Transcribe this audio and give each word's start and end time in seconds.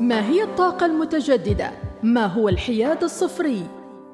ما 0.00 0.28
هي 0.28 0.42
الطاقة 0.42 0.86
المتجددة؟ 0.86 1.70
ما 2.02 2.26
هو 2.26 2.48
الحياد 2.48 3.04
الصفري؟ 3.04 3.62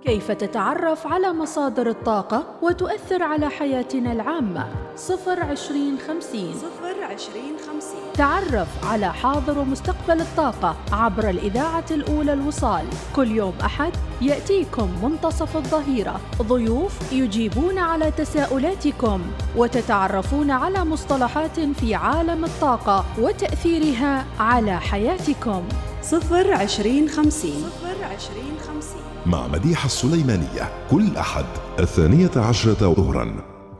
كيف 0.05 0.31
تتعرف 0.31 1.07
على 1.07 1.33
مصادر 1.33 1.89
الطاقة 1.89 2.47
وتؤثر 2.63 3.23
على 3.23 3.51
حياتنا 3.51 4.13
العامة؟ 4.13 4.67
صفر 4.97 5.41
عشرين 5.41 5.99
خمسين 5.99 6.55
صفر 6.55 6.94
عشرين 7.15 7.57
خمسين. 7.67 8.13
تعرف 8.15 8.69
على 8.85 9.13
حاضر 9.13 9.59
ومستقبل 9.59 10.21
الطاقة 10.21 10.77
عبر 10.93 11.31
الإذاعة 11.31 11.85
الأولى 11.91 12.33
الوصال. 12.33 12.85
كل 13.17 13.31
يوم 13.31 13.53
أحد 13.65 13.93
يأتيكم 14.21 14.89
منتصف 15.03 15.57
الظهيرة. 15.57 16.21
ضيوف 16.43 17.13
يجيبون 17.13 17.79
على 17.79 18.11
تساؤلاتكم 18.11 19.21
وتتعرفون 19.57 20.51
على 20.51 20.85
مصطلحات 20.85 21.61
في 21.61 21.95
عالم 21.95 22.45
الطاقة 22.45 23.05
وتأثيرها 23.19 24.25
على 24.41 24.81
حياتكم. 24.81 25.63
صفر 26.03 26.53
عشرين 26.53 27.09
خمسين. 27.09 27.65
صفر 27.65 28.05
عشرين 28.05 28.55
خمسين. 28.69 29.03
مع 29.27 29.47
مديحة 29.47 29.87
السليمانية 29.87 30.73
كل 30.91 31.17
أحد 31.17 31.47
الثانية 31.79 32.31
عشرة 32.37 32.95
ظهرا. 32.95 33.37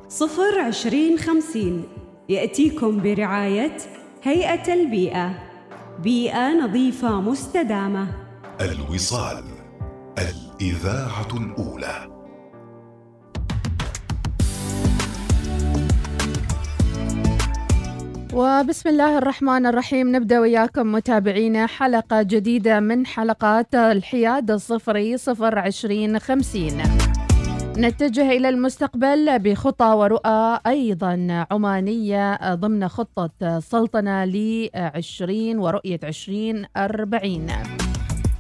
صفر 0.09 0.59
عشرين 0.67 1.19
خمسين. 1.19 1.85
يأتيكم 2.29 3.03
برعاية 3.03 3.77
هيئة 4.23 4.75
البيئة. 4.75 5.31
بيئة 6.03 6.49
نظيفة 6.49 7.21
مستدامة. 7.21 8.07
الوصال 8.61 9.45
الإذاعة 10.19 11.29
الأولى. 11.35 12.15
وبسم 18.35 18.89
الله 18.89 19.19
الرحمن 19.19 19.67
الرحيم 19.67 20.17
نبدأ 20.17 20.41
وياكم 20.41 20.93
متابعينا 20.93 21.67
حلقة 21.67 22.23
جديدة 22.23 22.81
من 22.81 23.07
حلقات 23.07 23.75
الحياد 23.75 24.51
الصفري 24.51 25.17
صفر 25.17 25.59
عشرين 25.59 26.19
خمسين. 26.19 26.83
نتجه 27.79 28.31
إلى 28.31 28.49
المستقبل 28.49 29.39
بخطى 29.39 29.87
ورؤى 29.87 30.61
أيضا 30.67 31.47
عمانية 31.51 32.55
ضمن 32.55 32.89
خطة 32.89 33.61
سلطنة 33.61 34.25
لعشرين 34.25 35.59
ورؤية 35.59 36.01
عشرين 36.03 36.67
أربعين. 36.77 37.47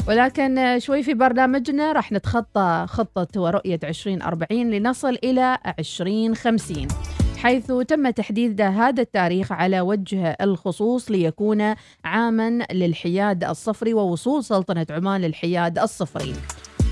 ولكن 0.09 0.79
شوي 0.79 1.03
في 1.03 1.15
برنامجنا 1.15 1.93
راح 1.93 2.13
نتخطى 2.13 2.87
خطة 2.89 3.41
ورؤية 3.41 3.81
عشرين 3.85 4.23
أربعين 4.23 4.71
لنصل 4.71 5.19
إلى 5.25 5.59
عشرين 5.79 6.35
خمسين 6.35 6.89
حيث 7.37 7.73
تم 7.73 8.11
تحديد 8.11 8.61
هذا 8.61 9.03
التاريخ 9.03 9.53
على 9.53 9.81
وجه 9.81 10.37
الخصوص 10.41 11.11
ليكون 11.11 11.75
عاما 12.05 12.67
للحياد 12.73 13.45
الصفري 13.45 13.95
ووصول 13.95 14.45
سلطنة 14.45 14.87
عمان 14.91 15.21
للحياد 15.21 15.79
الصفري. 15.79 16.35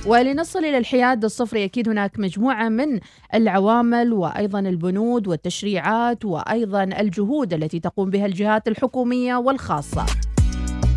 ولنصل 0.06 0.58
إلى 0.58 0.78
الحياد 0.78 1.25
الصفري 1.25 1.64
أكيد 1.64 1.89
هناك 1.89 2.19
مجموعة 2.19 2.69
من 2.69 3.00
العوامل 3.34 4.12
وأيضا 4.12 4.58
البنود 4.58 5.28
والتشريعات 5.28 6.25
وأيضا 6.25 6.83
الجهود 6.83 7.55
التي 7.55 7.81
تقوم 7.81 8.11
بها 8.11 8.27
الجهات 8.27 8.69
الحكومية 8.69 9.36
والخاصة. 9.36 10.06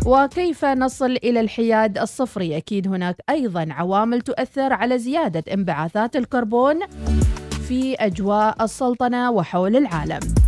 وكيف 0.06 0.64
نصل 0.64 1.10
إلى 1.24 1.40
الحياد 1.40 1.98
الصفري؟ 1.98 2.56
أكيد 2.56 2.88
هناك 2.88 3.16
أيضا 3.30 3.66
عوامل 3.70 4.20
تؤثر 4.20 4.72
على 4.72 4.98
زيادة 4.98 5.44
انبعاثات 5.54 6.16
الكربون 6.16 6.80
في 7.68 7.94
أجواء 7.94 8.64
السلطنة 8.64 9.30
وحول 9.30 9.76
العالم. 9.76 10.45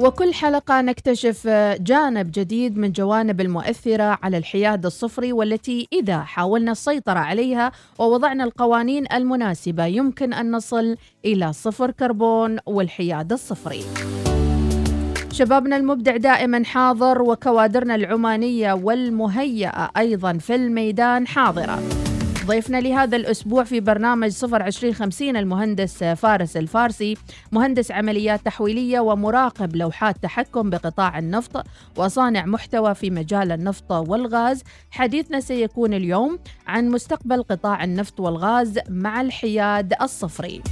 وكل 0.00 0.34
حلقة 0.34 0.80
نكتشف 0.80 1.48
جانب 1.80 2.30
جديد 2.34 2.78
من 2.78 2.92
جوانب 2.92 3.40
المؤثرة 3.40 4.18
على 4.22 4.38
الحياد 4.38 4.86
الصفري 4.86 5.32
والتي 5.32 5.88
إذا 5.92 6.20
حاولنا 6.20 6.72
السيطرة 6.72 7.18
عليها 7.18 7.72
ووضعنا 7.98 8.44
القوانين 8.44 9.04
المناسبة 9.12 9.86
يمكن 9.86 10.32
أن 10.32 10.50
نصل 10.50 10.96
إلى 11.24 11.52
صفر 11.52 11.90
كربون 11.90 12.58
والحياد 12.66 13.32
الصفري. 13.32 13.84
شبابنا 15.32 15.76
المبدع 15.76 16.16
دائما 16.16 16.64
حاضر 16.64 17.22
وكوادرنا 17.22 17.94
العمانية 17.94 18.72
والمهيئة 18.72 19.90
أيضا 19.96 20.32
في 20.32 20.54
الميدان 20.54 21.26
حاضرة. 21.26 21.99
ضيفنا 22.50 22.80
لهذا 22.80 23.16
الأسبوع 23.16 23.64
في 23.64 23.80
برنامج 23.80 24.28
صفر 24.28 24.62
عشرين 24.62 24.94
خمسين 24.94 25.36
المهندس 25.36 26.04
فارس 26.04 26.56
الفارسي 26.56 27.16
مهندس 27.52 27.90
عمليات 27.90 28.40
تحويلية 28.44 29.00
ومراقب 29.00 29.76
لوحات 29.76 30.16
تحكم 30.22 30.70
بقطاع 30.70 31.18
النفط 31.18 31.66
وصانع 31.96 32.46
محتوى 32.46 32.94
في 32.94 33.10
مجال 33.10 33.52
النفط 33.52 33.92
والغاز. 33.92 34.62
حديثنا 34.90 35.40
سيكون 35.40 35.94
اليوم 35.94 36.38
عن 36.66 36.88
مستقبل 36.88 37.42
قطاع 37.42 37.84
النفط 37.84 38.20
والغاز 38.20 38.78
مع 38.88 39.20
الحياد 39.20 39.94
الصفري. 40.02 40.62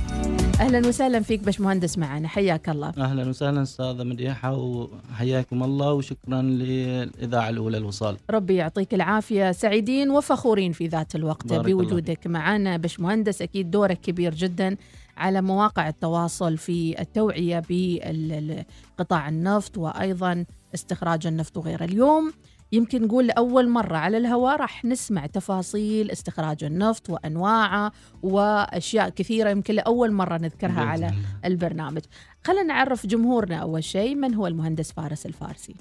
أهلا 0.61 0.89
وسهلا 0.89 1.21
فيك 1.21 1.45
باش 1.45 1.61
مهندس 1.61 1.99
معنا 1.99 2.29
حياك 2.29 2.69
الله. 2.69 2.93
أهلا 2.99 3.29
وسهلا 3.29 3.63
أستاذة 3.63 4.05
مديحة 4.05 4.57
وحياكم 4.57 5.63
الله 5.63 5.93
وشكرا 5.93 6.43
للإذاعة 6.43 7.49
الأولى 7.49 7.77
الوصال. 7.77 8.17
ربي 8.31 8.55
يعطيك 8.55 8.95
العافية. 8.95 9.53
سعيدين 9.53 10.11
وفخورين 10.11 10.73
في 10.73 10.87
ذات 10.87 11.15
الوقت 11.15 11.53
بوجودك 11.53 12.27
معنا. 12.27 12.77
باش 12.77 13.01
مهندس 13.01 13.43
أكيد 13.43 13.71
دورك 13.71 14.01
كبير 14.01 14.35
جدا 14.35 14.77
على 15.17 15.43
مواقع 15.43 15.89
التواصل 15.89 16.57
في 16.57 17.01
التوعية 17.01 17.63
بقطاع 17.69 19.29
النفط 19.29 19.79
وأيضا 19.79 20.45
استخراج 20.75 21.27
النفط 21.27 21.57
وغيره 21.57 21.85
اليوم. 21.85 22.33
يمكن 22.73 23.03
نقول 23.03 23.27
لأول 23.27 23.69
مرة 23.69 23.97
على 23.97 24.17
الهواء 24.17 24.57
راح 24.57 24.85
نسمع 24.85 25.27
تفاصيل 25.27 26.11
استخراج 26.11 26.65
النفط 26.65 27.11
وأنواعه 27.11 27.93
وأشياء 28.23 29.09
كثيرة 29.09 29.51
يمكن 29.51 29.75
لأول 29.75 30.13
مرة 30.13 30.39
نذكرها 30.39 30.81
على 30.81 31.13
البرنامج. 31.45 32.03
خلينا 32.45 32.63
نعرف 32.63 33.07
جمهورنا 33.07 33.57
أول 33.57 33.85
شيء 33.85 34.15
من 34.15 34.35
هو 34.35 34.47
المهندس 34.47 34.93
فارس 34.93 35.27
الفارسي؟ 35.27 35.75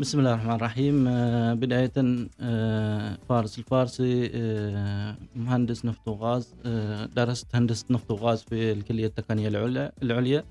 بسم 0.00 0.18
الله 0.18 0.34
الرحمن 0.34 0.54
الرحيم. 0.54 1.04
بداية 1.54 1.92
فارس 3.28 3.58
الفارسي 3.58 4.30
مهندس 5.36 5.84
نفط 5.84 6.08
وغاز 6.08 6.54
درست 7.16 7.56
هندسة 7.56 7.84
نفط 7.90 8.10
وغاز 8.10 8.42
في 8.42 8.72
الكلية 8.72 9.06
التقنية 9.06 9.48
العليا 9.48 9.92
العليا. 10.02 10.44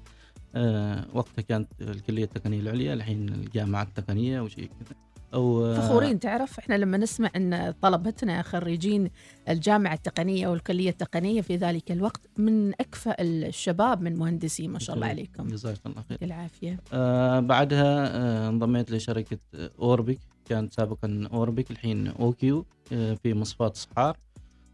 وقتها 1.13 1.41
كانت 1.41 1.71
الكلية 1.81 2.23
التقنية 2.23 2.59
العليا 2.59 2.93
الحين 2.93 3.29
الجامعة 3.29 3.83
التقنية 3.83 4.41
وشيء 4.41 4.65
كذا. 4.65 5.04
أو 5.33 5.75
فخورين 5.75 6.19
تعرف؟ 6.19 6.59
إحنا 6.59 6.75
لما 6.75 6.97
نسمع 6.97 7.29
إن 7.35 7.73
طلبتنا 7.81 8.41
خريجين 8.41 9.09
الجامعة 9.49 9.93
التقنية 9.93 10.47
والكلية 10.47 10.89
التقنية 10.89 11.41
في 11.41 11.55
ذلك 11.55 11.91
الوقت 11.91 12.21
من 12.37 12.69
أكفأ 12.73 13.15
الشباب 13.21 14.01
من 14.01 14.15
مهندسين 14.15 14.69
ما 14.71 14.79
شاء 14.79 14.95
الله 14.95 15.07
عليكم. 15.07 15.47
جزاك 15.47 15.77
الله 15.85 16.03
خير. 16.09 16.17
العافيه 16.21 16.79
آه 16.93 17.39
بعدها 17.39 18.17
آه 18.17 18.49
انضميت 18.49 18.91
لشركة 18.91 19.37
Orpic 19.79 20.17
كانت 20.49 20.73
سابقا 20.73 21.27
Orpic 21.33 21.71
الحين 21.71 22.07
OQ 22.07 22.65
آه 22.93 23.13
في 23.13 23.33
مصفات 23.33 23.75
صحار. 23.77 24.17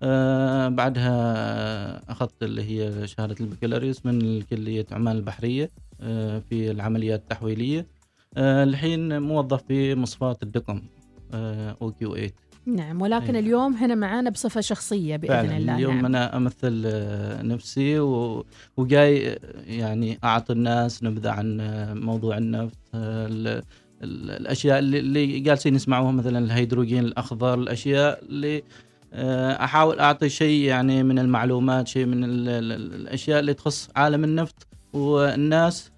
آه 0.04 0.68
بعدها 0.68 2.12
أخذت 2.12 2.44
اللي 2.44 2.64
هي 2.64 3.08
شهادة 3.08 3.36
البكالوريوس 3.42 4.06
من 4.06 4.42
كلية 4.42 4.86
عمان 4.92 5.16
البحرية 5.16 5.70
آه 6.02 6.42
في 6.50 6.72
العمليات 6.72 7.20
التحويلية. 7.20 7.80
آه 7.80 8.01
الحين 8.38 9.22
موظف 9.22 9.64
في 9.64 9.96
مصفات 9.96 10.44
الدقم 10.44 10.82
آه 11.34 11.78
OQ8 11.82 12.32
نعم 12.66 13.02
ولكن 13.02 13.36
أيه. 13.36 13.42
اليوم 13.42 13.74
هنا 13.74 13.96
معانا 13.96 14.30
بصفة 14.30 14.62
شخصية 14.62 15.16
بإذن 15.16 15.34
فعلا 15.34 15.58
الله 15.58 15.76
اليوم 15.76 15.96
نعم. 15.96 16.06
أنا 16.06 16.38
أمثل 16.38 16.84
آه 16.86 17.42
نفسي 17.42 18.00
و... 18.00 18.46
وجاي 18.78 19.40
يعني 19.68 20.20
أعطي 20.24 20.54
الناس 20.54 21.04
نبذة 21.04 21.30
عن 21.30 21.58
موضوع 21.96 22.38
النفط 22.38 22.78
ال... 22.96 23.64
الأشياء 24.04 24.80
اللي, 24.80 25.00
اللي 25.00 25.40
جالسين 25.40 25.76
يسمعوها 25.76 26.12
مثلا 26.12 26.40
الهيدروجين 26.40 27.06
الأخضر 27.06 27.54
الأشياء 27.54 28.24
اللي 28.30 28.64
أحاول 29.64 30.00
أعطي 30.00 30.30
شيء 30.30 30.64
يعني 30.64 31.04
من 31.04 31.20
المعلومات 31.20 31.88
شيء 31.88 32.06
من 32.06 32.24
ال... 32.24 32.50
الأشياء 32.94 33.40
اللي 33.40 33.54
تخص 33.54 33.90
عالم 33.96 34.24
النفط 34.24 34.68
والناس 34.94 35.92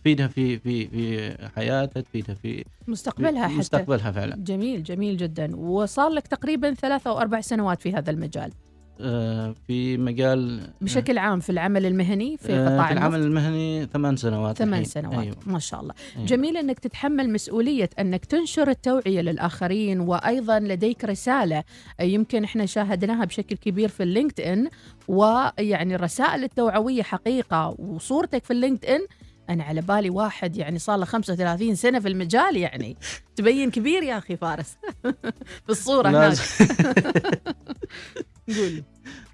تفيدها 0.00 0.26
في 0.26 0.58
في 0.58 0.88
في 0.88 1.36
حياتها 1.56 2.00
تفيدها 2.00 2.34
في 2.34 2.64
مستقبلها 2.88 3.48
في 3.48 3.54
مستقبلها 3.54 4.10
فعلا. 4.12 4.36
جميل 4.36 4.82
جميل 4.82 5.16
جدا. 5.16 5.56
وصار 5.56 6.08
لك 6.08 6.26
تقريبا 6.26 6.74
ثلاثة 6.74 7.10
أو 7.10 7.18
أربع 7.18 7.40
سنوات 7.40 7.82
في 7.82 7.92
هذا 7.92 8.10
المجال. 8.10 8.52
في 9.66 9.96
مجال 9.98 10.60
بشكل 10.80 11.18
عام 11.18 11.40
في 11.40 11.50
العمل 11.50 11.86
المهني 11.86 12.36
في 12.36 12.52
قطاع 12.52 12.86
في 12.86 12.92
العمل 12.92 13.20
المهني 13.20 13.86
ثمان 13.86 14.16
سنوات 14.16 14.58
ثمان 14.58 14.84
سنوات. 14.84 15.18
أيوة. 15.18 15.36
ما 15.46 15.58
شاء 15.58 15.80
الله. 15.80 15.94
أيوة. 16.16 16.26
جميل 16.26 16.56
إنك 16.56 16.78
تتحمل 16.78 17.32
مسؤولية 17.32 17.90
إنك 17.98 18.24
تنشر 18.24 18.70
التوعية 18.70 19.20
للآخرين 19.20 20.00
وأيضا 20.00 20.60
لديك 20.60 21.04
رسالة 21.04 21.64
يمكن 22.00 22.44
إحنا 22.44 22.66
شاهدناها 22.66 23.24
بشكل 23.24 23.56
كبير 23.56 23.88
في 23.88 24.02
ال 24.02 24.40
LinkedIn 24.40 24.68
ويعني 25.08 25.94
الرسائل 25.94 26.44
التوعوية 26.44 27.02
حقيقة 27.02 27.76
وصورتك 27.78 28.44
في 28.44 28.50
ال 28.52 28.84
LinkedIn 28.84 29.00
أنا 29.50 29.64
على 29.64 29.80
بالي 29.80 30.10
واحد 30.10 30.56
يعني 30.56 30.78
صار 30.78 30.96
له 30.96 31.04
35 31.04 31.74
سنة 31.74 32.00
في 32.00 32.08
المجال 32.08 32.56
يعني. 32.56 32.96
تبين 33.36 33.70
كبير 33.70 34.02
يا 34.02 34.18
أخي 34.18 34.36
فارس. 34.36 34.76
في 35.66 35.70
الصورة 35.70 36.08
هناك. 36.08 36.38
قول. 38.56 38.82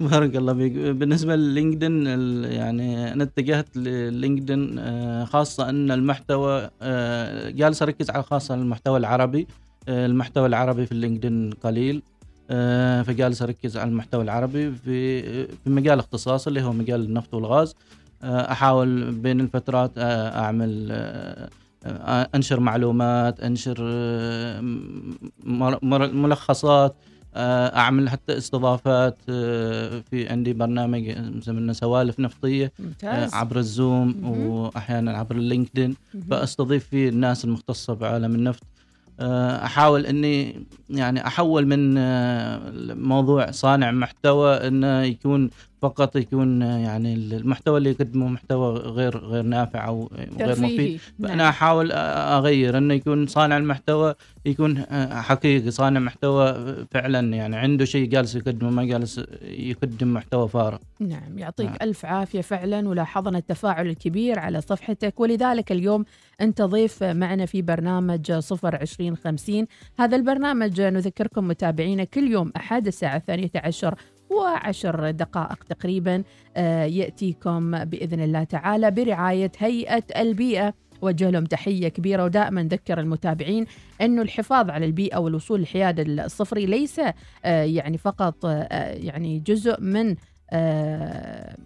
بارك 0.00 0.36
الله 0.36 0.54
فيك. 0.54 0.72
بالنسبة 0.72 1.36
للينكدين 1.36 2.06
يعني 2.44 3.12
أنا 3.12 3.24
اتجهت 3.24 3.76
للينكدين 3.76 4.78
آه، 4.78 5.24
خاصة 5.24 5.68
أن 5.68 5.90
المحتوى 5.90 6.70
آه، 6.82 7.50
جالس 7.50 7.82
أركز 7.82 8.10
على 8.10 8.22
خاصة 8.22 8.54
المحتوى 8.54 8.98
العربي 8.98 9.46
آه، 9.88 10.06
المحتوى 10.06 10.46
العربي 10.46 10.86
في 10.86 10.92
اللينكدين 10.92 11.50
قليل 11.50 12.02
فجالس 13.06 13.42
أركز 13.42 13.76
على 13.76 13.88
المحتوى 13.88 14.22
العربي 14.22 14.72
في 14.72 15.22
في 15.46 15.70
مجال 15.70 15.98
اختصاصي 15.98 16.50
اللي 16.50 16.62
هو 16.62 16.72
مجال 16.72 17.00
النفط 17.00 17.34
والغاز. 17.34 17.74
أحاول 18.22 19.12
بين 19.12 19.40
الفترات 19.40 19.92
آه، 19.98 20.38
أعمل 20.38 20.88
آه، 20.90 21.48
آه، 21.84 22.28
أنشر 22.34 22.60
معلومات 22.60 23.40
أنشر 23.40 23.76
آه، 23.80 24.60
ملخصات 26.12 26.96
آه، 27.34 27.76
أعمل 27.76 28.08
حتى 28.08 28.36
استضافات 28.38 29.18
آه، 29.28 30.00
في 30.10 30.28
عندي 30.28 30.52
برنامج 30.52 31.08
مسمينه 31.18 31.72
سوالف 31.72 32.20
نفطية 32.20 32.72
آه، 32.80 32.82
ممتاز 32.82 33.34
عبر 33.34 33.56
الزوم 33.58 34.14
مهم. 34.22 34.46
وأحيانا 34.46 35.12
عبر 35.18 35.36
اللينكدين. 35.36 35.96
فأستضيف 36.30 36.84
فيه 36.88 37.08
الناس 37.08 37.44
المختصة 37.44 37.94
بعالم 37.94 38.34
النفط 38.34 38.62
آه، 39.20 39.64
أحاول 39.64 40.06
إني 40.06 40.66
يعني 40.90 41.26
أحول 41.26 41.66
من 41.66 41.94
آه، 41.98 42.60
موضوع 42.94 43.50
صانع 43.50 43.90
محتوى 43.90 44.54
إنه 44.54 45.02
يكون 45.02 45.50
فقط 45.88 46.16
يكون 46.16 46.62
يعني 46.62 47.14
المحتوى 47.14 47.78
اللي 47.78 47.90
يقدمه 47.90 48.28
محتوى 48.28 48.78
غير 48.78 49.18
غير 49.18 49.42
نافع 49.42 49.86
أو 49.86 50.10
غير 50.14 50.28
مفيد. 50.30 50.46
ترفيهي. 50.46 50.98
فأنا 50.98 51.34
نعم. 51.34 51.48
أحاول 51.48 51.92
أغير 51.92 52.78
إنه 52.78 52.94
يكون 52.94 53.26
صانع 53.26 53.56
المحتوى 53.56 54.14
يكون 54.46 54.84
حقيقي 55.12 55.70
صانع 55.70 56.00
محتوى 56.00 56.76
فعلا 56.90 57.36
يعني 57.36 57.56
عنده 57.56 57.84
شيء 57.84 58.08
جالس 58.08 58.34
يقدمه 58.34 58.70
ما 58.70 58.84
جالس 58.84 59.20
يقدم 59.42 60.14
محتوى 60.14 60.48
فارغ. 60.48 60.78
نعم 61.00 61.38
يعطيك 61.38 61.66
نعم. 61.66 61.76
ألف 61.82 62.04
عافية 62.04 62.40
فعلا 62.40 62.88
ولاحظنا 62.88 63.38
التفاعل 63.38 63.86
الكبير 63.86 64.38
على 64.38 64.60
صفحتك. 64.60 65.20
ولذلك 65.20 65.72
اليوم 65.72 66.04
أنت 66.40 66.62
ضيف 66.62 67.02
معنا 67.02 67.46
في 67.46 67.62
برنامج 67.62 68.32
صفر 68.32 68.76
عشرين 68.76 69.16
خمسين. 69.16 69.66
هذا 69.98 70.16
البرنامج 70.16 70.80
نذكركم 70.80 71.48
متابعينا 71.48 72.04
كل 72.04 72.30
يوم 72.30 72.52
أحد 72.56 72.86
الساعة 72.86 73.16
الثانية 73.16 73.50
عشر 73.56 73.94
وعشر 74.30 75.10
دقائق 75.10 75.64
تقريبا 75.64 76.22
آه، 76.56 76.84
يأتيكم 76.84 77.84
بإذن 77.84 78.20
الله 78.20 78.44
تعالى 78.44 78.90
برعاية 78.90 79.52
هيئة 79.58 80.04
البيئة. 80.16 80.74
وجه 81.02 81.30
لهم 81.30 81.44
تحية 81.44 81.88
كبيرة 81.88 82.24
ودائما 82.24 82.62
نذكر 82.62 83.00
المتابعين 83.00 83.66
أنه 84.00 84.22
الحفاظ 84.22 84.70
على 84.70 84.86
البيئة 84.86 85.18
والوصول 85.18 85.60
للحياد 85.60 86.00
الصفري 86.00 86.66
ليس 86.66 87.00
آه، 87.44 87.62
يعني 87.62 87.98
فقط 87.98 88.44
آه، 88.44 88.92
يعني 88.92 89.38
جزء 89.38 89.80
من 89.80 90.16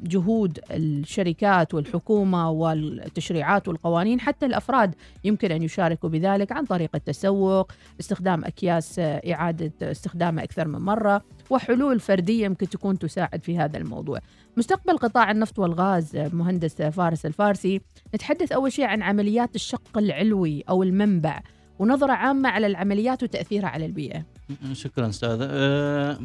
جهود 0.02 0.58
الشركات 0.70 1.74
والحكومة 1.74 2.50
والتشريعات 2.50 3.68
والقوانين 3.68 4.20
حتى 4.20 4.46
الأفراد 4.46 4.94
يمكن 5.24 5.52
أن 5.52 5.62
يشاركوا 5.62 6.08
بذلك 6.08 6.52
عن 6.52 6.64
طريق 6.64 6.90
التسوق 6.94 7.72
استخدام 8.00 8.44
أكياس 8.44 8.98
آه، 8.98 9.32
إعادة 9.32 9.72
استخدامها 9.90 10.44
أكثر 10.44 10.68
من 10.68 10.78
مرة 10.78 11.22
وحلول 11.50 12.00
فردية 12.00 12.44
يمكن 12.44 12.68
تكون 12.68 12.98
تساعد 12.98 13.42
في 13.42 13.58
هذا 13.58 13.78
الموضوع. 13.78 14.18
مستقبل 14.56 14.98
قطاع 14.98 15.30
النفط 15.30 15.58
والغاز 15.58 16.16
آه، 16.16 16.30
مهندس 16.32 16.82
فارس 16.82 17.26
الفارسي 17.26 17.80
نتحدث 18.14 18.52
أول 18.52 18.72
شيء 18.72 18.84
عن 18.84 19.02
عمليات 19.02 19.54
الشق 19.54 19.98
العلوي 19.98 20.64
أو 20.68 20.82
المنبع 20.82 21.40
ونظرة 21.78 22.12
عامة 22.12 22.48
على 22.48 22.66
العمليات 22.66 23.22
وتأثيرها 23.22 23.68
على 23.68 23.86
البيئة. 23.86 24.24
شكرا 24.72 25.08
أستاذ 25.08 25.38
أه 25.42 26.18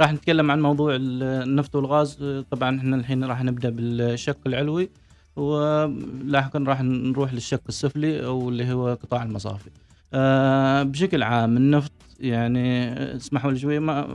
راح 0.00 0.12
نتكلم 0.12 0.50
عن 0.50 0.60
موضوع 0.62 0.96
النفط 0.96 1.76
والغاز. 1.76 2.18
طبعا 2.50 2.78
إحنا 2.78 2.96
الحين 2.96 3.24
راح 3.24 3.42
نبدأ 3.44 3.70
بالشق 3.70 4.36
العلوي 4.46 4.90
ولاحقا 5.36 6.58
راح 6.66 6.82
نروح 6.82 7.34
للشق 7.34 7.60
السفلي 7.68 8.24
أو 8.26 8.48
اللي 8.48 8.72
هو 8.72 8.88
قطاع 9.02 9.22
المصافي. 9.22 9.70
أه 10.14 10.82
بشكل 10.82 11.22
عام 11.22 11.56
النفط 11.56 11.92
يعني 12.20 12.92
اسمحوا 13.16 13.50
لي 13.52 13.58
شوي 13.58 13.78
ما 13.78 14.06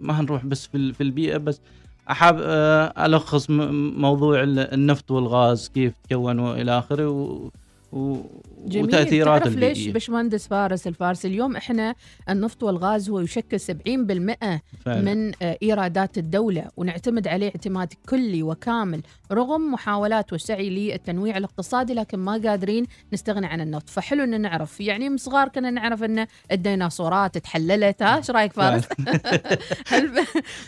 ما 0.00 0.20
هنروح 0.20 0.46
بس 0.46 0.66
في 0.66 0.92
في 0.92 1.02
البيئة 1.02 1.36
بس 1.36 1.60
احاب 2.10 2.38
آه، 2.42 3.06
ألخص 3.06 3.50
موضوع 3.50 4.42
ال- 4.42 4.58
النفط 4.74 5.10
والغاز 5.10 5.68
كيف 5.68 5.92
تكون 6.10 6.38
وإلى 6.38 6.78
آخره 6.78 7.08
و 7.92 8.16
جميل. 8.68 8.84
وتأثيرات 8.86 9.42
تعرف 9.42 9.56
ليش 9.56 9.86
باشمهندس 9.88 10.46
فارس 10.48 10.86
الفارسي 10.86 11.28
اليوم 11.28 11.56
إحنا 11.56 11.94
النفط 12.28 12.62
والغاز 12.62 13.10
هو 13.10 13.20
يشكل 13.20 13.60
70% 13.60 14.60
فعلاً. 14.84 15.14
من 15.14 15.32
آه، 15.42 15.58
إيرادات 15.62 16.18
الدولة 16.18 16.64
ونعتمد 16.76 17.28
عليه 17.28 17.46
اعتماد 17.46 17.92
كلي 18.08 18.42
وكامل 18.42 19.00
رغم 19.32 19.72
محاولات 19.72 20.32
والسعي 20.32 20.70
للتنويع 20.70 21.36
الاقتصادي 21.36 21.94
لكن 21.94 22.18
ما 22.18 22.32
قادرين 22.44 22.86
نستغني 23.12 23.46
عن 23.46 23.60
النفط. 23.60 23.88
فحلو 23.90 24.24
إن 24.24 24.40
نعرف. 24.40 24.80
يعني 24.80 25.08
من 25.08 25.16
صغار 25.16 25.48
كنا 25.48 25.70
نعرف 25.70 26.02
إن 26.02 26.26
الديناصورات 26.52 27.38
تحللت 27.38 28.02
ها 28.02 28.16
إيش 28.16 28.30
رأيك 28.30 28.52
فارس؟ 28.52 28.84
هل 29.86 30.10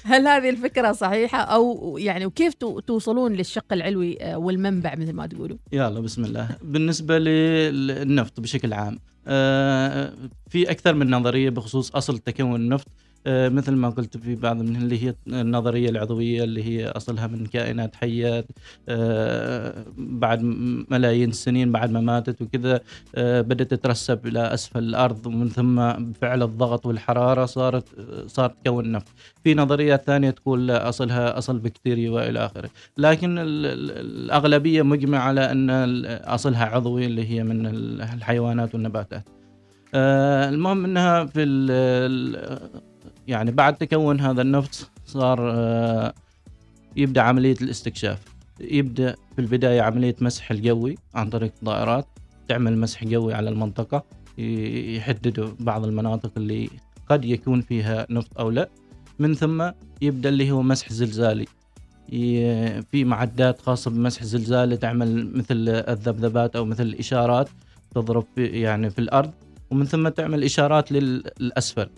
هل 0.04 0.28
هذه 0.28 0.50
الفكرة 0.50 0.92
صحيحة؟ 0.92 1.38
أو 1.38 1.96
يعني 1.98 2.26
وكيف 2.26 2.54
تو- 2.54 2.80
توصلون 2.80 3.32
للشق 3.32 3.72
العلوي 3.72 4.22
آه، 4.22 4.38
والمنبع 4.38 4.94
مثل 4.94 5.12
ما 5.12 5.26
تقولوا؟ 5.26 5.56
يلا 5.72 6.00
بسم 6.00 6.24
الله. 6.24 6.48
بالنسبة 6.62 7.18
للنفط 7.86 8.40
بشكل 8.40 8.72
عام. 8.72 8.98
آه، 9.26 10.12
في 10.48 10.70
أكثر 10.70 10.94
من 10.94 11.10
نظرية 11.10 11.50
بخصوص 11.50 11.94
أصل 11.94 12.18
تكون 12.18 12.60
النفط. 12.60 12.88
مثل 13.28 13.72
ما 13.72 13.88
قلت 13.90 14.16
في 14.16 14.34
بعض 14.34 14.56
من 14.56 14.76
اللي 14.76 15.04
هي 15.08 15.14
النظرية 15.28 15.88
العضوية 15.90 16.44
اللي 16.44 16.64
هي 16.64 16.88
أصلها 16.88 17.26
من 17.26 17.46
كائنات 17.46 17.96
حية 17.96 18.46
آه، 18.88 19.84
بعد 19.98 20.42
ملايين 20.90 21.28
السنين 21.30 21.72
بعد 21.72 21.90
ما 21.90 22.00
ماتت 22.00 22.42
وكذا 22.42 22.80
آه، 23.14 23.40
بدأت 23.40 23.70
تترسب 23.70 24.26
إلى 24.26 24.40
أسفل 24.54 24.78
الأرض 24.78 25.26
ومن 25.26 25.48
ثم 25.48 25.92
بفعل 25.92 26.42
الضغط 26.42 26.86
والحرارة 26.86 27.44
صارت 27.46 27.84
صارت 28.26 28.54
تكون 28.64 28.92
نفط. 28.92 29.08
في 29.44 29.54
نظريات 29.54 30.04
ثانية 30.04 30.30
تقول 30.30 30.66
لا 30.66 30.88
أصلها 30.88 31.38
أصل 31.38 31.58
بكتيريا 31.58 32.10
وإلى 32.10 32.38
آخره. 32.46 32.70
لكن 32.98 33.38
ال- 33.38 33.66
ال- 33.66 33.90
الأغلبية 34.24 34.82
مجمع 34.82 35.18
على 35.18 35.50
أن 35.50 35.70
ال- 35.70 36.06
أصلها 36.06 36.64
عضوي 36.64 37.06
اللي 37.06 37.30
هي 37.30 37.44
من 37.44 37.66
ال- 37.66 38.02
الحيوانات 38.02 38.74
والنباتات. 38.74 39.28
آه، 39.94 40.48
المهم 40.48 40.84
أنها 40.84 41.24
في 41.24 41.42
يعني 43.28 43.50
بعد 43.50 43.76
تكون 43.76 44.20
هذا 44.20 44.42
النفط 44.42 44.90
صار 45.06 45.38
آه، 45.54 46.14
يبدأ 46.96 47.20
عملية 47.20 47.56
الاستكشاف. 47.62 48.18
يبدأ 48.60 49.14
في 49.34 49.38
البداية 49.40 49.80
عملية 49.82 50.16
مسح 50.20 50.50
الجوي 50.50 50.94
عن 51.14 51.30
طريق 51.30 51.52
طائرات 51.64 52.06
تعمل 52.48 52.78
مسح 52.78 53.04
جوي 53.04 53.34
على 53.34 53.50
المنطقة 53.50 54.04
يحددوا 54.38 55.48
بعض 55.60 55.84
المناطق 55.84 56.30
اللي 56.36 56.70
قد 57.08 57.24
يكون 57.24 57.60
فيها 57.60 58.06
نفط 58.10 58.38
أو 58.40 58.50
لا. 58.50 58.68
من 59.18 59.34
ثم 59.34 59.70
يبدأ 60.02 60.28
اللي 60.28 60.50
هو 60.50 60.62
مسح 60.62 60.92
زلزالي. 60.92 61.46
في 62.90 63.04
معدات 63.04 63.60
خاصة 63.60 63.90
بمسح 63.90 64.24
زلزالي 64.24 64.76
تعمل 64.76 65.36
مثل 65.36 65.68
الذبذبات 65.68 66.56
أو 66.56 66.64
مثل 66.64 66.82
الإشارات 66.82 67.48
تضرب 67.94 68.24
في 68.34 68.46
يعني 68.46 68.90
في 68.90 68.98
الأرض 68.98 69.30
ومن 69.70 69.84
ثم 69.84 70.08
تعمل 70.08 70.44
إشارات 70.44 70.92
لل- 70.92 71.30
للأسفل. 71.40 71.88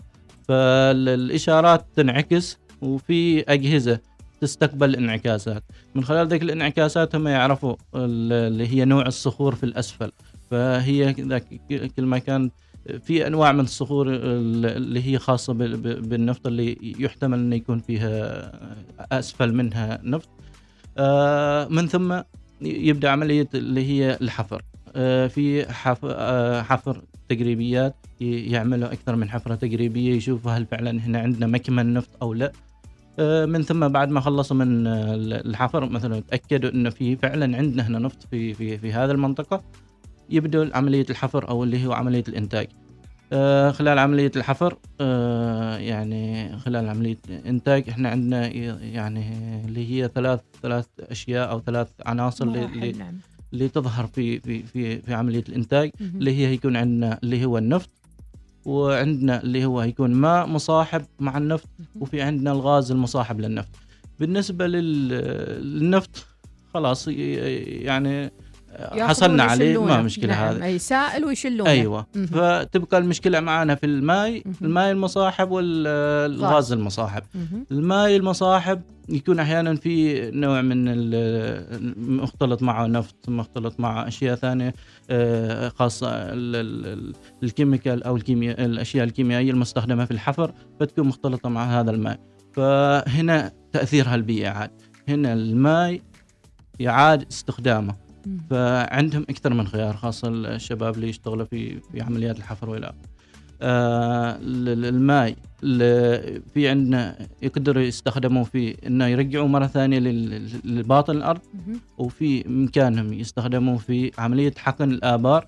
فالإشارات 0.49 1.85
تنعكس 1.95 2.57
وفي 2.81 3.41
أجهزة 3.41 3.99
تستقبل 4.41 4.89
الانعكاسات. 4.89 5.63
من 5.95 6.03
خلال 6.03 6.27
ذيك 6.27 6.41
الانعكاسات 6.43 7.15
هم 7.15 7.27
يعرفوا 7.27 7.75
ال- 7.95 8.33
اللي 8.53 8.67
هي 8.67 8.85
نوع 8.85 9.05
الصخور 9.05 9.55
في 9.55 9.63
الأسفل. 9.63 10.11
فهي 10.51 11.13
كل 11.97 12.05
ما 12.05 12.17
كان 12.19 12.49
في 13.03 13.27
أنواع 13.27 13.51
من 13.51 13.59
الصخور 13.59 14.07
ال- 14.09 14.65
اللي 14.65 15.07
هي 15.13 15.19
خاصة 15.19 15.53
بالنفط 15.53 16.47
اللي 16.47 16.77
يحتمل 16.99 17.37
إنه 17.39 17.55
يكون 17.55 17.79
فيها 17.79 18.51
أسفل 19.11 19.53
منها 19.53 19.99
نفط. 20.03 20.29
آه، 20.97 21.67
من 21.67 21.87
ثم 21.87 22.21
يبدأ 22.61 23.09
عملية 23.09 23.49
اللي 23.53 23.85
هي 23.89 24.17
الحفر. 24.21 24.61
آه، 24.95 25.27
في 25.27 25.65
آه، 26.05 26.61
حفر 26.61 27.01
تقريبيات 27.29 27.95
ي- 28.21 28.51
يعملوا 28.51 28.93
أكثر 28.93 29.15
من 29.15 29.29
حفرة 29.29 29.55
تقريبية 29.55 30.13
يشوفوا 30.15 30.51
هل 30.51 30.65
فعلا 30.65 30.91
هنا 31.01 31.19
عندنا 31.19 31.47
مكمن 31.47 31.93
نفط 31.93 32.09
أو 32.21 32.33
لا. 32.33 32.51
آه، 33.19 33.45
من 33.45 33.61
ثم 33.61 33.87
بعد 33.87 34.09
ما 34.09 34.19
خلصوا 34.19 34.57
من 34.57 34.87
آه، 34.87 35.15
الحفر 35.15 35.89
مثلا 35.89 36.19
تأكدوا 36.19 36.69
إنه 36.71 36.89
في 36.89 37.15
فعلا 37.15 37.57
عندنا 37.57 37.87
هنا 37.87 37.99
نفط 37.99 38.23
في 38.31 38.53
في 38.53 38.77
في 38.77 38.93
هذه 38.93 39.11
المنطقة 39.11 39.63
يبدأ 40.29 40.77
عملية 40.77 41.05
الحفر 41.09 41.49
أو 41.49 41.63
اللي 41.63 41.85
هو 41.87 41.93
عملية 41.93 42.23
الإنتاج. 42.27 42.67
آه، 43.33 43.71
خلال 43.71 43.99
عملية 43.99 44.31
الحفر 44.35 44.77
يعني 45.79 46.57
خلال 46.57 46.89
عملية 46.89 47.17
الإنتاج 47.29 47.89
إحنا 47.89 48.09
عندنا 48.09 48.47
يعني 48.83 49.31
اللي 49.65 49.91
هي 49.91 50.09
ثلاث 50.15 50.39
ثلاث 50.61 50.85
أشياء 50.99 51.49
أو 51.51 51.59
ثلاث 51.59 51.87
عناصر 52.05 52.45
اللي- 52.45 52.91
نعم 52.91 53.13
اللي 53.53 53.69
تظهر 53.69 54.07
في 54.07 54.39
في 54.39 54.63
في 54.63 55.01
في 55.01 55.13
عملية 55.13 55.43
الإنتاج. 55.49 55.91
اللي 56.01 56.35
هي 56.37 56.53
يكون 56.53 56.75
عندنا 56.75 57.19
اللي 57.23 57.45
هو 57.45 57.57
النفط 57.57 57.89
وعندنا 58.65 59.43
اللي 59.43 59.65
هو 59.65 59.81
يكون 59.81 60.11
ماء 60.13 60.47
مصاحب 60.47 61.05
مع 61.19 61.37
النفط. 61.37 61.67
وفي 61.99 62.21
عندنا 62.21 62.51
الغاز 62.51 62.91
المصاحب 62.91 63.39
للنفط 63.41 63.69
بالنسبة 64.19 64.67
لل- 64.67 65.07
للنفط 65.77 66.25
خلاص 66.73 67.07
يعني 67.07 68.31
حصلنا 68.99 69.43
عليه 69.43 69.85
ما. 69.85 70.01
مشكلة 70.01 70.27
نعم. 70.33 70.55
هذا 70.55 70.65
أي 70.65 70.79
سائل 70.79 71.25
ويشلونه 71.25 71.69
أيوه 71.69 72.05
مهم. 72.15 72.25
فتبقى 72.25 72.97
المشكلة 72.97 73.39
معنا 73.39 73.75
في 73.75 73.85
الماء 73.85 74.31
مهم. 74.45 74.55
الماء 74.61 74.91
المصاحب 74.91 75.51
والغاز 75.51 76.71
المصاحب 76.71 77.23
مهم. 77.35 77.65
الماء 77.71 78.15
المصاحب 78.15 78.81
يكون 79.09 79.39
أحيانا 79.39 79.75
في 79.75 80.21
نوع 80.31 80.61
من 80.61 80.85
مختلط 82.17 82.61
معه 82.63 82.87
نفط 82.87 83.29
مختلط 83.29 83.79
معه 83.79 84.07
أشياء 84.07 84.35
ثانية 84.35 84.73
آه، 85.09 85.69
خاصة 85.69 86.07
ال- 86.11 86.55
ال- 86.55 86.85
ال- 86.85 87.13
الكيميكال 87.43 88.03
أو 88.03 88.15
الكيمياء 88.15 88.65
الأشياء 88.65 89.03
الكيميائية 89.05 89.51
المستخدمة 89.51 90.05
في 90.05 90.11
الحفر 90.11 90.51
فتكون 90.79 91.07
مختلطة 91.07 91.49
مع 91.49 91.79
هذا 91.79 91.91
الماء 91.91 92.19
فهنا 92.53 93.51
تأثيرها 93.73 94.15
البيئي 94.15 94.47
عاد 94.47 94.71
هنا 95.09 95.33
الماء 95.33 95.99
يعاد 96.79 97.25
استخدامه 97.31 97.93
مم. 97.93 98.08
فعندهم 98.49 99.25
أكثر 99.29 99.53
من 99.53 99.67
خيار 99.67 99.95
خاصة 99.97 100.27
الشباب 100.27 100.95
اللي 100.95 101.09
يشتغلوا 101.09 101.45
في 101.45 101.79
في 101.91 102.01
عمليات 102.01 102.37
الحفر 102.37 102.69
والى. 102.69 102.93
آه 103.61 104.37
ال- 104.41 104.85
الماء 104.85 105.35
ال- 105.63 106.41
في 106.53 106.67
عندنا 106.67 107.15
يقدروا 107.41 107.83
يستخدموا 107.83 108.43
في 108.43 108.87
إنه 108.87 109.05
يرجعوا 109.07 109.47
مرة 109.47 109.67
ثانية 109.67 109.99
لباطن 110.63 111.17
الأرض. 111.17 111.39
وفي 111.97 112.47
إمكانهم 112.47 113.13
يستخدموا 113.13 113.77
في 113.77 114.11
عملية 114.17 114.53
حقن 114.57 114.91
الآبار. 114.91 115.45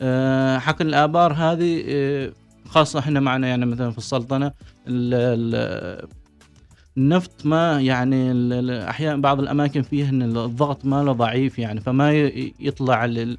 آه 0.00 0.58
حقن 0.58 0.86
الآبار 0.86 1.32
هذه 1.32 1.82
آه 1.88 2.32
خاصة 2.68 2.98
إحنا 2.98 3.20
معنا 3.20 3.46
يعني 3.48 3.66
مثلا 3.66 3.90
في 3.90 3.98
السلطنة 3.98 4.46
ال- 4.46 5.14
ال- 5.14 6.08
النفط 6.98 7.46
ما 7.46 7.80
يعني 7.80 8.32
أحيانا 8.90 9.16
بعض 9.22 9.40
الأماكن 9.40 9.82
فيه 9.82 10.08
إن 10.08 10.22
الضغط 10.22 10.84
ماله 10.84 11.12
ضعيف 11.12 11.58
يعني 11.58 11.80
فما 11.80 12.12
يطلع 12.60 13.04
لل 13.04 13.38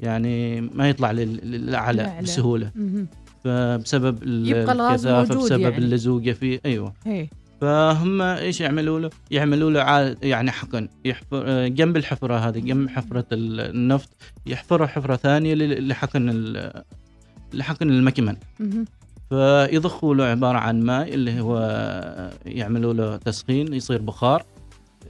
يعني 0.00 0.60
ما 0.60 0.88
يطلع 0.88 1.10
لل- 1.12 1.50
للأعلى. 1.50 2.18
بسهولة. 2.22 2.70
فبسبب 3.44 4.18
يبقى 4.46 4.72
الغاز 4.72 5.06
موجود 5.08 5.36
بسبب 5.36 5.60
يعني. 5.60 5.76
اللزوجة 5.78 6.32
فيه 6.32 6.60
أيوه 6.66 6.92
إيه. 7.06 7.30
فهم 7.60 8.22
إيش 8.22 8.60
يعملوا 8.60 9.00
له؟ 9.00 9.10
يعملوا 9.30 9.70
له 9.70 10.16
يعني 10.22 10.50
حقن 10.50 10.88
يحفر 11.04 11.42
آه، 11.46 11.68
جنب 11.68 11.96
الحفرة 11.96 12.34
هذه 12.36 12.58
جنب 12.58 12.88
حفرة 12.88 13.24
ال- 13.32 13.60
النفط 13.60 14.08
يحفروا 14.46 14.86
حفرة 14.86 15.16
ثانية 15.16 15.54
لحقن 15.54 16.44
لحقن 17.54 17.90
المكمن. 17.90 18.36
فيضخوا 19.32 20.14
له 20.14 20.24
عبارة 20.24 20.58
عن 20.58 20.82
ماء 20.82 21.14
اللي 21.14 21.40
هو 21.40 21.58
يعملوا 22.46 22.92
له 22.92 23.16
تسخين 23.16 23.74
يصير 23.74 24.02
بخار 24.02 24.44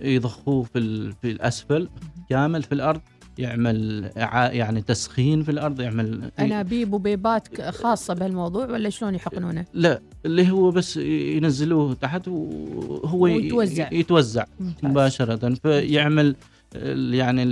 يضخوه 0.01 0.63
في 0.63 1.13
في 1.23 1.31
الأسفل 1.31 1.89
كامل 2.31 2.63
في 2.63 2.73
الأرض 2.73 3.01
يعمل 3.39 4.11
يعني 4.53 4.83
تسخين 4.83 5.43
في 5.43 5.51
الأرض 5.51 5.81
يعمل 5.81 6.31
أنابيب 6.39 6.93
وبيبات 6.93 7.61
خاصة 7.71 8.15
بهالموضوع 8.15 8.67
ولا 8.67 8.91
شلون 8.91 9.15
يحقنونه؟ 9.15 9.65
لا 9.75 10.01
اللي 10.27 10.51
هو 10.51 10.71
بس 10.71 10.97
ينزلوه 10.97 11.95
تحت 11.95 12.29
وهو. 12.29 13.27
يتوزع 13.27 14.45
ممتاز. 14.61 14.91
مباشرة 14.91 15.55
فيعمل 15.55 16.37
يعني 17.11 17.45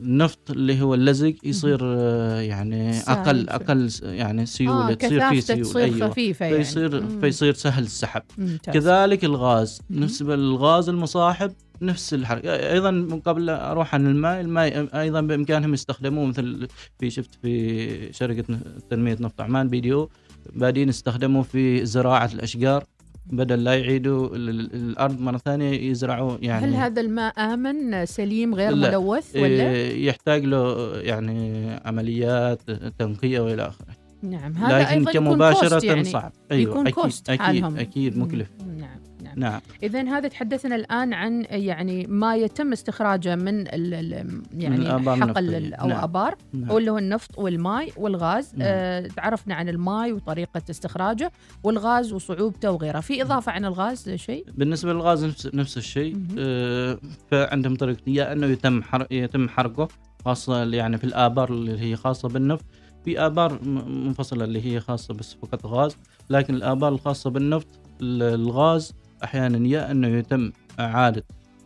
النفط 0.00 0.50
اللي 0.50 0.82
هو 0.82 0.94
اللزق 0.94 1.34
يصير 1.44 1.78
آه، 1.82 2.40
يعني 2.40 2.98
أقل. 2.98 3.48
أقل 3.48 3.90
يعني 4.02 4.46
سيولة 4.46 4.90
آه 4.90 4.94
تصير 4.94 5.28
فيه 5.28 5.40
سيولة. 5.40 5.62
تصير 5.62 5.84
أيوه. 5.84 6.08
خفيفة 6.10 6.46
يعني. 6.46 6.56
فيصير 6.64 7.00
مم. 7.00 7.20
فيصير 7.20 7.54
سهل 7.54 7.82
السحب. 7.82 8.22
كذلك 8.62 9.24
الغاز. 9.24 9.80
بالنسبة 9.90 10.36
للغاز 10.36 10.88
المصاحب 10.88 11.52
نفس 11.82 12.14
الحركة. 12.14 12.72
أيضا 12.72 13.20
قبل 13.24 13.50
أروح 13.50 13.94
عن 13.94 14.06
الماء 14.06 14.40
الماء 14.40 15.00
أيضا 15.00 15.20
بإمكانهم 15.20 15.74
يستخدموه 15.74 16.26
مثل 16.26 16.68
في 16.98 17.10
شفت 17.10 17.30
في 17.42 18.12
شركة 18.12 18.58
تنمية 18.90 19.16
نفط 19.20 19.40
عمان 19.40 19.68
بيديو 19.68 20.10
بادين 20.52 20.88
استخدموا 20.88 21.42
في 21.42 21.86
زراعة 21.86 22.30
الأشجار. 22.34 22.84
بدل 23.26 23.64
لا 23.64 23.74
يعيدوا 23.78 24.36
ال- 24.36 24.48
ال- 24.50 24.74
الأرض 24.74 25.20
مرة 25.20 25.38
ثانية 25.38 25.90
يزرعوا 25.90 26.36
يعني 26.40 26.66
هل 26.66 26.74
هذا 26.74 27.00
الماء 27.00 27.40
آمن 27.40 28.06
سليم 28.06 28.54
غير 28.54 28.70
لا. 28.70 28.88
ملوث 28.88 29.36
ولا؟ 29.36 29.46
إيه، 29.46 30.06
يحتاج 30.06 30.44
له 30.44 30.92
يعني 30.96 31.70
عمليات 31.84 32.70
تنقية 32.98 33.40
وإلى 33.40 33.68
آخره 33.68 33.86
نعم 34.22 34.52
هذا 34.56 34.78
لكن 34.78 34.88
أيضا 34.98 35.10
يكون 35.10 35.28
كمباشره 35.28 35.86
يعني 35.86 36.04
صعب 36.04 36.32
أيوه 36.52 36.70
يكون 36.70 36.86
أكيد 36.86 36.94
كوست 36.94 37.30
أكيد 37.30 37.40
حالهم. 37.42 37.76
أكيد 37.76 38.18
مكلف 38.18 38.48
نعم 38.78 39.00
نعم 39.36 39.50
نعم 39.52 39.60
اذا 39.82 40.02
هذا 40.02 40.28
تحدثنا 40.28 40.76
الآن 40.76 41.12
عن 41.14 41.46
يعني 41.50 42.06
ما 42.06 42.36
يتم 42.36 42.72
استخراجه 42.72 43.36
من 43.36 43.60
ال 43.60 43.94
ال 43.94 44.42
يعني 44.54 44.76
الآبار 44.76 45.16
حقل 45.20 45.74
أو 45.74 45.88
نعم. 45.88 46.02
أبار 46.02 46.34
نعم. 46.52 46.70
أو 46.70 46.78
اللي 46.78 46.90
هو 46.90 46.98
النفط 46.98 47.38
والماء 47.38 47.88
والغاز 47.96 48.52
نعم. 48.54 48.68
آه 48.70 49.06
تعرفنا 49.06 49.54
عن 49.54 49.68
الماء 49.68 50.12
وطريقة 50.12 50.62
استخراجه 50.70 51.32
والغاز 51.64 52.12
وصعوبته 52.12 52.70
وغيره 52.70 53.00
في 53.00 53.22
إضافة 53.22 53.52
عن 53.52 53.64
الغاز 53.64 54.10
شيء 54.10 54.44
بالنسبة 54.54 54.92
للغاز 54.92 55.24
نفس 55.24 55.54
نفس 55.54 55.76
الشيء. 55.78 56.16
آه، 56.38 56.98
فعندهم 57.30 57.76
طريقتين 57.76 58.14
يا 58.14 58.32
إنه 58.32 58.46
يتم 58.46 58.82
حرق 58.82 59.06
يتم 59.10 59.48
حرقه 59.48 59.88
خاصة 60.24 60.62
يعني 60.64 60.98
في 60.98 61.04
الآبار 61.04 61.52
اللي 61.52 61.80
هي 61.80 61.96
خاصة 61.96 62.28
بالنفط 62.28 62.64
في 63.04 63.26
آبار 63.26 63.64
منفصلة 63.88 64.44
اللي 64.44 64.64
هي 64.74 64.80
خاصة 64.80 65.14
بس 65.14 65.34
فقط 65.42 65.66
غاز 65.66 65.96
لكن 66.30 66.54
الآبار 66.54 66.92
الخاصة 66.92 67.30
بالنفط 67.30 67.66
ال- 68.02 68.22
الغاز 68.22 68.92
أحيانا 69.24 69.68
يا 69.68 69.90
أنه 69.90 70.08
يتم 70.08 70.52
إعادة 70.80 71.24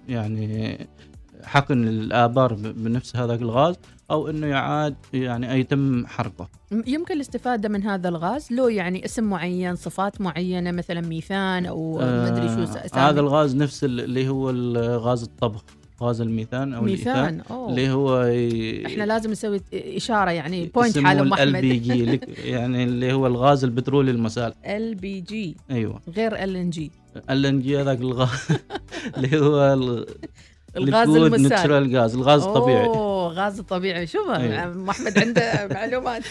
يعني 0.08 0.78
حقن 1.42 1.88
الآبار 1.88 2.54
بنفس 2.54 3.16
هذاك 3.16 3.42
الغاز 3.42 3.74
أو 4.10 4.28
أنه 4.30 4.46
يعاد 4.46 4.94
يعني 5.12 5.60
يتم 5.60 6.06
حرقه. 6.06 6.48
يمكن 6.86 7.14
الاستفادة 7.14 7.68
من 7.68 7.82
هذا 7.82 8.08
الغاز 8.08 8.52
له 8.52 8.70
يعني 8.70 9.04
اسم 9.04 9.24
معين 9.24 9.76
صفات 9.76 10.20
معينة 10.20 10.70
مثلا 10.70 11.00
ميثان 11.00 11.66
أو 11.66 11.98
ما 11.98 12.28
أدري 12.28 12.48
شو 12.48 12.72
آه،. 12.98 13.10
هذا 13.10 13.20
الغاز 13.20 13.56
نفس 13.56 13.84
ال- 13.84 14.00
اللي 14.00 14.28
هو 14.28 14.50
غاز 14.98 15.22
الطبخ 15.22 15.64
غاز 16.02 16.20
الميثان 16.20 16.74
أو 16.74 16.82
ميثان 16.82 17.40
أوه. 17.50 17.70
اللي 17.70 17.90
هو 17.90 18.22
ي- 18.24 18.86
إحنا 18.86 19.04
لازم 19.04 19.30
نسوي 19.30 19.60
إشارة 19.74 20.30
يعني 20.30 20.66
point 20.66 20.96
اسمه 20.96 21.08
حال 21.08 21.18
أم 21.18 21.34
LPG 21.34 22.20
يعني 22.54 22.84
اللي 22.84 23.12
هو 23.12 23.26
الغاز 23.26 23.64
البترولي 23.64 24.10
المسال 24.10 24.54
LPG 24.66 25.56
أيوه. 25.70 26.00
غير 26.16 26.44
ال 26.44 26.56
ان 26.56 26.70
جي 26.70 26.90
ال 27.30 27.46
ان 27.46 27.60
جي 27.60 27.80
هذاك 27.80 28.00
الغاز. 28.00 28.28
اللي 29.16 29.38
هو 29.40 29.72
ال- 29.74 30.06
الغاز 30.76 31.08
المسال 31.08 31.48
natural 31.90 31.96
gas 31.96 32.14
الغاز 32.14 32.42
الطبيعي. 32.42 32.86
أوه 32.86 33.28
غاز 33.32 33.58
الطبيعي 33.58 34.06
شوف 34.06 34.28
أيوة. 34.30 34.64
ام 34.64 34.88
احمد 34.90 35.18
عنده 35.18 35.66
معلومات. 35.74 36.22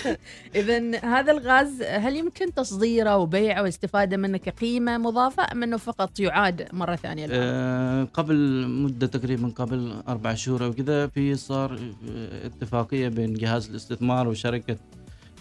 اذا 0.56 1.00
هذا 1.06 1.32
الغاز 1.32 1.82
هل 1.82 2.16
يمكن 2.16 2.54
تصديره 2.54 3.18
وبيعه 3.18 3.62
واستفادة 3.64 4.18
منه 4.18 4.38
كقيمة 4.38 4.98
مضافة 4.98 5.44
أم 5.52 5.64
أنه 5.64 5.78
فقط 5.78 6.20
يعاد 6.20 6.68
مرة 6.74 6.96
ثانية 6.96 7.26
الآن؟ 7.26 7.40
آه 7.44 8.08
قبل 8.14 8.68
مدة 8.68 9.08
تقريبا 9.08 9.48
قبل 9.56 9.94
أربع 10.08 10.34
شهور 10.34 10.66
أو 10.66 10.74
كذا 10.74 11.08
في 11.08 11.36
صار 11.36 11.80
آه، 12.10 12.46
اتفاقية 12.46 13.08
بين 13.08 13.34
جهاز 13.34 13.70
الاستثمار 13.70 14.28
وشركة 14.28 14.76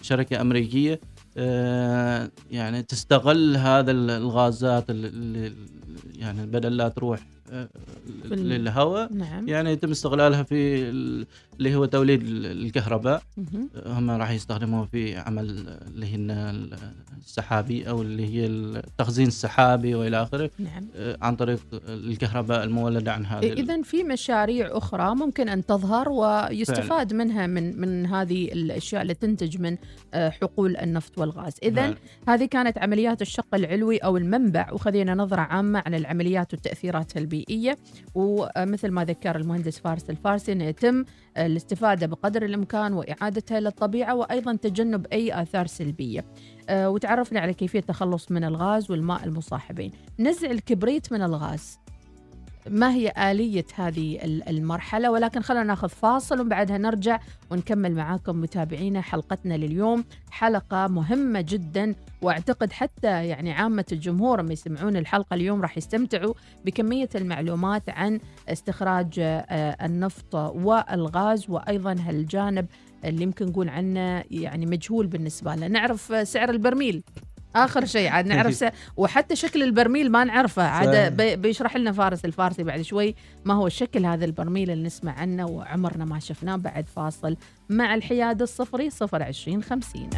شركة 0.01 0.41
أمريكية 0.41 0.99
يعني 2.51 2.83
تستغل 2.83 3.57
هذا 3.57 3.91
ال- 3.91 4.09
الغازات 4.11 4.89
اللي 4.89 5.53
يعني 6.15 6.45
بدل 6.45 6.77
لا 6.77 6.87
تروح 6.87 7.19
آه، 7.51 7.69
للهواء 8.25 9.13
نعم. 9.13 9.47
يعني 9.49 9.71
يتم 9.71 9.91
استغلالها 9.91 10.43
في 10.43 10.89
اللي 11.57 11.75
هو 11.75 11.85
توليد 11.85 12.21
ال- 12.21 12.45
الكهرباء. 12.65 13.21
هم 13.85 14.11
راح 14.11 14.31
يستخدموها 14.31 14.85
في 14.85 15.15
عمل 15.17 15.49
اللي 15.87 16.05
هي 16.05 16.15
ال- 16.15 16.77
السحابي 17.17 17.89
أو 17.89 18.01
اللي 18.01 18.25
هي 18.25 18.45
التخزين 18.45 19.27
السحابي 19.27 19.95
وإلى 19.95 20.21
آخره 20.23 20.49
نعم. 20.59 20.87
آه، 20.95 21.17
عن 21.21 21.35
طريق 21.35 21.59
الكهرباء 21.87 22.63
المولدة 22.63 23.13
عن 23.13 23.25
هذه 23.25 23.47
ال- 23.53 23.57
اذا 23.59 23.81
في 23.81 24.03
مشاريع 24.03 24.77
أخرى 24.77 25.15
ممكن 25.15 25.49
أن 25.49 25.65
تظهر 25.65 26.09
ويستفاد 26.09 27.13
منها 27.13 27.47
من 27.47 27.81
من 27.81 28.05
هذه 28.05 28.45
الأشياء 28.51 29.01
اللي 29.01 29.13
تنتج 29.13 29.57
من 29.61 29.77
آه، 30.13 30.29
حقول 30.29 30.77
النفط 30.77 31.17
والغاز. 31.17 31.53
اذا 31.63 31.81
نعم. 31.81 31.95
هذه 32.27 32.45
كانت 32.45 32.77
عمليات 32.77 33.21
الشق 33.21 33.55
العلوي 33.55 33.97
أو 33.97 34.17
المنبع 34.17 34.71
وخذينا 34.71 35.15
نظرة 35.15 35.41
عامة 35.41 35.83
عن 35.85 35.93
العمليات 35.95 36.53
وتاثيراتها 36.53 37.19
البيئية. 37.19 37.77
ومثل 38.15 38.91
ما 38.91 39.03
ذكر 39.05 39.35
المهندس 39.35 39.79
فارس 39.79 40.09
الفارسي 40.09 40.51
انه 40.51 40.63
يتم 40.63 41.05
الاستفادة 41.45 42.07
بقدر 42.07 42.45
الإمكان 42.45 42.93
وإعادتها 42.93 43.59
للطبيعة 43.59 44.15
وأيضا 44.15 44.55
تجنب 44.55 45.05
أي 45.05 45.41
آثار 45.41 45.67
سلبية. 45.67 46.25
آه، 46.69 46.89
وتعرفنا 46.89 47.39
على 47.39 47.53
كيفية 47.53 47.79
التخلص 47.79 48.31
من 48.31 48.43
الغاز 48.43 48.91
والماء 48.91 49.23
المصاحبين. 49.25 49.91
نزع 50.19 50.51
الكبريت 50.51 51.13
من 51.13 51.21
الغاز. 51.21 51.79
ما 52.69 52.93
هي 52.93 53.13
آلية 53.31 53.65
هذه 53.75 54.25
ال- 54.25 54.49
المرحلة 54.49 55.11
ولكن 55.11 55.41
خلينا 55.41 55.63
ناخذ 55.63 55.89
فاصل 55.89 56.41
وبعدها 56.41 56.77
نرجع 56.77 57.19
ونكمل 57.51 57.95
معاكم 57.95 58.41
متابعينا 58.41 59.01
حلقتنا 59.01 59.53
لليوم 59.53 60.03
حلقة 60.31 60.87
مهمة 60.87 61.41
جدا 61.41 61.95
واعتقد 62.23 62.71
حتى 62.73 63.27
يعني 63.27 63.51
عامة 63.53 63.85
الجمهور 63.91 64.41
لما 64.41 64.53
يسمعون 64.53 64.97
الحلقة 64.97 65.33
اليوم 65.33 65.61
راح 65.61 65.77
يستمتعوا 65.77 66.33
بكمية 66.65 67.09
المعلومات 67.15 67.89
عن 67.89 68.19
استخراج 68.49 69.13
آه، 69.19 69.85
النفط 69.85 70.35
والغاز 70.35 71.49
وأيضا 71.49 71.95
هالجانب 71.99 72.65
اللي 73.05 73.23
يمكن 73.23 73.45
نقول 73.45 73.69
عنه 73.69 74.23
يعني 74.31 74.65
مجهول 74.65 75.07
بالنسبة 75.07 75.55
لنا 75.55 75.67
نعرف 75.67 76.27
سعر 76.27 76.49
البرميل. 76.49 77.03
آخر 77.55 77.85
شيء 77.85 78.09
عاد 78.09 78.27
نعرف 78.27 78.53
س... 78.63 78.65
وحتى 78.97 79.35
شكل 79.35 79.63
البرميل 79.63 80.11
ما 80.11 80.23
نعرفه. 80.23 80.63
عاد. 80.63 81.17
بي- 81.17 81.35
بيشرح 81.35 81.75
لنا 81.77 81.91
فارس 81.91 82.25
الفارسي 82.25 82.63
بعد 82.63 82.81
شوي 82.81 83.15
ما 83.45 83.53
هو 83.53 83.69
شكل 83.69 84.05
هذا 84.05 84.25
البرميل 84.25 84.71
اللي 84.71 84.83
نسمع 84.85 85.11
عنه 85.11 85.45
وعمرنا 85.45 86.05
ما 86.05 86.19
شفناه. 86.19 86.55
بعد 86.55 86.87
فاصل 86.89 87.37
مع 87.69 87.95
الحياد 87.95 88.41
الصفري 88.41 88.89
صفر 88.89 89.23
عشرين 89.23 89.63
خمسين. 89.63 90.09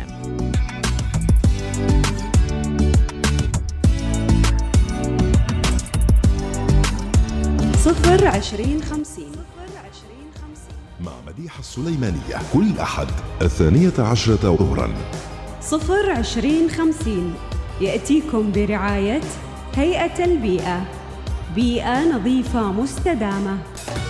صفر 7.85 8.27
عشرين 8.27 8.83
خمسين. 8.83 9.31
مع 11.01 11.11
مديحة 11.27 11.59
السليمانية 11.59 12.41
كل 12.53 12.79
أحد 12.79 13.07
الثانية 13.41 13.93
عشرة 13.99 14.55
ظهرا. 14.55 14.93
صفر 15.61 16.11
عشرين 16.11 16.69
خمسين. 16.69 17.33
يأتيكم 17.81 18.51
برعاية 18.51 19.21
هيئة 19.75 20.25
البيئة. 20.25 20.85
بيئة 21.55 22.15
نظيفة 22.15 22.71
مستدامة. 22.71 23.57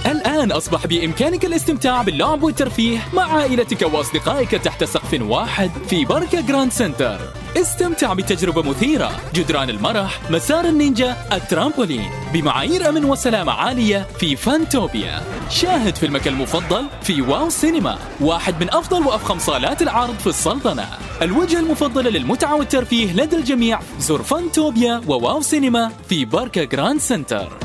الآن 0.05 0.51
أصبح 0.51 0.87
بإمكانك 0.87 1.45
الاستمتاع 1.45 2.01
باللعب 2.01 2.43
والترفيه 2.43 2.99
مع 3.13 3.23
عائلتك 3.23 3.93
وأصدقائك 3.93 4.51
تحت 4.51 4.83
سقف 4.83 5.21
واحد 5.21 5.71
في 5.87 6.05
بركة 6.05 6.41
Grand 6.41 6.71
Center 6.71 7.19
استمتع 7.57 8.13
بتجربة 8.13 8.61
مثيرة. 8.61 9.11
جدران 9.33 9.69
المرح 9.69 10.31
مسار 10.31 10.65
النينجا 10.65 11.15
الترامبولين. 11.33 12.09
بمعايير 12.33 12.89
أمن 12.89 13.05
وسلامة 13.05 13.51
عالية 13.51 14.07
في 14.19 14.35
Fantopia. 14.35 15.21
شاهد 15.49 15.95
فيلمك 15.95 16.27
المفضل 16.27 16.85
في 17.03 17.21
Wow 17.21 17.49
Cinema. 17.49 17.97
واحد 18.21 18.63
من 18.63 18.73
أفضل 18.73 19.07
وأفخم 19.07 19.39
صالات 19.39 19.81
العرض 19.81 20.15
في 20.19 20.27
السلطنة. 20.27 20.87
الوجهة 21.21 21.59
المفضلة 21.59 22.09
للمتعة 22.09 22.55
والترفيه 22.55 23.13
لدى 23.13 23.35
الجميع 23.35 23.79
زر 23.99 24.23
Fantopia 24.23 25.01
و 25.07 25.41
Wow 25.41 25.58
Cinema 25.58 25.91
في 26.09 26.25
بركة 26.25 26.63
Grand 26.63 26.99
Center. 26.99 27.64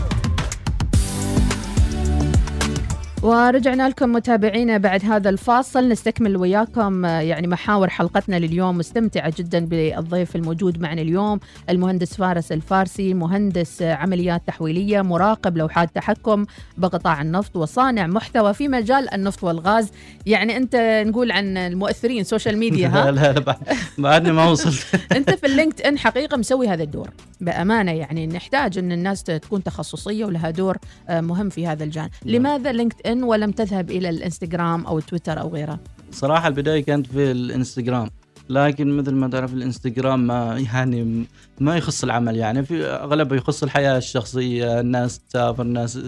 ورجعنا 3.22 3.88
لكم 3.88 4.12
متابعينا 4.12 4.78
بعد 4.78 5.04
هذا 5.04 5.28
الفاصل. 5.30 5.88
نستكمل 5.88 6.36
وياكم 6.36 7.04
آه، 7.04 7.20
يعني 7.20 7.46
محاور 7.46 7.88
حلقتنا 7.90 8.36
لليوم 8.36 8.78
مستمتعة 8.78 9.32
جدا 9.38 9.66
بالضيف 9.66 10.36
الموجود 10.36 10.80
معنا 10.80 11.02
اليوم 11.02 11.40
المهندس 11.70 12.14
فارس 12.14 12.52
الفارسي 12.52 13.14
مهندس 13.14 13.82
آه، 13.82 13.94
عمليات 13.94 14.42
تحويلية 14.46 15.02
مراقب 15.02 15.56
لوحات 15.56 15.94
تحكم 15.94 16.46
بقطاع 16.78 17.22
النفط 17.22 17.56
وصانع 17.56 18.06
محتوى 18.06 18.54
في 18.54 18.68
مجال 18.68 19.14
النفط 19.14 19.44
والغاز. 19.44 19.90
يعني 20.26 20.56
أنت 20.56 20.76
نقول 21.06 21.32
عن 21.32 21.56
المؤثرين 21.56 22.24
social 22.24 22.58
media 22.58 22.88
ها؟ 22.88 23.10
لا 23.10 23.32
لا 23.32 23.40
بعد- 23.40 23.58
بعدني 23.98 24.32
ما 24.32 24.48
وصلت. 24.48 24.86
أنت 25.16 25.30
في 25.30 25.46
ال 25.46 25.80
LinkedIn 25.80 25.98
حقيقة 25.98 26.36
مسوي 26.36 26.68
هذا 26.68 26.82
الدور. 26.82 27.10
بأمانة 27.40 27.92
يعني 27.92 28.26
نحتاج 28.26 28.78
إن 28.78 28.92
الناس 28.92 29.22
تكون 29.22 29.62
تخصصية 29.62 30.24
ولها 30.24 30.50
دور 30.50 30.76
آه، 31.08 31.20
مهم 31.20 31.48
في 31.48 31.66
هذا 31.66 31.84
الجانب. 31.84 32.10
لماذا 32.24 32.72
LinkedIn 32.72 33.22
ولم 33.22 33.50
تذهب 33.50 33.90
إلى 33.90 34.08
الإنستغرام 34.08 34.86
أو 34.86 35.00
تويتر 35.00 35.40
أو 35.40 35.48
غيره. 35.48 35.80
صراحة 36.12 36.48
البداية 36.48 36.84
كانت 36.84 37.06
في 37.06 37.30
الإنستغرام 37.30 38.10
لكن 38.48 38.96
مثل 38.96 39.14
ما 39.14 39.28
تعرف 39.28 39.54
الإنستغرام 39.54 40.26
ما 40.26 40.58
يعني 40.72 41.26
ما 41.60 41.76
يخص 41.76 42.04
العمل 42.04 42.36
يعني 42.36 42.62
في 42.62 42.86
أغلبه 42.86 43.36
يخص 43.36 43.62
الحياة 43.62 43.98
الشخصية 43.98 44.80
الناس 44.80 45.18
تسافر 45.18 45.62
الناس 45.62 45.98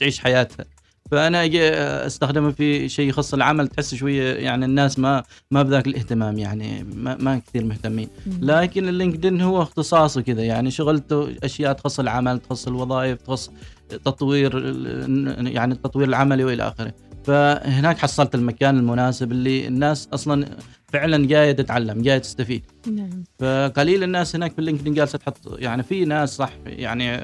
تعيش 0.00 0.18
حياتها. 0.18 0.64
فأنا 1.10 1.44
أجي 1.44 1.68
أستخدمه 1.70 2.50
في 2.50 2.88
شيء 2.88 3.08
يخص 3.08 3.34
العمل 3.34 3.68
تحس 3.68 3.94
شوية 3.94 4.34
يعني 4.34 4.64
الناس 4.64 4.98
ما 4.98 5.22
ما 5.50 5.62
بذاك 5.62 5.86
الاهتمام 5.86 6.38
يعني 6.38 6.84
ما, 6.94 7.16
ما 7.20 7.38
كثير 7.38 7.64
مهتمين. 7.64 8.08
لكن 8.40 8.88
ال 8.88 8.94
LinkedIn 8.94 9.40
هو 9.40 9.62
اختصاصه 9.62 10.20
كذا 10.20 10.42
يعني 10.42 10.70
شغلته 10.70 11.36
أشياء 11.44 11.72
تخص 11.72 12.00
العمل 12.00 12.38
تخص 12.38 12.66
الوظائف 12.66 13.22
تخص 13.22 13.50
تطوير 14.04 14.74
يعني 15.46 15.74
التطوير 15.74 16.08
العملي 16.08 16.44
وإلى 16.44 16.68
آخره. 16.68 16.94
فهناك 17.24 17.98
حصلت 17.98 18.34
المكان 18.34 18.78
المناسب 18.78 19.32
اللي 19.32 19.66
الناس 19.66 20.08
أصلا 20.12 20.46
فعلا 20.92 21.26
جاية 21.26 21.52
تتعلم 21.52 22.02
جاية 22.02 22.18
تستفيد. 22.18 22.62
نعم. 22.86 23.24
فقليل 23.38 24.02
الناس 24.02 24.36
هناك 24.36 24.52
في 24.52 24.58
ال 24.58 24.62
LinkedIn 24.62 24.94
جالسة 24.94 25.18
تحط 25.18 25.38
يعني 25.58 25.82
في 25.82 26.04
ناس 26.04 26.36
صح 26.36 26.52
يعني 26.66 27.20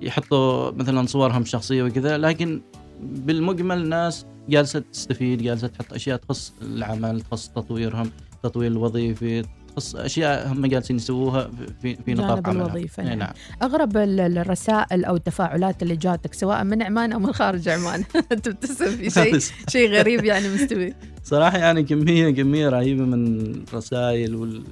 يحطوا 0.00 0.70
مثلا 0.70 1.06
صورهم 1.06 1.42
الشخصيه 1.42 1.82
وكذا 1.82 2.18
لكن 2.18 2.62
بالمجمل 3.02 3.88
ناس 3.88 4.26
جالسة 4.48 4.82
تستفيد 4.92 5.42
جالسة 5.42 5.66
تحط 5.68 5.92
أشياء 5.94 6.16
تخص 6.16 6.52
العمل 6.62 7.20
تخص 7.20 7.48
تطويرهم 7.48 8.10
التطوير 8.34 8.70
الوظيفي 8.70 9.42
تخص 9.76 9.96
أشياء 9.96 10.52
هم 10.52 10.66
جالسين 10.66 10.96
يسووها 10.96 11.50
في 11.82 11.96
في 11.96 12.14
نطاق 12.14 12.48
الوظيفة، 12.48 13.02
نعم. 13.02 13.18
نعم. 13.18 13.32
أغرب 13.62 13.96
ال- 13.96 14.20
ال- 14.20 14.38
الرسائل 14.38 15.04
أو 15.04 15.16
التفاعلات 15.16 15.82
اللي 15.82 15.96
جاتك 15.96 16.34
سواء 16.34 16.64
من 16.64 16.82
عمان 16.82 17.12
أو 17.12 17.18
من 17.18 17.32
خارج 17.32 17.68
عمان؟ 17.68 18.04
تبتسم 18.44 18.90
في 18.96 19.10
شيء 19.10 19.38
شيء 19.72 19.90
غريب 19.90 20.24
يعني 20.24 20.48
مستوي. 20.54 20.94
صراحة 21.24 21.58
يعني 21.58 21.82
كمية 21.82 22.30
كمية 22.30 22.68
رهيبة 22.68 23.04
من 23.04 23.36
الرسائل 23.54 24.34
وال 24.34 24.62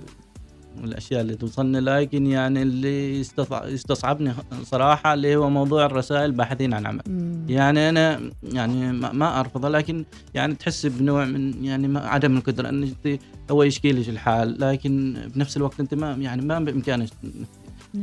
والاشياء 0.82 1.20
اللي 1.20 1.34
توصلنا 1.34 1.78
لكن 2.00 2.26
يعني 2.26 2.62
اللي 2.62 3.20
يستصعبني 3.64 4.32
صراحة 4.62 5.14
اللي 5.14 5.36
هو 5.36 5.50
موضوع 5.50 5.86
الرسائل 5.86 6.32
باحثين 6.32 6.74
عن 6.74 6.86
عمل. 6.86 7.02
مم. 7.06 7.46
يعني 7.48 7.88
أنا 7.88 8.20
يعني 8.42 8.92
ما 8.92 9.40
أرفضه 9.40 9.68
لكن 9.68 10.04
يعني 10.34 10.54
تحس 10.54 10.86
بنوع 10.86 11.24
من 11.24 11.64
يعني 11.64 11.98
عدم 11.98 12.36
القدرة 12.36 12.68
ان 12.68 12.82
انت 12.82 13.20
هو 13.50 13.62
يشكي 13.62 13.92
لك 13.92 14.08
الحال 14.08 14.60
لكن 14.60 15.16
بنفس 15.34 15.56
الوقت 15.56 15.80
أنت 15.80 15.94
ما 15.94 16.12
يعني 16.12 16.42
ما 16.42 16.58
بامكانك 16.58 17.08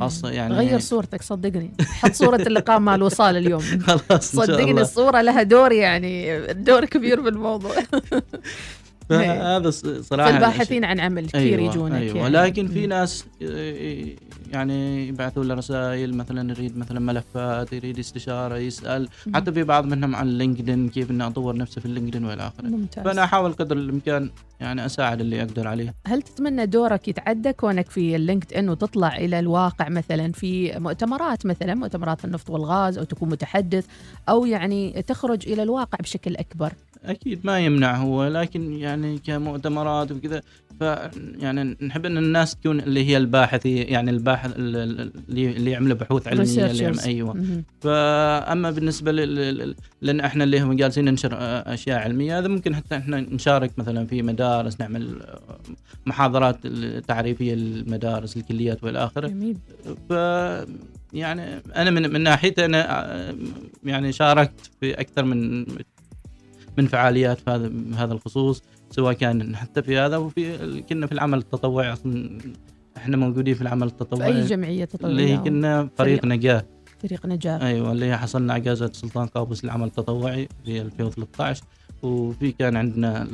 خاصة 0.00 0.30
يعني 0.30 0.54
غير 0.54 0.78
صورتك 0.78 1.22
صدقني. 1.22 1.70
حط 1.80 2.12
صورة 2.12 2.42
اللقاء 2.42 2.78
مع 2.78 2.94
الوصال 2.94 3.36
اليوم. 3.36 3.60
خلاص 3.86 4.36
صدقني. 4.36 4.80
الصورة 4.80 5.20
لها 5.20 5.42
دور 5.42 5.72
يعني 5.72 6.46
دور 6.52 6.84
كبير 6.84 7.20
بالموضوع. 7.20 7.74
فهذا 9.08 9.70
ص- 9.70 9.86
صراحة 9.86 10.30
فالباحثين 10.32 10.84
عن 10.84 11.00
عمل 11.00 11.26
كثير 11.28 11.58
أيوة 11.58 11.72
يجونك 11.72 11.92
أيوة. 11.94 12.16
يعني. 12.18 12.28
لكن 12.28 12.68
في. 12.68 12.86
ناس 12.86 13.24
آه، 13.42 14.06
يعني 14.52 15.08
يبعثوا 15.08 15.44
له 15.44 15.54
رسائل 15.54 16.14
مثلا 16.16 16.50
يريد 16.50 16.78
مثلا 16.78 17.00
ملفات 17.00 17.72
يريد 17.72 17.98
استشارة 17.98 18.56
يسأل. 18.56 19.08
مم. 19.26 19.36
حتى 19.36 19.52
في 19.52 19.62
بعض 19.62 19.86
منهم 19.86 20.16
عن 20.16 20.38
LinkedIn 20.38 20.88
كيف 20.88 21.10
إني 21.10 21.26
أطور 21.26 21.56
نفسي 21.56 21.80
في 21.80 21.86
ال 21.86 21.90
LinkedIn 21.90 22.24
وإلى 22.24 22.42
آخره. 22.46 22.66
ممتاز. 22.66 23.04
فأنا 23.04 23.24
أحاول 23.24 23.52
قدر 23.52 23.76
الإمكان 23.76 24.30
يعني 24.60 24.86
أساعد 24.86 25.20
اللي 25.20 25.42
أقدر 25.42 25.68
عليه. 25.68 25.94
هل 26.06 26.22
تتمنى 26.22 26.66
دورك 26.66 27.08
يتعدى 27.08 27.52
كونك 27.52 27.90
في 27.90 28.16
ال 28.16 28.52
LinkedIn 28.54 28.68
وتطلع 28.68 29.16
إلى 29.16 29.38
الواقع 29.38 29.88
مثلا 29.88 30.32
في 30.32 30.78
مؤتمرات 30.78 31.46
مثلا 31.46 31.74
مؤتمرات 31.74 32.24
النفط 32.24 32.50
والغاز 32.50 32.98
أو 32.98 33.04
تكون 33.04 33.28
متحدث 33.28 33.86
أو 34.28 34.46
يعني 34.46 35.02
تخرج 35.06 35.48
إلى 35.48 35.62
الواقع 35.62 35.98
بشكل 36.02 36.36
أكبر؟ 36.36 36.72
أكيد 37.04 37.40
ما 37.44 37.60
يمنع 37.60 37.96
هو 37.96 38.26
لكن 38.26 38.72
يعني 38.72 39.18
كمؤتمرات 39.18 40.12
وكذا 40.12 40.42
ف 40.80 40.82
يعني 41.38 41.76
نحب 41.82 42.06
إن 42.06 42.18
الناس 42.18 42.56
تكون 42.56 42.80
اللي 42.80 43.08
هي 43.08 43.16
الباحثي 43.16 43.76
يعني 43.76 44.10
الباحث 44.10 44.52
اللي 44.56 45.10
اللي 45.28 45.70
يعملوا 45.70 45.96
بحوث 45.96 46.28
علمية 46.28 46.70
اللي 46.70 46.82
يعمل. 46.84 47.00
أيوه. 47.00 47.62
فأما 47.80 48.70
بالنسبة 48.70 49.12
لل... 49.12 49.74
لأن 50.02 50.20
إحنا 50.20 50.44
اللي 50.44 50.60
هم 50.60 50.72
جالسين 50.72 51.04
ننشر 51.04 51.34
آه، 51.34 51.74
أشياء 51.74 51.98
علمية 51.98 52.38
هذا 52.38 52.48
ممكن 52.48 52.76
حتى 52.76 52.96
إحنا 52.96 53.20
نشارك 53.20 53.78
مثلا 53.78 54.06
في 54.06 54.22
مدارس 54.22 54.80
نعمل 54.80 55.22
آه، 55.22 55.58
محاضرات 56.06 56.66
تعريفيه 57.08 57.54
للمدارس 57.54 58.36
الكليات 58.36 58.84
والى 58.84 59.04
اخره 59.04 59.54
ف 60.08 60.12
يعني 61.12 61.62
أنا 61.76 61.90
من 61.90 62.12
من 62.12 62.20
ناحيتي 62.20 62.64
أنا 62.64 63.02
آه، 63.14 63.34
يعني 63.84 64.12
شاركت 64.12 64.70
في 64.80 65.00
أكثر 65.00 65.24
من 65.24 65.66
من 66.78 66.86
فعاليات 66.86 67.40
في 67.40 67.50
هذا 67.50 67.72
هذا 67.96 68.12
الخصوص 68.12 68.62
سواء 68.90 69.12
كان 69.12 69.56
حتى 69.56 69.82
في 69.82 69.98
هذا 69.98 70.16
وفي 70.16 70.82
كنا 70.88 71.06
في 71.06 71.12
العمل 71.12 71.38
التطوعي 71.38 71.92
أصلا 71.92 72.38
إحنا 72.96 73.16
موجودين 73.16 73.54
في 73.54 73.62
العمل 73.62 73.88
في 73.88 73.94
التطوعي 73.94 74.36
أي 74.36 74.46
جمعية 74.46 74.88
اللي 75.04 75.22
هي 75.30 75.36
تطوعيه 75.36 75.36
كنا 75.36 75.88
فريق 75.96 76.20
فريق. 76.20 76.24
نجاة. 76.24 76.66
فريق 77.02 77.26
نجاة. 77.26 77.66
أيوه 77.66 77.92
اللي 77.92 78.06
هي 78.06 78.16
حصلنا 78.18 78.52
على 78.52 78.62
جائزة 78.62 78.90
سلطان 78.92 79.26
قابوس 79.26 79.64
للعمل 79.64 79.86
التطوعي 79.86 80.48
في 80.64 80.80
2013 80.82 81.64
وفي 82.02 82.52
كان 82.52 82.76
عندنا 82.76 83.28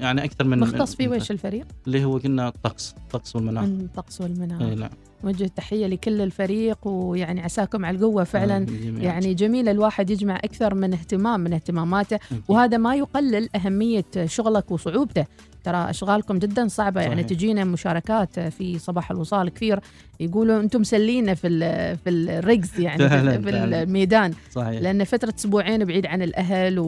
يعني 0.00 0.24
أكثر 0.24 0.44
من 0.44 0.58
مختص 0.58 0.94
في 0.94 1.08
ويش 1.08 1.30
الفريق؟ 1.30 1.66
اللي 1.86 2.04
هو 2.04 2.18
كنا 2.18 2.48
الطقس 2.48 2.94
الطقس 2.98 3.36
والمناخ 3.36 3.64
من 3.64 3.80
الطقس 3.80 4.20
والمناخ 4.20 4.62
إي 4.62 4.74
نعم 4.74 4.90
وجه 5.24 5.50
تحيه 5.56 5.86
لكل 5.86 6.20
الفريق 6.20 6.86
ويعني 6.86 7.40
عساكم 7.40 7.84
على 7.84 7.96
القوة 7.96 8.24
فعلا 8.24 8.56
آه،. 8.56 9.02
يعني 9.02 9.34
جميل 9.34 9.68
الواحد 9.68 10.10
يجمع 10.10 10.36
أكثر 10.36 10.74
من 10.74 10.92
اهتمام 10.92 11.40
من 11.40 11.52
اهتماماته. 11.52 12.18
وهذا 12.48 12.76
ما 12.76 12.96
يقلل 12.96 13.48
أهمية 13.56 14.04
شغلك 14.24 14.70
وصعوبته 14.70 15.26
ترى 15.64 15.90
أشغالكم 15.90 16.38
جدا 16.38 16.68
صعبة 16.68 17.00
يعني. 17.00 17.24
تجينا 17.24 17.64
مشاركات 17.64 18.40
في 18.40 18.78
صباح 18.78 19.10
الوصال 19.10 19.48
كثير 19.48 19.80
يقولوا 20.20 20.60
أنتم 20.60 20.80
مسلينا 20.80 21.34
في 21.34 21.48
في 21.96 22.10
الرقص 22.10 22.78
يعني 22.78 23.08
في, 23.08 23.42
في. 23.42 23.50
الميدان 23.50 24.32
صحيح 24.52 24.82
لأن 24.82 25.04
فترة 25.04 25.34
أسبوعين 25.38 25.84
بعيد 25.84 26.06
عن 26.06 26.22
الأهل 26.22 26.78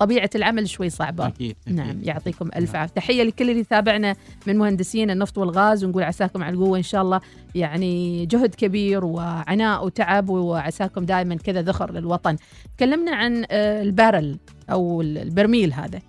وطبيعه 0.00 0.30
العمل 0.34 0.68
شوي 0.68 0.90
صعبة. 0.90 1.26
أكيد 1.26 1.56
أكيد. 1.62 1.76
نعم 1.76 1.96
يعطيكم 2.02 2.50
ألف 2.56 2.76
عافية. 2.76 2.94
تحية 2.94 3.22
لكل 3.22 3.50
اللي 3.50 3.60
يتابعنا 3.60 4.16
من 4.46 4.58
مهندسين 4.58 5.10
النفط 5.10 5.38
والغاز 5.38 5.84
ونقول 5.84 6.02
عساكم 6.02 6.42
على 6.42 6.54
القوة 6.54 6.78
إن 6.78 6.82
شاء 6.82 7.02
الله. 7.02 7.20
يعني 7.54 8.26
جهد 8.26 8.54
كبير 8.54 9.04
وعناء 9.04 9.86
وتعب 9.86 10.28
وعساكم 10.28 11.04
دائما 11.04 11.34
كذا 11.34 11.62
ذخر 11.62 11.92
للوطن. 11.92 12.36
تكلمنا 12.76 13.16
عن 13.16 13.44
آه، 13.50 13.82
البارل 13.82 14.38
أو 14.70 15.02
البرميل 15.02 15.72
هذا. 15.72 16.00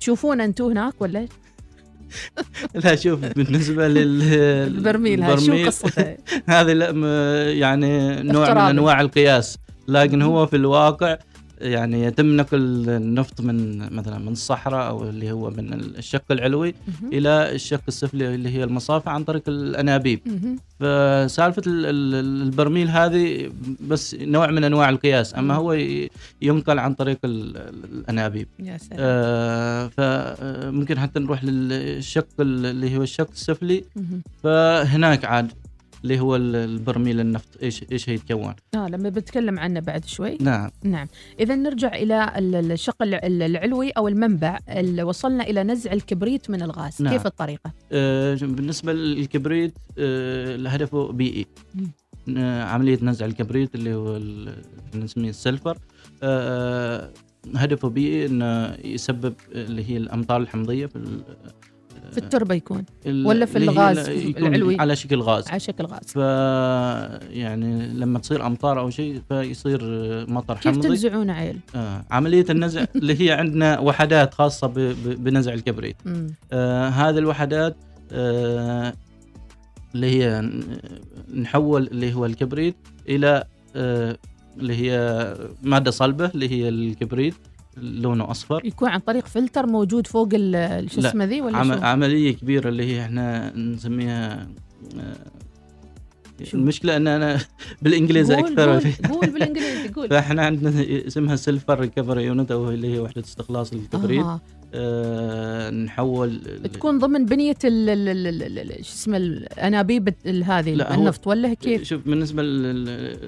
تشوفون 0.00 0.40
أنتم 0.40 0.64
هناك 0.64 0.94
ولا؟ 1.00 1.26
لا 2.84 2.96
شوف 2.96 3.20
بالنسبة 3.20 3.88
لل 3.88 4.22
البرميل 4.76 5.24
هذا 5.24 5.36
شو 5.36 5.66
قصته؟ 5.66 6.16
هذه 6.48 6.72
يعني 7.48 8.22
نوع 8.22 8.54
من. 8.54 8.58
أنواع 8.58 9.00
القياس. 9.00 9.58
لكن 9.88 10.22
هو 10.22 10.46
في 10.46 10.56
الواقع 10.56 11.18
يعني 11.60 12.02
يتم 12.04 12.36
نقل 12.36 12.90
النفط 12.90 13.40
من 13.40 13.78
مثلا 13.96 14.18
من 14.18 14.32
الصحراء 14.32 14.88
أو 14.88 15.08
اللي 15.08 15.32
هو 15.32 15.50
من 15.50 15.72
الشق 15.74 16.22
العلوي 16.30 16.74
مهم. 16.88 17.12
إلى 17.12 17.52
الشق 17.54 17.80
السفلي 17.88 18.34
اللي 18.34 18.48
هي 18.48 18.64
المصافي 18.64 19.10
عن 19.10 19.24
طريق 19.24 19.42
الأنابيب. 19.48 20.20
فسالفة 20.80 21.62
ال- 21.66 21.86
ال- 21.86 22.42
البرميل 22.42 22.88
هذه 22.88 23.52
بس 23.88 24.14
نوع 24.14 24.50
من 24.50 24.64
أنواع 24.64 24.88
القياس 24.88 25.34
أما 25.34 25.54
مم. 25.54 25.60
هو 25.60 25.72
ينقل 26.42 26.78
عن 26.78 26.94
طريق 26.94 27.18
ال- 27.24 27.56
ال- 27.56 27.84
الأنابيب 27.92 28.48
يا 28.58 28.76
سلام 28.78 28.98
آه، 29.00 29.86
فممكن 29.88 30.98
حتى 30.98 31.20
نروح 31.20 31.44
للشق 31.44 32.26
اللي 32.40 32.96
هو 32.96 33.02
الشق 33.02 33.30
السفلي. 33.32 33.84
فهناك 34.42 35.24
عاد 35.24 35.52
اللي 36.04 36.20
هو 36.20 36.36
ال- 36.36 36.56
البرميل 36.56 37.20
النفط 37.20 37.48
إيش 37.62 37.84
إيش 37.92 38.08
هيتكون 38.08 38.54
آه 38.74 38.88
لما 38.88 39.08
بتكلم 39.08 39.58
عنه 39.58 39.80
بعد 39.80 40.04
شوي. 40.04 40.38
نعم. 40.40 40.70
نعم. 40.84 41.06
إذا 41.40 41.54
نرجع 41.54 41.94
إلى 41.94 42.32
ال- 42.38 42.72
الشق 42.72 43.02
الع- 43.02 43.20
العلوي 43.24 43.90
أو 43.90 44.08
المنبع 44.08 44.58
اللي 44.68 45.02
وصلنا 45.02 45.44
إلى 45.44 45.62
نزع 45.62 45.92
الكبريت 45.92 46.50
من 46.50 46.62
الغاز. 46.62 47.02
نعم. 47.02 47.12
كيف 47.12 47.26
الطريقة؟ 47.26 47.72
آه، 47.92 48.34
بالنسبة 48.34 48.92
للكبريت 48.92 49.78
آه، 49.98 50.56
هدفه 50.68 51.12
بيئي. 51.12 51.46
آه، 52.36 52.62
عملية 52.62 52.98
نزع 53.02 53.26
الكبريت 53.26 53.74
اللي 53.74 53.94
هو 53.94 54.20
نسميه 54.94 55.30
السلفر. 55.30 55.78
آه، 56.22 57.10
هدفه 57.56 57.88
بيئي 57.88 58.26
إنه 58.26 58.74
يسبب 58.84 59.34
اللي 59.52 59.90
هي 59.90 59.96
الأمطار 59.96 60.40
الحمضية 60.40 60.86
في 60.86 61.22
في 62.12 62.18
التربة 62.18 62.54
يكون 62.54 62.84
ولا 63.06 63.46
في 63.46 63.58
الغاز 63.58 64.08
العلوي؟ 64.08 64.76
على 64.80 64.96
شكل 64.96 65.20
غاز 65.20 65.48
على 65.48 65.60
شكل 65.60 65.84
غاز 65.84 66.00
ف 66.06 66.16
يعني 67.30 67.86
لما 67.88 68.18
تصير 68.18 68.46
أمطار 68.46 68.80
أو 68.80 68.90
شيء 68.90 69.20
فيصير 69.28 69.80
مطر 70.30 70.54
كيف 70.54 70.66
حمضي 70.74 70.88
تنزعون 70.88 71.30
عيل؟ 71.30 71.58
آه 71.74 72.04
عملية 72.10 72.44
النزع 72.50 72.84
اللي 72.96 73.20
هي 73.20 73.32
عندنا 73.32 73.78
وحدات 73.78 74.34
خاصة 74.34 74.66
ب- 74.66 74.74
ب- 74.78 75.24
بنزع 75.24 75.54
الكبريت. 75.54 75.96
آه 76.52 76.88
هذه 76.88 77.18
الوحدات 77.18 77.76
آه 78.12 78.92
اللي 79.94 80.06
هي 80.24 80.50
نحول 81.34 81.86
اللي 81.86 82.14
هو 82.14 82.26
الكبريت 82.26 82.76
إلى 83.08 83.44
آه 83.76 84.16
اللي 84.56 84.74
هي 84.76 85.34
مادة 85.62 85.90
صلبة 85.90 86.30
اللي 86.34 86.48
هي 86.50 86.68
الكبريت 86.68 87.34
لونه 87.76 88.30
أصفر 88.30 88.60
يكون 88.64 88.88
عن 88.88 89.00
طريق 89.00 89.26
فلتر 89.26 89.66
موجود 89.66 90.06
فوق 90.06 90.28
شو 90.86 91.00
اسمه 91.00 91.24
ذي 91.24 91.40
ولا 91.40 91.56
عم؟ 91.56 91.72
عملية 91.72 92.32
كبيرة 92.36 92.68
اللي 92.68 92.84
هي 92.84 93.02
إحنا 93.02 93.56
نسميها 93.56 94.48
آه 95.00 95.16
شو؟ 96.44 96.56
المشكلة 96.56 96.96
إن 96.96 97.06
أنا 97.06 97.40
بالإنجليزي 97.82 98.34
قول 98.34 98.44
أكثر 98.44 98.70
قول, 98.70 98.92
قول 99.12 99.30
بالإنجليزي 99.30 99.88
قول 99.88 100.08
فإحنا 100.10 100.42
عندنا 100.46 100.84
اسمها 101.06 101.36
sulfur 101.36 101.80
recovery 101.80 102.24
unit 102.24 102.50
أو 102.50 102.70
اللي 102.70 102.94
هي 102.94 102.98
وحدة 102.98 103.20
استخلاص 103.22 103.72
الكبريت 103.72 104.24
آه. 104.24 104.40
آه 104.74 105.70
نحول 105.70 106.40
تكون 106.72 106.98
ضمن 106.98 107.24
بنية 107.26 107.56
ال- 107.64 107.88
ال- 107.88 108.08
ال- 108.08 108.42
ال- 108.42 108.58
ال- 108.58 108.84
شو 108.84 108.92
اسمه 108.92 109.16
الأنابيب 109.16 110.14
ال- 110.26 110.44
هذه 110.44 110.72
النفط 110.94 111.26
ولا 111.26 111.54
كيف؟ 111.54 111.82
شوف 111.82 112.08
بالنسبة 112.08 112.42
لل- 112.42 113.18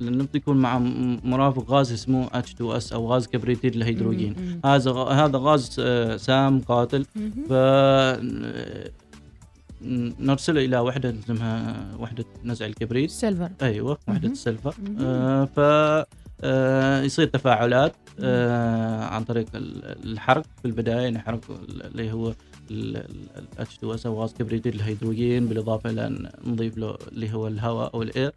للنفط 0.00 0.34
يكون 0.34 0.56
مع 0.56 0.78
مرافق 1.24 1.70
غاز 1.70 1.92
اسمه 1.92 2.26
H2S 2.28 2.92
أو 2.92 3.06
غاز 3.12 3.26
كبريتيد 3.26 3.74
الهيدروجين. 3.76 4.60
هذا 4.64 4.90
هذا 4.92 5.38
غاز 5.38 5.76
آه، 5.80 6.16
سام 6.16 6.60
قاتل. 6.60 7.04
ف 7.48 7.52
نرسله 10.20 10.64
إلى 10.64 10.78
وحدة 10.78 11.14
اسمها 11.24 11.86
وحدة 11.98 12.24
نزع 12.44 12.66
الكبريت. 12.66 13.10
sulfur. 13.10 13.50
أيوه 13.62 13.98
وحدة 14.08 14.28
مهم. 14.28 14.96
آه 15.00 15.44
ف 15.44 15.60
آه 16.40 17.02
يصير 17.02 17.26
تفاعلات 17.26 17.94
آه 18.20 19.04
عن 19.04 19.24
طريق 19.24 19.46
ال- 19.54 19.84
الحرق. 20.12 20.42
في 20.62 20.64
البداية 20.64 21.10
نحرق 21.10 21.40
ال- 21.50 21.82
اللي 21.86 22.12
هو 22.12 22.32
ال 22.70 23.02
H2S 23.60 24.06
أو 24.06 24.20
غاز 24.22 24.32
كبريتيد 24.32 24.74
الهيدروجين 24.74 25.46
بالإضافة 25.46 25.90
إلى 25.90 26.30
نضيف 26.46 26.78
له 26.78 26.96
اللي 27.12 27.32
هو 27.34 27.46
الهواء 27.48 27.94
أو 27.94 28.02
الأير. 28.02 28.32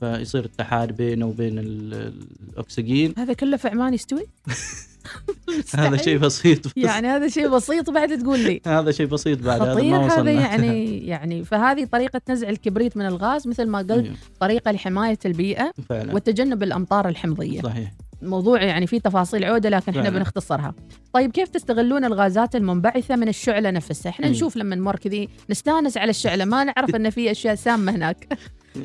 فيصير 0.00 0.44
اتحاد 0.44 0.96
بينه 0.96 1.26
وبين 1.26 1.58
ال- 1.58 2.12
الأكسجين. 2.52 3.14
هذا 3.18 3.32
كله 3.32 3.56
في 3.56 3.68
عمان 3.68 3.94
يستوي؟ 3.94 4.26
هذا 5.74 5.96
شيء 5.96 6.18
بسيط. 6.18 6.66
بس 6.66 6.72
يعني 6.76 7.08
هذا 7.08 7.28
شيء 7.28 7.48
بسيط 7.48 7.90
بعد 7.90 8.18
تقول 8.18 8.38
لي. 8.40 8.60
هذا 8.66 8.90
شيء 8.90 9.06
بسيط 9.06 9.42
بعد 9.42 9.62
هذا 9.62 9.74
خطير 9.74 9.90
ما 9.90 10.06
هذا 10.06 10.12
وصلنا. 10.14 10.30
يعني 10.30 10.98
يعني 11.12 11.44
فهذه 11.44 11.84
طريقة 11.84 12.20
نزع 12.30 12.48
الكبريت 12.48 12.96
من 12.96 13.06
الغاز 13.06 13.48
مثل 13.48 13.66
ما 13.66 13.78
قلت 13.78 13.90
أيوه، 13.90 14.16
طريقة 14.40 14.70
لحماية 14.70 15.18
البيئة 15.26 15.72
فعلا. 15.88 16.14
وتجنب 16.14 16.62
الأمطار 16.62 17.08
الحمضية. 17.08 17.60
صحيح. 17.62 17.92
موضوع 18.22 18.62
يعني 18.62 18.86
فيه 18.86 18.98
تفاصيل 18.98 19.44
عودة 19.44 19.68
لكن 19.68 19.98
إحنا. 19.98 20.10
بنختصرها. 20.10 20.74
طيب 21.12 21.30
كيف 21.30 21.48
تستغلون 21.48 22.04
الغازات 22.04 22.56
المنبعثة 22.56 23.16
من 23.16 23.28
الشعلة 23.28 23.70
نفسها؟ 23.70 24.10
إحنا 24.10 24.26
أيوه. 24.26 24.36
نشوف 24.36 24.56
لما 24.56 24.76
نمر 24.76 24.96
كذي 24.96 25.28
نستأنس 25.50 25.96
على 25.96 26.10
الشعلة 26.10 26.44
ما 26.44 26.64
نعرف 26.64 26.94
إن 26.96 27.10
في 27.10 27.30
أشياء 27.30 27.54
سامة 27.54 27.92
هناك. 27.92 28.38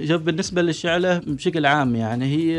شوف 0.04 0.22
بالنسبة 0.22 0.62
للشعلة 0.62 1.18
بشكل 1.18 1.66
عام 1.66 1.96
يعني 1.96 2.26
هي 2.26 2.58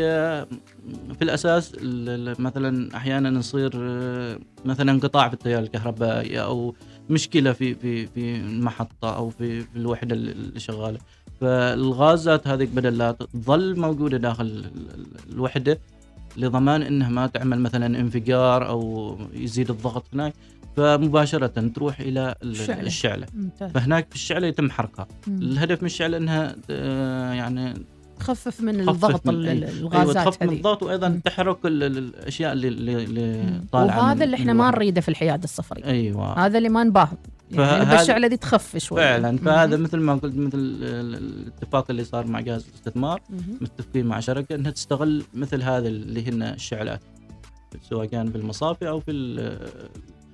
في 1.17 1.21
الأساس 1.23 1.73
ال- 1.73 2.29
ال- 2.29 2.41
مثلا 2.41 2.95
أحيانا 2.97 3.39
يصير 3.39 3.71
آه، 3.75 4.39
مثلا 4.65 4.91
انقطاع 4.91 5.27
في 5.27 5.33
التيار 5.33 5.63
الكهربائي 5.63 6.41
أو 6.41 6.75
مشكلة 7.09 7.51
في 7.51 7.75
في 7.75 8.07
في 8.07 8.35
المحطة 8.35 9.15
أو 9.15 9.29
في 9.29 9.61
في 9.61 9.75
الوحدة 9.75 10.15
اللي 10.15 10.59
شغالة. 10.59 10.99
فالغازات 11.41 12.47
هذه 12.47 12.67
بدل 12.75 12.97
لا 12.97 13.11
تظل 13.11 13.79
موجودة 13.79 14.17
داخل 14.17 14.45
ال- 14.45 14.65
ال- 14.65 15.33
الوحدة 15.33 15.79
لضمان 16.37 16.81
إنها 16.81 17.09
ما 17.09 17.27
تعمل 17.27 17.59
مثلا 17.59 17.99
انفجار 17.99 18.67
أو 18.67 19.17
يزيد 19.33 19.69
الضغط 19.69 20.05
هناك. 20.13 20.33
فمباشرة 20.77 21.47
تروح 21.75 21.99
إلى 21.99 22.35
ال- 22.43 22.49
الشعلة. 22.51 22.81
الشعلة 22.81 23.27
ممتاز 23.33 23.71
فهناك 23.71 24.07
في 24.09 24.15
الشعلة 24.15 24.47
يتم 24.47 24.71
حرقها 24.71 25.07
مم. 25.27 25.37
الهدف 25.41 25.81
من 25.81 25.85
الشعلة 25.85 26.17
إنها 26.17 26.55
آه، 26.69 27.33
يعني 27.33 27.73
تخفف 28.19 28.61
من 28.61 28.89
الضغط 28.89 29.27
من- 29.27 29.45
أيوه 29.45 29.69
الغازات 29.69 30.15
تخفف 30.27 30.43
من 30.43 30.49
الضغط 30.49 30.83
وأيضا 30.83 31.07
مم. 31.09 31.19
تحرك 31.19 31.65
ال- 31.65 31.83
ال- 31.83 31.97
الأشياء 31.97 32.53
اللي 32.53 32.67
اللي, 32.67 33.43
مم. 33.43 33.65
طالعة 33.71 33.97
وهذا 33.99 34.23
اللي 34.23 34.35
إحنا 34.35 34.53
ما. 34.53 34.71
نريده 34.71 35.01
في 35.01 35.09
الحياد 35.09 35.43
الصفري 35.43 35.83
أيوه 35.83 36.45
هذا 36.45 36.57
اللي 36.57 36.69
ما 36.69 36.83
نباه 36.83 37.09
يعني 37.51 38.01
الشعلة 38.01 38.27
دي 38.27 38.37
تخف 38.37 38.77
شوي 38.77 38.97
فعلا 38.99 39.31
مم. 39.31 39.37
فهذا 39.37 39.77
مثل 39.77 39.97
ما 39.97 40.13
قلت 40.15 40.35
مثل 40.35 40.57
ال- 40.57 40.83
ال- 40.83 41.15
الاتفاق 41.15 41.85
اللي 41.89 42.03
صار 42.03 42.27
مع 42.27 42.39
جهاز 42.39 42.65
الاستثمار 42.67 43.21
مم. 43.29 43.39
متفقين 43.61 44.05
مع 44.05 44.19
شركة 44.19 44.55
إنها 44.55 44.71
تستغل 44.71 45.23
مثل 45.33 45.61
هذا 45.63 45.87
اللي 45.87 46.29
هن 46.29 46.41
الشعلات 46.43 47.01
سواء 47.89 48.05
كان 48.05 48.29
في 48.31 48.35
المصافي 48.37 48.89
أو 48.89 48.99
في 48.99 49.11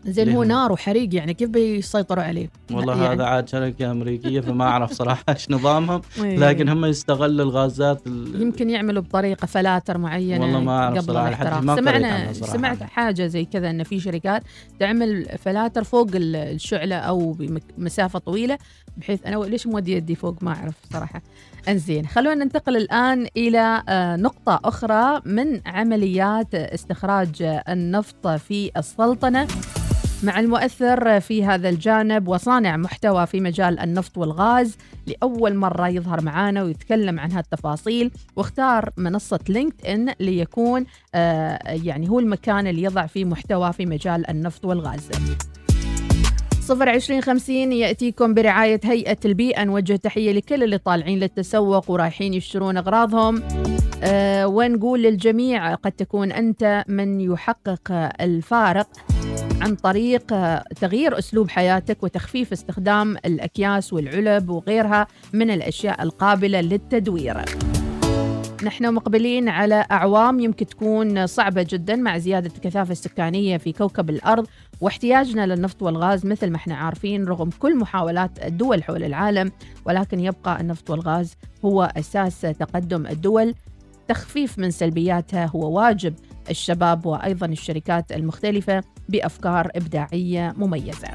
زين 0.06 0.30
هو 0.30 0.44
نار 0.44 0.72
وحريق 0.72 1.16
يعني 1.16 1.34
كيف 1.34 1.50
بيسيطروا 1.50 2.24
عليه؟ 2.24 2.50
والله 2.72 3.04
يعني- 3.04 3.16
هذا 3.16 3.24
عاد 3.26 3.48
شركة 3.50 3.92
أمريكية 3.92 4.40
فما 4.42 4.64
أعرف 4.66 4.92
صراحة 4.94 5.24
إيش 5.30 5.52
نظامهم 5.52 6.02
إيه. 6.24 6.38
لكن 6.38 6.70
هم 6.70 6.86
يستغلوا 6.86 7.46
الغازات 7.46 8.08
ال- 8.08 8.42
يمكن 8.42 8.70
يعملوا 8.70 9.02
بطريقة 9.02 9.46
فلاتر 9.46 9.98
معينة 9.98 10.42
والله 10.42 10.60
ما 10.60 11.02
صراحة، 11.02 11.30
لحد 11.30 11.42
الاحتراق 11.42 11.64
ما 11.64 11.76
سمعنا 11.76 12.34
صراحة. 12.34 12.54
سمعت 12.54 12.84
حاجة 12.84 13.28
زي 13.28 13.46
كذا 13.46 13.70
إن 13.70 13.84
في 13.84 14.00
شركات 14.00 14.44
تعمل 14.80 15.26
فلاتر 15.44 15.84
فوق 15.84 16.08
ال- 16.16 16.36
الشعلة 16.36 16.96
أو 16.96 17.32
بمسافه 17.78 18.20
طويلة 18.20 18.58
بحيث 18.98 19.26
أنا 19.26 19.36
ليش 19.46 19.68
مودي 19.68 19.92
يدي 19.92 20.16
فوق 20.16 20.44
ما 20.44 20.52
أعرف 20.52 20.74
صراحة 20.94 21.22
انزين 21.70 22.08
خلونا 22.08 22.44
ننتقل 22.44 22.78
الآن 22.78 23.28
إلى 23.38 23.84
آه، 23.90 24.16
نقطة 24.16 24.60
أخرى 24.66 25.22
من 25.26 25.62
عمليات 25.66 26.56
استخراج 26.56 27.60
النفط 27.70 28.28
في 28.28 28.72
السلطنة 28.78 29.48
مع 30.26 30.40
المؤثر 30.40 31.20
في 31.20 31.46
هذا 31.46 31.70
الجانب 31.70 32.28
وصانع 32.28 32.78
محتوى 32.78 33.26
في 33.28 33.42
مجال 33.42 33.80
النفط 33.80 34.18
والغاز 34.18 34.78
لأول 35.08 35.56
مرة 35.56 35.88
يظهر 35.88 36.22
معانا 36.22 36.64
ويتكلم 36.64 37.20
عن 37.20 37.32
هالتفاصيل 37.32 38.12
واختار 38.36 38.90
منصة 38.98 39.40
لينكد 39.50 39.86
إن 39.86 40.14
ليكون 40.20 40.86
آه 41.16 41.60
يعني 41.72 42.10
هو 42.10 42.20
المكان 42.20 42.68
اللي 42.68 42.84
يضع 42.84 43.06
فيه 43.06 43.26
محتوى 43.26 43.74
في 43.74 43.86
مجال 43.86 44.30
النفط 44.30 44.66
والغاز. 44.66 45.10
صفر 46.66 46.90
عشرين 46.90 47.22
خمسين 47.22 47.72
يأتيكم 47.72 48.34
برعاية 48.34 48.80
هيئة 48.84 49.18
البيئة. 49.26 49.64
نوجه 49.64 49.96
تحية 49.96 50.32
لكل 50.32 50.64
اللي 50.64 50.78
طالعين 50.78 51.20
للتسوق 51.20 51.92
ورايحين 51.92 52.34
يشترون 52.34 52.78
أغراضهم. 52.78 53.44
أه 54.04 54.48
ونقول 54.48 55.04
للجميع 55.04 55.76
قد 55.76 55.92
تكون 55.92 56.32
أنت 56.32 56.84
من 56.88 57.22
يحقق 57.22 58.12
الفارق 58.22 58.88
عن 59.62 59.76
طريق 59.76 60.34
آه، 60.34 60.64
تغيير 60.82 61.20
أسلوب 61.20 61.50
حياتك 61.50 62.04
وتخفيف 62.04 62.52
استخدام 62.52 63.18
الأكياس 63.26 63.94
والعلب 63.94 64.50
وغيرها 64.50 65.08
من 65.34 65.52
الأشياء 65.52 66.04
القابلة 66.04 66.62
للتدوير. 66.62 67.46
نحن 68.64 68.94
مقبلين 68.94 69.50
على 69.50 69.86
أعوام 69.92 70.40
يمكن 70.40 70.66
تكون 70.66 71.28
صعبة 71.28 71.66
جدا 71.70 71.96
مع 71.96 72.18
زيادة 72.18 72.52
الكثافة 72.56 72.92
السكانية 72.92 73.58
في 73.58 73.72
كوكب 73.72 74.10
الأرض. 74.10 74.48
واحتياجنا 74.82 75.46
للنفط 75.46 75.82
والغاز 75.82 76.26
مثل 76.26 76.50
ما 76.50 76.56
إحنا 76.56 76.76
عارفين 76.76 77.26
رغم 77.26 77.50
كل 77.60 77.78
محاولات 77.78 78.46
الدول 78.46 78.84
حول 78.84 79.04
العالم 79.04 79.52
ولكن 79.86 80.20
يبقى 80.20 80.62
النفط 80.62 80.90
والغاز 80.90 81.36
هو 81.66 81.92
أساس 81.98 82.42
تقدم 82.42 83.08
الدول. 83.08 83.54
تخفيف 84.08 84.60
من 84.60 84.72
سلبياتها 84.72 85.46
هو 85.46 85.72
واجب. 85.80 86.14
الشباب 86.50 87.06
وأيضا 87.06 87.46
الشركات 87.46 88.12
المختلفة 88.12 88.84
بأفكار 89.10 89.72
إبداعية 89.76 90.54
مميزة. 90.58 91.08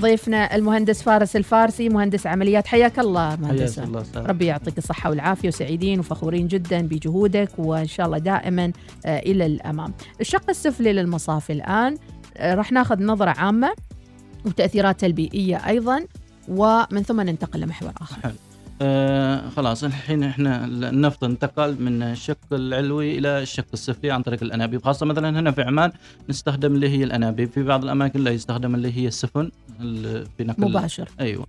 ضيفنا 0.00 0.54
المهندس 0.56 1.02
فارس 1.02 1.36
الفارسي. 1.36 1.88
مهندس 1.88 2.26
عمليات 2.26 2.66
حياك 2.66 2.98
الله 2.98 3.28
حياك 3.28 3.40
مهندس 3.40 3.78
الله 3.78 4.00
أستاذ. 4.00 4.26
ربي 4.26 4.46
يعطيك 4.46 4.78
الصحة 4.78 5.10
والعافية 5.10 5.48
وسعيدين 5.48 6.00
وفخورين 6.00 6.48
جدا 6.48 6.82
بجهودك 6.82 7.48
وإن 7.58 7.86
شاء 7.86 8.06
الله 8.06 8.18
دائما 8.18 8.72
آه، 9.06 9.18
إلى 9.18 9.46
الأمام. 9.46 9.92
الشق 10.20 10.48
السفلي 10.50 10.92
للمصافي 10.92 11.52
الآن. 11.52 11.96
راح 12.40 12.72
ناخذ 12.72 13.02
نظرة 13.02 13.30
عامة 13.30 13.70
وتأثيراتها 14.44 15.06
البيئية 15.06 15.56
أيضا 15.66 16.04
ومن 16.48 17.02
ثم 17.02 17.20
ننتقل 17.20 17.60
لمحور 17.60 17.90
آخر. 18.00 18.32
آه 18.82 19.48
خلاص 19.48 19.84
الحين 19.84 20.22
إحنا 20.22 20.64
النفط 20.64 21.24
انتقل 21.24 21.82
من 21.82 22.02
الشق 22.02 22.38
العلوي 22.52 23.18
إلى 23.18 23.42
الشق 23.42 23.66
السفلي 23.74 24.10
عن 24.10 24.22
طريق 24.22 24.42
الأنابيب 24.42 24.84
خاصة 24.84 25.06
مثلا 25.06 25.40
هنا 25.40 25.50
في 25.50 25.62
عمان 25.62 25.92
نستخدم 26.28 26.74
اللي 26.74 26.88
هي 26.88 27.04
الأنابيب 27.04 27.50
في 27.50 27.62
بعض 27.62 27.84
الأماكن 27.84 28.20
لا 28.24 28.30
يستخدم 28.30 28.74
اللي 28.74 28.96
هي 28.96 29.06
السفن 29.08 29.50
ال- 29.80 30.26
في 30.38 30.44
نقل 30.44 30.70
مباشر. 30.70 31.08
أيوه 31.20 31.46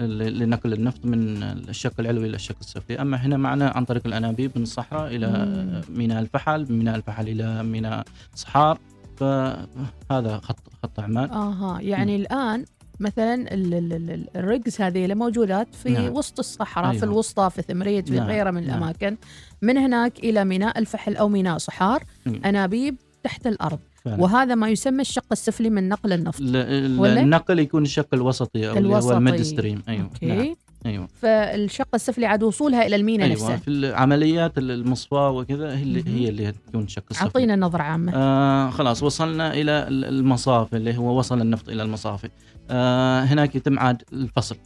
لنقل 0.00 0.72
النفط 0.72 1.04
من 1.04 1.42
الشق 1.42 1.92
العلوي 2.00 2.26
إلى 2.26 2.36
الشق 2.36 2.56
السفلي 2.60 3.00
أما 3.00 3.16
هنا 3.16 3.36
معنا 3.36 3.68
عن 3.68 3.84
طريق 3.84 4.06
الأنابيب 4.06 4.50
من 4.56 4.62
الصحراء 4.62 5.16
إلى. 5.16 5.82
ميناء 5.88 6.20
الفحل 6.20 6.66
من 6.72 6.78
ميناء 6.78 6.96
الفحل 6.96 7.28
إلى 7.28 7.62
ميناء 7.62 8.04
صحار. 8.34 8.78
فهذا 9.20 10.40
خط 10.42 10.58
خط 10.82 11.00
عمان 11.00 11.30
آها 11.30 11.80
يعني 11.80 12.16
الآن 12.16 12.64
مثلا 13.00 13.34
ال- 13.34 13.74
ال- 13.74 13.92
ال- 13.92 14.28
الرجز 14.36 14.80
هذه 14.80 15.02
اللي 15.04 15.14
موجودات 15.14 15.74
في 15.74 15.90
نعم. 15.90 16.12
وسط 16.16 16.38
الصحراء 16.38 16.90
في 16.90 16.96
أيوة. 16.96 17.04
الوسطى 17.04 17.50
في 17.50 17.62
ثمريت 17.62 18.08
في 18.08 18.14
نعم، 18.16 18.26
غيرها 18.26 18.50
من 18.50 18.66
نعم. 18.66 18.70
الأماكن 18.78 19.16
من 19.62 19.78
هناك 19.78 20.18
إلى 20.18 20.44
ميناء 20.44 20.78
الفحل 20.78 21.16
أو 21.16 21.28
ميناء 21.28 21.58
صحار 21.58 22.04
مم. 22.26 22.40
أنابيب 22.44 22.96
تحت 23.22 23.46
الأرض 23.46 23.78
فعلا. 24.04 24.22
وهذا 24.22 24.54
ما 24.54 24.68
يسمى 24.68 25.00
الشق 25.00 25.24
السفلي 25.32 25.70
من 25.70 25.88
نقل 25.88 26.12
النفط؟ 26.12 26.40
النقل 26.40 27.58
يكون 27.58 27.82
الشق 27.82 28.08
الوسطي 28.14 28.68
أو 28.70 28.76
اللي 28.76 28.88
هو 28.88 28.92
الوسطي. 28.92 29.16
ال 29.16 29.42
midstream 29.42 29.82
أيوه 29.88 30.04
okay 30.04 30.26
نعم. 30.26 30.54
أيوه. 30.86 31.08
فالشق 31.22 31.88
السفلي 31.94 32.26
عاد 32.26 32.42
وصولها 32.42 32.86
إلى 32.86 32.96
المينا 32.96 33.24
أيوه 33.24 33.34
نفسها. 33.34 33.56
في 33.56 33.68
العمليات 33.68 34.58
المصفاه 34.58 35.30
وكذا 35.30 35.76
هي 35.76 35.82
اللي. 35.82 36.04
هي 36.06 36.28
اللي 36.28 36.52
تكون 36.52 36.82
الشق 36.84 37.04
السفلي. 37.10 37.26
أعطينا 37.26 37.56
نظرة 37.56 37.82
عامة. 37.82 38.12
آه 38.14 38.70
خلاص 38.70 39.02
وصلنا 39.02 39.52
إلى 39.54 39.88
ال- 39.88 40.04
المصافي 40.04 40.76
اللي 40.76 40.96
هو 40.96 41.18
وصل 41.18 41.40
النفط 41.40 41.68
إلى 41.68 41.82
المصافي. 41.82 42.28
آه 42.70 43.20
هناك 43.22 43.54
يتم 43.56 43.78
عاد 43.78 44.02
الفصل. 44.12 44.56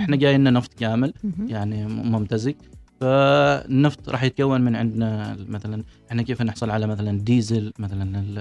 إحنا 0.00 0.16
جاي 0.16 0.38
لنا 0.38 0.50
نفط 0.50 0.74
كامل. 0.74 1.12
يعني 1.46 1.86
ممتزج. 1.86 2.54
فالنفط 3.04 4.08
راح 4.08 4.22
يتكون 4.22 4.60
من 4.60 4.76
عندنا 4.76 5.36
مثلا 5.48 5.84
إحنا 6.10 6.22
كيف 6.22 6.42
نحصل 6.42 6.70
على 6.70 6.86
مثلا 6.86 7.18
ديزل 7.20 7.72
مثلا 7.78 8.02
ال- 8.18 8.38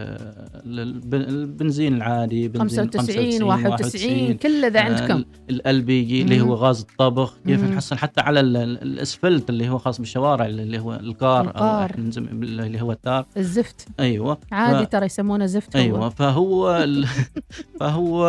ال- 0.65 0.79
الب- 0.79 1.13
البنزين 1.15 1.93
العادي 1.95 2.47
بنزين 2.47 2.79
95 2.91 3.43
91 3.43 4.33
كل 4.33 4.71
ذا 4.71 4.79
عندكم 4.81 5.23
LPG 5.49 6.21
اللي 6.21 6.39
مم. 6.39 6.47
هو 6.47 6.53
غاز 6.53 6.79
الطبخ 6.81 7.33
كيف 7.45 7.63
مم. 7.63 7.71
نحصل 7.73 7.97
حتى 7.97 8.21
على 8.21 8.39
ال- 8.39 8.57
ال- 8.57 8.81
الأسفلت 8.81 9.49
اللي 9.49 9.69
هو 9.69 9.77
خاص 9.77 9.97
بالشوارع 9.99 10.45
اللي 10.45 10.79
هو 10.79 10.93
القار 10.93 11.45
أو 11.45 11.49
القار. 11.49 11.91
بال- 12.17 12.59
اللي 12.61 12.81
هو 12.81 12.91
ال 12.91 13.00
tar 13.00 13.25
الزفت 13.37 13.87
أيوه 13.99 14.37
عادي 14.51 14.85
ف- 14.85 14.89
ترى 14.89 15.05
يسمونه 15.05 15.45
زفت 15.45 15.75
هو. 15.77 15.81
أيوه 15.83 16.09
فهو 16.09 16.77
ال... 16.83 17.05
فهو 17.79 18.23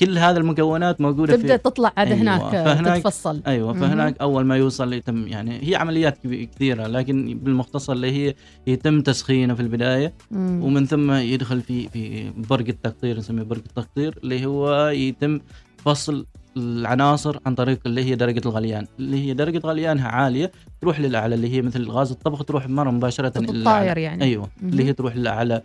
كل 0.00 0.18
هذه 0.18 0.36
المكونات 0.36 1.00
موجودة 1.00 1.36
تبدأ 1.36 1.56
في 1.56 1.62
تطلع 1.62 1.92
عاد 1.96 2.06
أيوة. 2.06 2.20
هناك 2.22 2.40
فهناك- 2.52 2.96
تتفصل 2.98 3.40
أيوه. 3.46 3.72
فهناك 3.72 4.20
أول 4.20 4.44
ما 4.44 4.56
يوصل 4.56 4.92
يتم 4.92 5.26
يعني 5.28 5.49
هي 5.50 5.74
عمليات 5.74 6.18
كثيرة 6.26 6.86
لكن 6.86 7.38
بالمختصر 7.38 7.92
اللي 7.92 8.12
هي 8.12 8.34
يتم 8.66 9.00
تسخينه 9.00 9.54
في 9.54 9.62
البداية 9.62 10.14
مم. 10.30 10.62
ومن 10.64 10.86
ثم 10.86 11.12
يدخل 11.12 11.60
في 11.60 11.88
في 11.88 12.30
برق 12.30 12.68
التقطير 12.68 13.18
نسميه 13.18 13.42
برق 13.42 13.62
التقطير 13.66 14.18
اللي 14.22 14.46
هو 14.46 14.88
يتم 14.88 15.40
فصل 15.84 16.26
العناصر 16.56 17.38
عن 17.46 17.54
طريق 17.54 17.80
اللي 17.86 18.04
هي 18.04 18.14
درجة 18.14 18.40
الغليان 18.46 18.86
اللي 18.98 19.26
هي 19.28 19.34
درجة 19.34 19.58
غليانها 19.58 20.08
عالية 20.08 20.52
تروح 20.80 21.00
للأعلى 21.00 21.34
اللي 21.34 21.52
هي 21.54 21.62
مثل 21.62 21.90
غاز 21.90 22.10
الطبخ 22.10 22.44
تروح 22.44 22.68
مرة 22.68 22.90
مباشرة. 22.90 23.28
تطاير 23.28 23.98
يعني 23.98 24.24
أيوه 24.24 24.48
مهم. 24.62 24.70
اللي 24.70 24.84
هي 24.84 24.92
تروح 24.92 25.16
للأعلى 25.16 25.62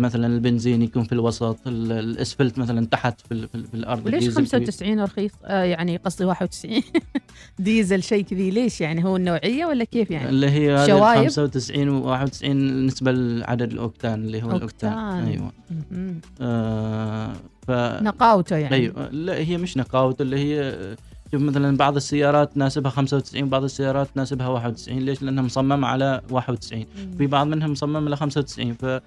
مثلا 0.00 0.26
البنزين 0.26 0.82
يكون 0.82 1.04
في 1.04 1.12
الوسط 1.12 1.58
ال- 1.66 1.92
الأسفلت 1.92 2.58
مثلا 2.58 2.86
تحت 2.86 3.20
في, 3.20 3.32
ال- 3.34 3.48
في, 3.48 3.54
ال- 3.54 3.64
في 3.66 3.74
الأرض 3.74 4.06
وليش 4.06 4.24
كبير. 4.24 4.34
95 4.34 5.00
رخيص 5.00 5.32
آه 5.44 5.62
يعني 5.62 5.96
قصدي 5.96 6.24
91 6.24 6.82
ديزل 7.58 8.02
شيء 8.02 8.24
كذي 8.24 8.50
ليش 8.50 8.80
يعني 8.80 9.04
هو 9.04 9.16
النوعية 9.16 9.66
ولا 9.66 9.84
كيف 9.84 10.10
يعني 10.10 10.28
اللي 10.28 10.50
هي 10.50 10.86
شوايب؟ 10.86 11.18
95 11.28 11.88
و 11.88 12.06
91 12.06 12.52
بالنسبة 12.58 13.12
لعدد 13.12 13.72
الأوكتان 13.72 14.14
اللي 14.24 14.42
هو 14.42 14.50
الأوكتان 14.56 14.92
أوكتان. 14.92 15.24
أيوه 15.28 15.52
مهم. 15.90 16.20
آه 16.40 17.32
ف 17.68 17.70
نقاوتة 18.02 18.56
يعني. 18.56 18.74
أيوه 18.74 19.08
لا 19.08 19.34
هي 19.34 19.56
مش 19.56 19.76
نقاوت 19.76 20.20
اللي 20.20 20.36
هي 20.38 20.74
شوف 21.32 21.42
مثلا 21.42 21.76
بعض 21.76 21.96
السيارات 21.96 22.52
تناسبها 22.52 22.90
95 22.90 23.48
بعض 23.48 23.64
السيارات 23.64 24.08
تناسبها 24.14 24.48
91 24.48 24.98
ليش؟ 24.98 25.22
لأنها 25.22 25.44
مصممة 25.44 25.86
على 25.86 26.20
91 26.30 26.86
في 27.18 27.26
بعض 27.26 27.46
منها 27.46 27.68
مصممة 27.68 28.10
ل 28.10 28.16
95 28.16 28.74
ف 28.74 29.00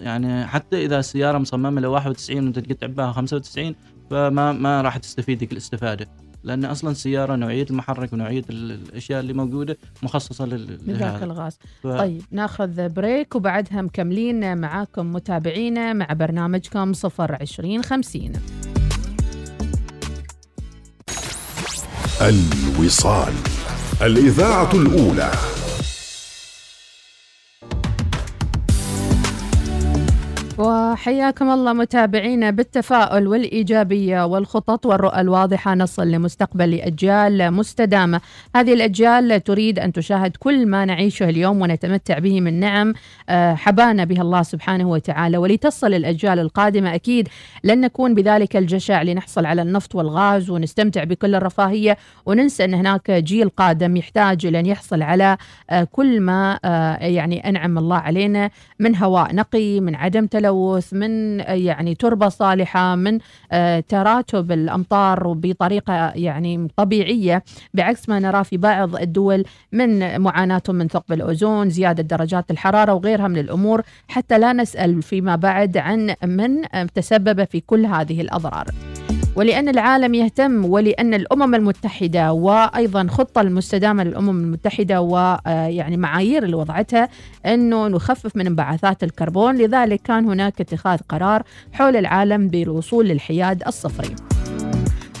يعني 0.00 0.46
حتى 0.46 0.84
إذا 0.84 0.98
السيارة 0.98 1.38
مصممة 1.38 1.80
ل 1.80 1.86
91 1.86 2.44
وأنت 2.44 2.58
تقطع 2.58 2.86
بها 2.86 3.12
95 3.12 3.74
فما 4.10 4.52
ما 4.52 4.82
راح 4.82 4.96
تستفيد 4.96 5.38
ذيك 5.38 5.52
الاستفادة. 5.52 6.08
لأن 6.44 6.64
أصلا 6.64 6.90
السياره 6.90 7.36
نوعية 7.36 7.66
المحرك 7.70 8.12
ونوعية 8.12 8.44
ال- 8.50 8.72
الأشياء 8.72 9.20
اللي 9.20 9.32
موجودة 9.32 9.76
مخصصة 10.02 10.46
لل- 10.46 10.78
من 10.86 10.94
ذاك 10.94 11.02
لهذا 11.12 11.24
الغاز. 11.24 11.58
ف- 11.82 11.86
طيب 11.86 12.22
ناخذ 12.30 12.88
بريك 12.88 13.34
وبعدها 13.34 13.82
مكملين 13.82 14.58
معاكم 14.58 15.12
متابعينا 15.12 15.92
مع 15.92 16.06
برنامجكم 16.06 16.92
صفر 16.92 17.36
عشرين 17.40 17.82
خمسين. 17.82 18.32
الوصال 22.20 23.32
الإذاعة 24.02 24.72
الأولى. 24.74 25.30
وحياكم 30.58 31.50
الله 31.50 31.72
متابعينا 31.72 32.50
بالتفاؤل 32.50 33.26
والإيجابية 33.28 34.26
والخطط 34.26 34.86
والرؤى 34.86 35.20
الواضحة. 35.20 35.74
نصل 35.74 36.10
لمستقبل 36.10 36.74
أجيال 36.74 37.50
مستدامة. 37.50 38.20
هذه 38.56 38.72
الأجيال 38.74 39.44
تريد 39.44 39.78
أن 39.78 39.92
تشاهد 39.92 40.36
كل 40.36 40.66
ما 40.66 40.84
نعيشه 40.84 41.28
اليوم 41.28 41.62
ونتمتع 41.62 42.18
به 42.18 42.40
من 42.40 42.60
نعم 42.60 42.94
آه، 43.28 43.54
حبانا 43.54 44.04
بها 44.04 44.22
الله 44.22 44.42
سبحانه 44.42 44.88
وتعالى. 44.88 45.38
ولتصل 45.38 45.94
الأجيال 45.94 46.38
القادمة 46.38 46.94
أكيد 46.94 47.28
لن 47.64 47.80
نكون 47.80 48.14
بذلك 48.14 48.56
الجشع 48.56 49.02
لنحصل 49.02 49.46
على 49.46 49.62
النفط 49.62 49.94
والغاز 49.94 50.50
ونستمتع 50.50 51.04
بكل 51.04 51.34
الرفاهية. 51.34 51.96
وننسى 52.26 52.64
أن 52.64 52.74
هناك 52.74 53.10
جيل 53.10 53.48
قادم 53.48 53.96
يحتاج 53.96 54.46
إلى 54.46 54.60
أن 54.60 54.66
يحصل 54.66 55.02
على 55.02 55.36
آه، 55.70 55.84
كل 55.92 56.20
ما 56.20 56.58
آه، 56.64 56.96
يعني 56.96 57.48
أنعم 57.48 57.78
الله 57.78 57.96
علينا. 57.96 58.50
من 58.78 58.96
هواء 58.96 59.34
نقي 59.34 59.80
من 59.80 59.94
عدم 59.94 60.26
تلوث 60.26 60.45
من 60.92 61.40
يعني 61.40 61.94
تربة 61.94 62.28
صالحة 62.28 62.94
من 62.94 63.18
آه، 63.52 63.80
تراتب 63.80 64.52
الأمطار 64.52 65.32
بطريقة 65.32 66.12
يعني 66.14 66.68
طبيعية. 66.76 67.44
بعكس 67.74 68.08
ما 68.08 68.18
نراه 68.18 68.42
في 68.42 68.56
بعض 68.56 68.96
الدول 68.96 69.44
من 69.72 70.20
معاناتهم 70.20 70.76
من 70.76 70.88
ثقب 70.88 71.12
الأوزون 71.12 71.70
زيادة 71.70 72.02
درجات 72.02 72.50
الحرارة 72.50 72.94
وغيرها 72.94 73.28
من 73.28 73.38
الأمور. 73.38 73.82
حتى 74.08 74.38
لا 74.38 74.52
نسأل 74.52 75.02
فيما 75.02 75.36
بعد 75.36 75.76
عن 75.76 76.14
من 76.24 76.62
تسبب 76.94 77.44
في 77.44 77.60
كل 77.60 77.86
هذه 77.86 78.20
الأضرار. 78.20 78.66
ولأن 79.36 79.68
العالم 79.68 80.14
يهتم 80.14 80.64
ولأن 80.64 81.14
الأمم 81.14 81.54
المتحدة 81.54 82.32
وأيضا 82.32 83.06
خطة 83.10 83.40
المستدامة 83.40 84.04
للأمم 84.04 84.44
المتحدة 84.44 85.00
ويعني 85.00 85.96
معايير 85.96 86.44
اللي 86.44 86.56
وضعتها 86.56 87.08
أنه 87.46 87.88
نخفف 87.88 88.36
من 88.36 88.46
انبعاثات 88.46 89.04
الكربون. 89.04 89.56
لذلك 89.56 90.02
كان 90.02 90.24
هناك 90.24 90.60
اتخاذ 90.60 90.98
قرار 91.08 91.42
حول 91.72 91.96
العالم 91.96 92.48
بالوصول 92.48 93.08
للحياد 93.08 93.62
الصفري. 93.66 94.16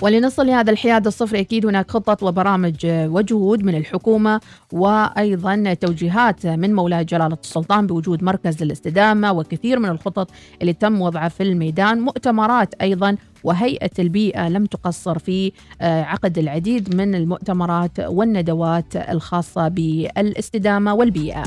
ولنصل 0.02 0.46
لهذا 0.46 0.70
الحياد 0.70 1.06
الصفري 1.06 1.40
أكيد 1.40 1.66
هناك 1.66 1.90
خطط 1.90 2.22
وبرامج 2.22 2.74
وجهود 2.86 3.64
من 3.64 3.74
الحكومة 3.74 4.40
وأيضا 4.72 5.74
توجيهات 5.74 6.46
من 6.46 6.74
مولاي 6.74 7.04
جلالة 7.04 7.38
السلطان 7.42 7.86
بوجود 7.86 8.24
مركز 8.24 8.62
للاستدامة 8.62 9.32
وكثير 9.32 9.78
من 9.78 9.88
الخطط 9.88 10.30
اللي 10.60 10.72
تم 10.72 11.00
وضعها 11.00 11.28
في 11.28 11.42
الميدان. 11.42 12.00
مؤتمرات 12.00 12.74
أيضا 12.74 13.16
وهيئة 13.46 13.90
البيئة 13.98 14.48
لم 14.48 14.66
تقصر 14.66 15.18
في 15.18 15.52
آه، 15.80 16.02
عقد 16.02 16.38
العديد 16.38 16.94
من 16.94 17.14
المؤتمرات 17.14 18.00
والندوات 18.00 18.96
الخاصة 18.96 19.68
بالاستدامة 19.68 20.94
والبيئة. 20.94 21.44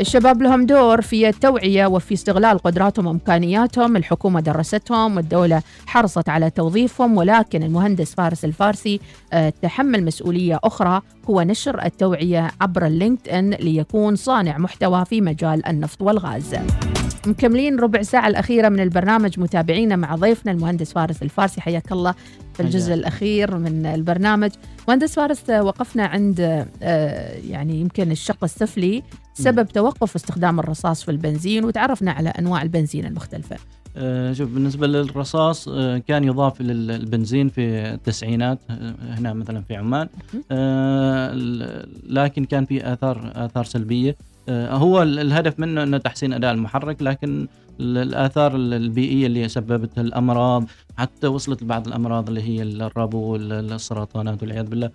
الشباب 0.00 0.42
لهم 0.42 0.66
دور 0.66 1.00
في 1.00 1.28
التوعية 1.28 1.86
وفي 1.86 2.14
استغلال 2.14 2.58
قدراتهم 2.58 3.06
وإمكانياتهم 3.06 3.96
الحكومة 3.96 4.40
درستهم 4.40 5.16
والدولة 5.16 5.62
حرصت 5.86 6.28
على 6.28 6.50
توظيفهم 6.50 7.16
ولكن 7.16 7.62
المهندس 7.62 8.14
فارس 8.14 8.44
الفارسي 8.44 9.00
آه، 9.32 9.52
تحمل 9.62 10.04
مسؤولية 10.04 10.60
أخرى 10.64 11.00
هو 11.30 11.42
نشر 11.42 11.84
التوعية 11.84 12.50
عبر 12.60 12.86
اللينكد 12.86 13.28
إن 13.28 13.50
ليكون 13.50 14.16
صانع 14.16 14.58
محتوى 14.58 15.04
في 15.04 15.20
مجال 15.20 15.66
النفط 15.66 16.02
والغاز 16.02 16.54
مكملين 17.28 17.78
ربع 17.78 18.02
ساعة 18.02 18.28
الأخيرة 18.28 18.68
من 18.68 18.80
البرنامج. 18.80 19.40
متابعينا 19.40 19.96
مع 19.96 20.14
ضيفنا 20.14 20.52
المهندس 20.52 20.92
فارس 20.92 21.22
الفارسي. 21.22 21.60
حياك 21.60 21.92
الله 21.92 22.14
في 22.54 22.62
الجزء 22.62 22.94
الأخير 22.94 23.56
من 23.56 23.86
البرنامج. 23.86 24.50
مهندس 24.88 25.14
فارس 25.14 25.50
وقفنا 25.50 26.06
عند 26.06 26.66
آه، 26.82 27.36
يعني 27.36 27.80
يمكن 27.80 28.10
الشق 28.10 28.44
السفلي 28.44 29.02
سبب 29.34 29.68
توقف 29.68 30.14
استخدام 30.14 30.60
الرصاص 30.60 31.04
في 31.04 31.10
البنزين 31.10 31.64
وتعرفنا 31.64 32.10
على 32.10 32.28
أنواع 32.28 32.62
البنزين 32.62 33.06
المختلفة. 33.06 33.56
آه، 33.96 34.32
شوف 34.32 34.50
بالنسبة 34.50 34.86
للرصاص 34.86 35.68
آه، 35.68 35.98
كان 35.98 36.24
يضاف 36.24 36.60
للبنزين 36.60 37.48
في 37.48 37.60
التسعينات 37.94 38.58
هنا 39.00 39.32
مثلا 39.32 39.62
في 39.62 39.76
عمان. 39.76 40.08
لكن 42.06 42.44
كان 42.44 42.64
في 42.64 42.92
آثار 42.92 43.32
آثار 43.34 43.64
سلبية. 43.64 44.16
هو 44.50 45.02
الهدف 45.02 45.60
منه 45.60 45.82
إنه 45.82 45.98
تحسين 45.98 46.32
أداء 46.32 46.52
المحرك 46.52 47.02
لكن 47.02 47.48
الآثار 47.80 48.56
البيئية 48.56 49.26
اللي 49.26 49.48
سببتها 49.48 50.02
الأمراض 50.02 50.64
حتى 50.96 51.26
وصلت 51.26 51.62
لبعض 51.62 51.86
الأمراض 51.86 52.28
اللي 52.28 52.42
هي 52.42 52.62
الربو 52.62 53.18
والسرطانات 53.18 54.42
والعياذ 54.42 54.66
بالله. 54.66 54.90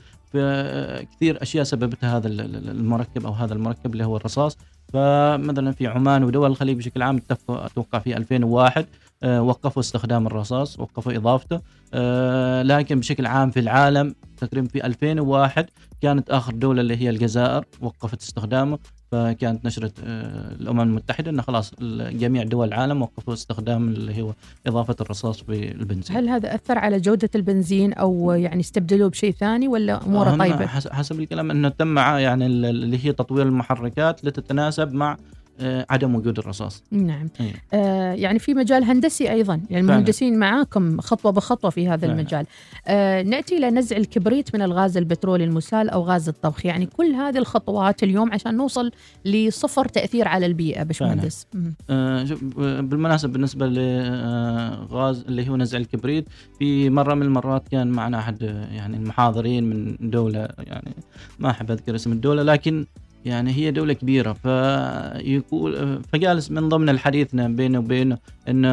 كثير 1.15 1.41
أشياء 1.41 1.63
سببتها 1.63 2.17
هذا 2.17 2.27
المركب 2.27 3.25
أو 3.25 3.31
هذا 3.31 3.53
المركب 3.53 3.93
اللي 3.93 4.05
هو 4.05 4.17
الرصاص. 4.17 4.57
فمثلا 4.93 5.71
في 5.71 5.87
عمان 5.87 6.23
ودول 6.23 6.51
الخليج 6.51 6.77
بشكل 6.77 7.01
عام 7.01 7.19
أتوقع 7.49 7.99
في 7.99 8.17
2001 8.17 8.85
آه، 9.23 9.41
وقفوا 9.41 9.81
استخدام 9.81 10.27
الرصاص 10.27 10.79
وقفوا 10.79 11.15
إضافته. 11.15 11.61
آه، 11.93 12.63
لكن 12.63 12.99
بشكل 12.99 13.25
عام 13.25 13.51
في 13.51 13.59
العالم 13.59 14.15
تقريبا 14.37 14.67
في 14.67 14.85
2001 14.85 15.69
كانت 16.01 16.29
آخر 16.29 16.53
دولة 16.53 16.81
اللي 16.81 16.97
هي 16.97 17.09
الجزائر 17.09 17.65
وقفت 17.81 18.21
استخدامه. 18.21 18.79
فكانت 19.11 19.65
نشرة 19.65 19.91
آه، 20.03 20.51
الأمم 20.51 20.81
المتحدة 20.81 21.31
أن 21.31 21.41
خلاص 21.41 21.73
جميع 22.11 22.43
دول 22.43 22.67
العالم 22.67 23.01
وقفوا 23.01 23.33
استخدام 23.33 23.87
اللي 23.87 24.21
هو 24.21 24.33
إضافة 24.67 24.95
الرصاص 25.01 25.41
في 25.41 25.71
البنزين 25.71 26.17
هل 26.17 26.29
هذا 26.29 26.55
أثر 26.55 26.77
على 26.77 26.99
جودة 26.99 27.29
البنزين 27.35 27.93
أو 27.93 28.31
يعني 28.31 28.59
استبدلوه 28.59 29.09
بشيء 29.09 29.31
ثاني 29.31 29.67
ولا 29.67 30.05
أموره 30.05 30.35
طيبة؟ 30.35 30.65
حسب 30.67 31.19
الكلام 31.19 31.51
أنه 31.51 31.69
تم 31.69 31.97
يعني 31.97 32.45
اللي 32.45 33.05
هي 33.05 33.11
تطوير 33.11 33.45
المحركات 33.45 34.25
لتتناسب 34.25 34.93
مع 34.93 35.17
عدم 35.61 36.15
وجود 36.15 36.39
الرصاص. 36.39 36.83
نعم. 36.91 37.29
أيه. 37.39 37.53
آه 37.73 38.13
يعني 38.13 38.39
في 38.39 38.53
مجال 38.53 38.83
هندسي 38.83 39.31
أيضا. 39.31 39.61
يعني 39.69 39.81
المهندسين 39.81 40.39
معاكم 40.39 41.01
خطوة 41.01 41.31
بخطوة 41.31 41.69
في 41.71 41.87
هذا 41.87 41.97
فعلا. 41.97 42.13
المجال. 42.13 42.45
آه 42.87 43.21
نأتي 43.21 43.57
إلى 43.57 43.69
نزع 43.69 43.97
الكبريت 43.97 44.55
من 44.55 44.61
الغاز 44.61 44.97
البترولي 44.97 45.43
المسال 45.43 45.89
أو 45.89 46.03
غاز 46.03 46.29
الطبخ. 46.29 46.65
يعني 46.65 46.85
كل 46.85 47.11
هذه 47.13 47.37
الخطوات 47.37 48.03
اليوم 48.03 48.33
عشان 48.33 48.57
نوصل 48.57 48.91
لصفر 49.25 49.85
تأثير 49.87 50.27
على 50.27 50.45
البيئة 50.45 50.83
باشمهندس 50.83 51.47
آه 51.89 52.23
بالمناسبة 52.81 53.33
بالنسبة 53.33 53.67
لغاز 53.67 55.23
اللي 55.27 55.49
هو 55.49 55.55
نزع 55.57 55.77
الكبريت 55.77 56.25
في 56.59 56.89
مرة 56.89 57.13
من 57.13 57.21
المرات 57.21 57.67
كان 57.67 57.87
معنا 57.87 58.19
أحد 58.19 58.41
يعني 58.71 58.97
المحاضرين 58.97 59.63
من 59.63 59.95
دولة 60.09 60.47
يعني 60.59 60.95
ما 61.39 61.49
أحب 61.49 61.71
أذكر 61.71 61.95
اسم 61.95 62.11
الدولة 62.11 62.43
لكن 62.43 62.85
يعني 63.25 63.51
هي 63.51 63.71
دولة 63.71 63.93
كبيرة 63.93 64.33
فيقول 64.33 66.01
فجالس 66.13 66.51
من 66.51 66.69
ضمن 66.69 66.89
الحديثنا 66.89 67.47
بينه 67.47 67.79
وبينه 67.79 68.17
إنه 68.49 68.69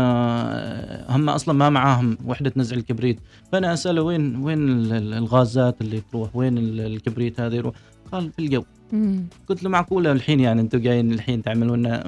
هم 1.17 1.29
أصلا 1.29 1.55
ما 1.55 1.71
معاهم 1.71 2.19
وحدة 2.27 2.53
نزع 2.57 2.77
الكبريت. 2.77 3.21
فأنا 3.53 3.73
أسأله 3.73 4.03
وين 4.03 4.37
وين 4.37 4.59
الغازات 4.93 5.81
اللي 5.81 6.01
تروح؟ 6.01 6.37
وين 6.37 6.59
الكبريت 6.59 7.41
هذا 7.41 7.57
يروح؟ 7.57 7.75
قال 8.13 8.33
في 8.33 8.39
الجو. 8.39 8.65
قلت 9.49 9.63
له 9.63 9.71
معقولة 9.71 10.13
الحين 10.13 10.41
يعني 10.41 10.61
أنتم 10.61 10.79
جايين 10.79 11.13
الحين 11.13 11.43
تعملون 11.43 12.01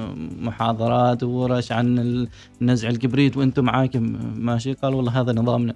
محاضرات 0.42 1.22
وورش 1.22 1.72
عن 1.72 2.26
نزع 2.60 2.88
الكبريت 2.88 3.36
وأنتم 3.36 3.64
معاكم؟ 3.64 4.18
ماشي. 4.36 4.72
قال 4.72 4.94
والله 4.94 5.20
هذا 5.20 5.32
نظامنا. 5.32 5.74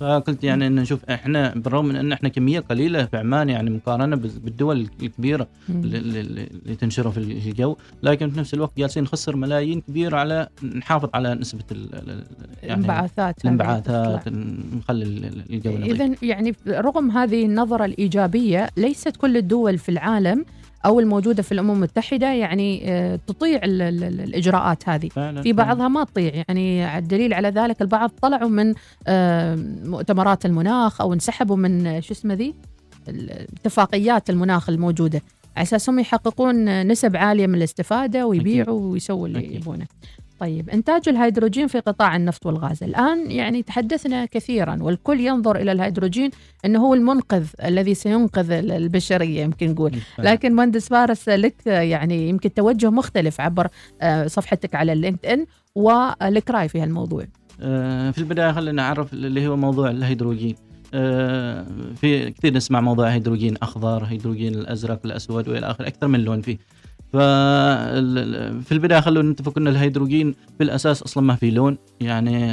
فقلت 0.00 0.44
يعني 0.44 0.66
إنه 0.66 0.82
نشوف 0.82 1.04
إحنا 1.10 1.52
بالرغم 1.56 1.84
من 1.84 1.96
إن 1.96 2.12
إحنا 2.12 2.28
كمية 2.28 2.60
قليلة 2.60 3.04
في 3.04 3.16
عمان 3.16 3.48
يعني 3.48 3.70
مقارنة 3.70 4.16
بالدول 4.16 4.88
الكبيرة 5.02 5.48
اللي 5.70 6.74
تنشره 6.80 7.10
في 7.10 7.18
الجو 7.18 7.76
لكن 8.02 8.30
في 8.30 8.38
نفس 8.40 8.54
الوقت 8.54 8.72
جالسين 8.78 9.02
نخسر 9.02 9.36
ملايين 9.36 9.80
كبيرة 9.80 10.16
على 10.16 10.48
نحافظ 10.76 11.08
على 11.14 11.34
نسبة 11.34 11.64
يعني 11.70 12.22
الانبعاثات 12.64 13.44
الانبعاثات 13.44 14.28
نخلي 14.28 15.04
الجو 15.50 15.76
اذا 15.76 16.14
يعني 16.22 16.54
رغم 16.68 17.10
هذه 17.10 17.44
النظرة 17.44 17.84
الإيجابية 17.84 18.68
ليست 18.76 19.16
كل 19.16 19.36
الدول 19.36 19.78
في 19.78 19.88
العالم 19.88 20.44
أو 20.84 21.00
الموجودة 21.00 21.42
في 21.42 21.52
الأمم 21.52 21.70
المتحدة 21.70 22.32
يعني 22.32 22.82
آه، 22.92 23.18
تطيع 23.26 23.60
الإجراءات 23.64 24.88
هذه. 24.88 25.08
فعلا 25.08 25.42
في 25.42 25.52
بعضها 25.52 25.88
ما 25.88 26.04
تطيع 26.04 26.32
يعني 26.34 26.98
الدليل 26.98 27.34
على 27.34 27.48
ذلك 27.48 27.82
البعض 27.82 28.10
طلعوا 28.22 28.48
من 28.48 28.74
آه، 29.06 29.54
مؤتمرات 29.84 30.46
المناخ 30.46 31.00
أو 31.00 31.12
انسحبوا 31.12 31.56
من 31.56 31.86
آه، 31.86 32.00
شو 32.00 32.12
اسمه 32.14 32.34
ذي؟ 32.34 32.54
اتفاقيات 33.08 34.30
المناخ 34.30 34.68
الموجودة. 34.68 35.22
على 35.56 35.62
أساس 35.62 35.88
هم 35.88 35.98
يحققون 35.98 36.86
نسب 36.86 37.16
عالية 37.16 37.46
من 37.46 37.54
الاستفادة 37.54 38.26
ويبيعوا 38.26 38.80
ويسووا 38.80 39.26
اللي 39.26 39.54
يبونه. 39.54 39.86
طيب 40.40 40.70
إنتاج 40.70 41.08
الهيدروجين 41.08 41.66
في 41.66 41.78
قطاع 41.78 42.16
النفط 42.16 42.46
والغاز. 42.46 42.82
الآن 42.82 43.30
يعني 43.30 43.62
تحدثنا 43.62 44.24
كثيرا 44.24 44.78
والكل 44.80 45.20
ينظر 45.20 45.56
إلى 45.56 45.72
الهيدروجين 45.72 46.30
أنه 46.64 46.86
هو 46.86 46.94
المنقذ 46.94 47.46
الذي 47.64 47.94
سينقذ 47.94 48.50
البشرية 48.50 49.42
يمكن 49.42 49.70
نقول. 49.70 49.92
لكن 50.18 50.54
مهندس 50.54 50.88
فارس 50.88 51.28
لك 51.28 51.66
يعني 51.66 52.28
يمكن 52.28 52.54
توجه 52.54 52.90
مختلف 52.90 53.40
عبر 53.40 53.68
آه، 54.00 54.26
صفحتك 54.26 54.74
على 54.74 54.92
LinkedIn 54.92 55.46
ولك 55.74 56.50
رأي 56.50 56.68
في 56.68 56.80
هالموضوع. 56.80 57.24
آه، 57.60 58.10
في 58.10 58.18
البداية 58.18 58.52
خلينا 58.52 58.82
نعرف 58.82 59.12
اللي 59.12 59.46
هو 59.46 59.56
موضوع 59.56 59.90
الهيدروجين. 59.90 60.54
آه، 60.94 61.66
في 61.96 62.30
كثير 62.30 62.54
نسمع 62.54 62.80
موضوع 62.80 63.08
هيدروجين 63.08 63.56
أخضر 63.62 64.04
هيدروجين 64.04 64.54
الأزرق 64.54 65.00
الأسود 65.04 65.48
وإلى 65.48 65.70
آخره 65.70 65.86
أكثر 65.86 66.06
من 66.08 66.20
لون 66.20 66.40
فيه. 66.40 66.58
ففي 67.12 68.72
البداية 68.72 69.00
خلونا 69.00 69.30
نتفق 69.32 69.58
إن 69.58 69.68
الهيدروجين 69.68 70.34
في 70.58 70.64
الاساس 70.64 71.02
أصلا 71.02 71.24
ما 71.24 71.34
في 71.34 71.50
لون 71.50 71.78
يعني 72.00 72.52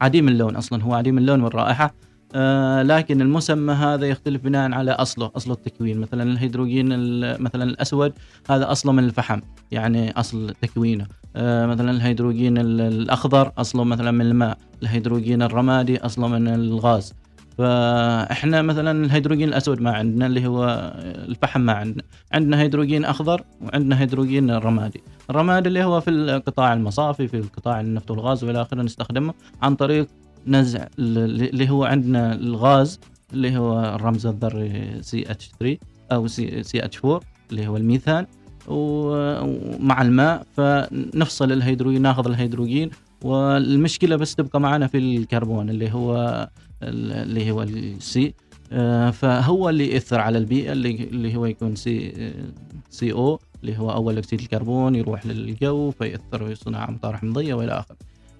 عديم 0.00 0.28
اللون 0.28 0.56
أصلا 0.56 0.82
هو 0.82 0.94
عديم 0.94 1.18
اللون 1.18 1.40
والرائحة. 1.40 1.94
آه، 2.34 2.82
لكن 2.82 3.20
المسمى 3.22 3.72
هذا 3.72 4.06
يختلف 4.06 4.42
بناء 4.42 4.72
على 4.72 4.90
أصله 4.90 5.30
أصل 5.36 5.52
التكوين. 5.52 5.98
مثلا 6.00 6.22
الهيدروجين 6.22 6.92
ال- 6.92 7.42
مثلا 7.42 7.64
الأسود 7.64 8.12
هذا 8.50 8.72
أصله 8.72 8.92
من 8.92 9.04
الفحم 9.04 9.40
يعني 9.70 10.10
أصل 10.20 10.54
تكوينه. 10.62 11.06
آه، 11.36 11.66
مثلا 11.66 11.90
الهيدروجين 11.90 12.58
ال- 12.58 12.80
الأخضر 12.80 13.52
أصله 13.58 13.84
مثلا 13.84 14.10
من 14.10 14.20
الماء. 14.26 14.58
الهيدروجين 14.82 15.42
الرمادي 15.42 15.98
أصله 15.98 16.28
من 16.28 16.48
الغاز. 16.48 17.12
فإحنا 17.58 18.62
مثلا 18.62 19.04
الهيدروجين 19.04 19.48
الأسود 19.48 19.80
ما 19.80 19.90
عندنا 19.90 20.26
اللي 20.26 20.46
هو 20.46 20.92
الفحم 21.28 21.60
ما 21.60 21.72
عندنا. 21.72 22.02
عندنا 22.32 22.60
هيدروجين 22.60 23.04
أخضر 23.04 23.42
وعندنا 23.60 24.00
هيدروجين 24.00 24.50
رمادي. 24.50 25.02
الرمادي 25.30 25.68
اللي 25.68 25.84
هو 25.84 26.00
في 26.00 26.10
القطاع 26.10 26.72
المصافي 26.72 27.28
في 27.28 27.36
القطاع 27.36 27.80
النفط 27.80 28.10
والغاز 28.10 28.44
وإلى 28.44 28.62
آخره 28.62 28.82
نستخدمه 28.82 29.34
عن 29.62 29.74
طريق 29.74 30.06
نزع 30.46 30.86
ال- 30.98 31.48
اللي 31.48 31.70
هو 31.70 31.84
عندنا 31.84 32.34
الغاز 32.34 33.00
اللي 33.32 33.56
هو 33.58 33.94
الرمز 33.94 34.26
الذري 34.26 34.98
سي 35.00 35.30
اتش 35.30 35.50
3 35.60 35.78
أو 36.12 36.26
سي 36.26 36.62
اتش 36.84 36.98
4 37.04 37.20
اللي 37.50 37.66
هو 37.68 37.76
الميثان. 37.76 38.26
ومع 38.68 40.02
الماء 40.02 40.46
فنفصل 40.56 41.52
الهيدروجين 41.52 42.02
ناخذ 42.02 42.28
الهيدروجين. 42.28 42.90
والمشكلة 43.24 44.16
بس 44.16 44.34
تبقى 44.34 44.60
معنا 44.60 44.86
في 44.86 44.98
الكربون 44.98 45.70
اللي 45.70 45.92
هو 45.92 46.48
اللي 46.82 47.50
هو 47.50 47.62
ال 47.62 47.98
C 47.98 48.34
آه، 48.72 49.10
فهو 49.10 49.68
اللي 49.68 49.92
يأثر 49.92 50.20
على 50.20 50.38
البيئة 50.38 50.72
اللي 50.72 50.90
اللي 51.04 51.36
هو 51.36 51.46
يكون 51.46 51.74
CC 51.76 53.12
أو 53.12 53.38
اللي 53.62 53.78
هو 53.78 53.92
أول 53.92 54.18
أكسيد 54.18 54.40
الكربون 54.40 54.94
يروح 54.94 55.26
للجو 55.26 55.90
فيأثر 55.90 56.42
ويصنع 56.42 56.88
أمطار 56.88 57.16
حمضية 57.16 57.54
وإلى 57.54 57.72
آخره. 57.72 57.96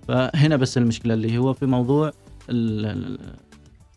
فهنا 0.09 0.57
بس 0.57 0.79
المشكلة 0.79 1.15
اللي 1.15 1.39
هو 1.39 1.53
في 1.53 1.67
موضوع 1.67 2.09
ال- 2.51 2.87
ال- 2.87 3.19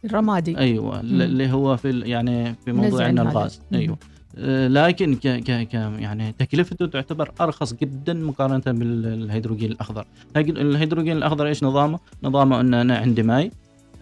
الرمادي. 0.06 0.58
أيوه 0.58 1.02
مم. 1.02 1.22
اللي 1.22 1.52
هو 1.52 1.78
في 1.78 2.00
يعني 2.00 2.56
في 2.66 2.72
موضوع 2.72 3.10
ان. 3.10 3.20
الغاز. 3.20 3.62
مم. 3.72 3.78
أيوه. 3.78 3.98
آه، 4.38 4.68
لكن 4.68 5.16
ك 5.16 5.28
ك 5.28 5.68
ك 5.68 5.74
يعني 5.74 6.32
تكلفته 6.32 6.86
تعتبر 6.86 7.32
أرخص 7.42 7.74
جدا 7.74 8.14
مقارنة 8.14 8.64
بالهيدروجين 8.80 9.72
الأخضر. 9.72 10.06
لكن 10.36 10.58
الهيدروجين 10.58 11.18
الأخضر 11.18 11.48
إيش 11.48 11.64
نظامه؟ 11.64 12.00
نظامه 12.24 12.60
ان 12.62 12.74
أنا 12.74 12.98
عندي 12.98 13.24
ماي 13.24 13.52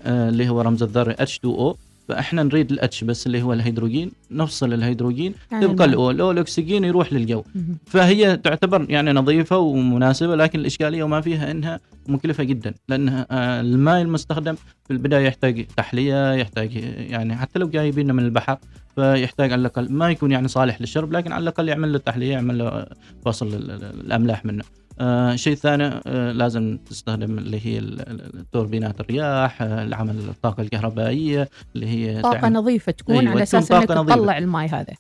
اللي 0.08 0.50
هو 0.50 0.62
رمز 0.62 0.84
الذري 0.84 1.14
H2O 1.14 1.76
فإحنا 2.08 2.44
نريد 2.44 2.72
ال 2.72 2.88
H 2.88 3.04
بس 3.04 3.28
اللي 3.28 3.42
هو 3.42 3.54
الهيدروجين 3.54 4.12
نفصل 4.32 4.74
الهيدروجين 4.74 5.34
تبقى 5.50 5.66
الماء. 5.66 5.88
ال 5.88 6.12
O 6.12 6.18
ال 6.18 6.25
O 6.25 6.32
الأكسجين 6.32 6.84
يروح 6.84 7.14
للجو. 7.14 7.44
فهي 7.86 8.38
تعتبر 8.38 8.86
يعني 8.90 9.12
نظيفة 9.12 9.58
ومناسبة 9.58 10.36
لكن 10.36 10.60
الإشكالية 10.60 11.04
وما 11.04 11.22
فيها 11.22 11.52
إنها 11.52 11.80
مكلفة 12.08 12.44
جدا 12.44 12.74
لأن 12.90 13.10
آه، 13.32 13.62
الماء 13.62 14.02
المستخدم 14.02 14.56
في 14.88 14.92
البداية 14.94 15.28
يحتاج 15.28 15.66
تحلية 15.78 16.34
يحتاج 16.34 16.76
يعني 17.10 17.36
حتى 17.36 17.60
لو 17.60 17.68
جايبينه 17.70 18.14
من 18.14 18.24
البحر 18.26 18.58
فيحتاج 18.96 19.52
على 19.52 19.60
الأقل 19.62 19.92
ما 19.92 20.10
يكون 20.12 20.32
يعني 20.32 20.48
صالح 20.48 20.82
للشرب 20.82 21.12
لكن 21.12 21.32
على 21.32 21.42
الأقل 21.44 21.70
يعمل 21.70 21.94
له 21.94 22.00
تحلية 22.00 22.32
يعمل 22.32 22.58
له 22.58 22.86
فصل 23.26 23.48
ال- 23.48 23.72
ال- 23.72 23.84
الأملاح 24.06 24.46
منه. 24.46 24.64
آه 25.00 25.36
شيء 25.36 25.56
ثاني 25.56 25.84
آه 26.08 26.32
لازم 26.32 26.78
تستخدم 26.90 27.38
اللي 27.38 27.66
هي 27.66 27.78
ال- 27.80 28.10
ال- 28.10 28.46
توربينات 28.52 29.00
الرياح 29.00 29.62
آه 29.62 29.84
العمل 29.84 30.16
الطاقة 30.30 30.62
الكهربائية 30.62 31.50
اللي 31.76 31.88
هي 31.88 32.22
طاقة 32.22 32.40
تعمل- 32.40 32.54
نظيفة 32.56 32.92
تكون 32.92 33.16
أيوة، 33.18 33.32
على 33.32 33.44
أساس 33.44 33.72
إنك. 33.72 33.88
تطلع 33.90 34.38
الماي 34.38 34.68
هذا 34.68 34.94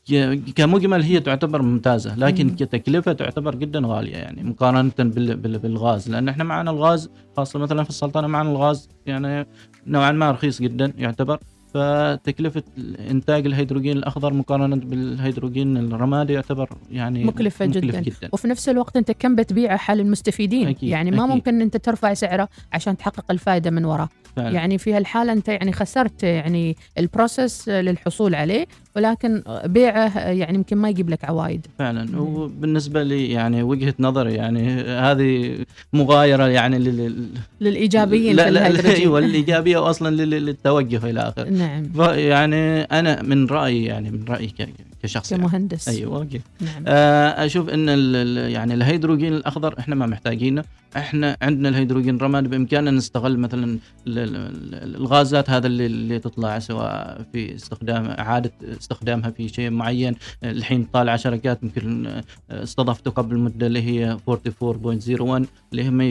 كمجمل 0.56 1.04
هي 1.04 1.20
تعتبر 1.20 1.62
ممتازة 1.62 2.16
لكن 2.16 2.48
مم. 2.48 2.56
كتكلفة 2.56 3.14
تعتبر 3.14 3.56
جدا 3.56 3.82
غالية 3.86 4.16
يعني 4.18 4.43
مقارنة 4.43 4.91
بال- 5.00 5.36
بال- 5.38 5.60
بالغاز 5.60 6.10
لأن 6.10 6.30
إحنا 6.30 6.43
معنا 6.43 6.72
الغاز 6.72 7.10
خاصة 7.38 7.60
مثلا 7.60 7.84
في 7.84 7.89
السلطنة 7.89 8.28
معنا 8.28 8.52
الغاز 8.52 8.89
يعني 9.06 9.48
نوعا 9.88 10.12
ما 10.12 10.32
رخيص 10.32 10.62
جدا 10.62 10.93
يعتبر 10.98 11.39
فتكلفة 11.78 12.63
إنتاج 13.09 13.45
الهيدروجين 13.45 13.97
الأخضر 13.97 14.34
مقارنة 14.34 14.75
بالهيدروجين 14.75 15.78
الرمادي 15.78 16.34
يعتبر 16.34 16.69
يعني 16.91 17.23
مكلفة 17.23 17.65
مكلف 17.65 17.86
جدا. 17.86 17.99
جدا. 18.01 18.30
وفي 18.34 18.47
نفس 18.47 18.69
الوقت 18.69 18.97
أنت 18.97 19.11
كم 19.11 19.36
بتبيعه 19.36 19.78
حال 19.78 19.99
المستفيدين 19.99 20.67
أكيد، 20.67 20.89
يعني 20.89 21.11
ما 21.11 21.23
أكيد. 21.23 21.36
ممكن 21.36 21.61
أنت 21.61 21.78
ترفع 21.78 22.13
سعره 22.13 22.49
عشان 22.73 22.97
تحقق 22.97 23.32
الفائدة 23.32 23.71
من 23.71 23.86
وراه 23.86 24.09
فعلا. 24.36 24.49
يعني 24.49 24.78
في 24.78 24.93
هالحالة 24.93 25.34
أنت 25.34 25.47
يعني 25.47 25.71
خسرت 25.71 26.23
يعني 26.23 26.75
البروسيس 26.97 27.69
للحصول 27.69 28.36
عليه 28.36 28.65
ولكن 28.98 29.43
بيعه 29.66 30.30
يعني 30.30 30.56
يمكن 30.56 30.78
ما 30.78 30.89
يجيب 30.89 31.10
لك 31.10 31.26
عوائد 31.26 31.68
فعلا. 31.80 32.04
مم. 32.12 32.20
وبالنسبة 32.20 33.04
لي 33.04 33.30
يعني 33.32 33.64
وجهة 33.64 33.93
نظري 34.00 34.34
يعني 34.34 34.68
هذه 34.82 35.58
مغايرة 35.93 36.48
يعني 36.48 36.80
لل... 36.80 37.28
للإيجابيين 37.62 38.36
لا 38.36 38.50
لا 38.52 38.95
أيوه 38.95 39.20
الإيجابية 39.20 39.78
واصلا 39.78 40.16
لل- 40.16 40.45
للتوجه 40.45 41.10
إلى 41.10 41.20
آخره. 41.20 41.50
نعم. 41.50 41.84
يعني 42.20 42.82
أنا 42.82 43.22
من 43.22 43.45
رأيي 43.48 43.86
يعني 43.86 44.12
من 44.12 44.26
رأيي 44.30 44.50
كشخص 45.04 45.32
يعني. 45.32 45.43
كمهندس. 45.43 45.88
أيوه 45.89 46.18
okay. 46.18 46.41
نعم. 46.62 46.84
آه، 46.88 47.45
أشوف 47.45 47.70
إن 47.70 47.88
يعني 48.52 48.74
الهيدروجين 48.74 49.34
الأخضر 49.34 49.80
إحنا 49.80 49.95
ما 49.95 50.06
محتاجينه. 50.06 50.64
إحنا 50.98 51.38
عندنا 51.41 51.70
الهيدروجين 51.70 52.16
الرمادي 52.16 52.48
بإمكاننا 52.48 52.91
نستغل 52.91 53.39
مثلا 53.39 53.64
ال- 54.08 54.20
ال- 54.20 54.36
ال- 54.36 54.95
الغازات 54.95 55.50
هذا 55.50 55.68
اللي, 55.68 55.86
اللي 55.86 56.20
تطلع 56.20 56.60
سواء 56.60 57.26
في 57.34 57.56
استخدام 57.56 58.06
إعادة 58.06 58.52
استخدامها 58.80 59.30
في 59.30 59.48
شيء 59.50 59.70
معين. 59.70 60.16
الحين 60.43 60.84
طالعة 60.93 61.18
شركات 61.18 61.64
يمكن 61.64 62.06
آه، 62.08 62.24
استضفته 62.52 63.12
قبل 63.12 63.38
مده 63.38 63.68
اللي 63.68 63.82
هي 63.82 64.18
44.01 64.30 65.45
اللي 65.72 65.89
هم 65.89 66.02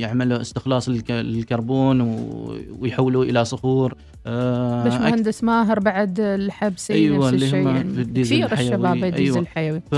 يعملوا 0.00 0.40
استخلاص 0.40 0.88
الك- 0.88 1.10
الكربون 1.10 2.00
ويحولوه 2.80 3.22
إلى 3.24 3.44
صخور. 3.44 3.94
آه، 4.28 4.84
مهندس 4.98 5.44
ماهر 5.44 5.80
بعد 5.80 6.20
الحبسي 6.20 6.92
أيوة، 6.92 7.30
نفس 7.30 7.42
الشيء 7.42 7.62
هم 7.62 7.76
يعني 7.76 8.04
كثير 8.04 8.44
الحيوي، 8.52 8.68
الشباب 8.74 9.04
ديزل 9.04 9.16
أيوة. 9.24 9.38
الحيوي 9.38 9.80
ف 9.90 9.92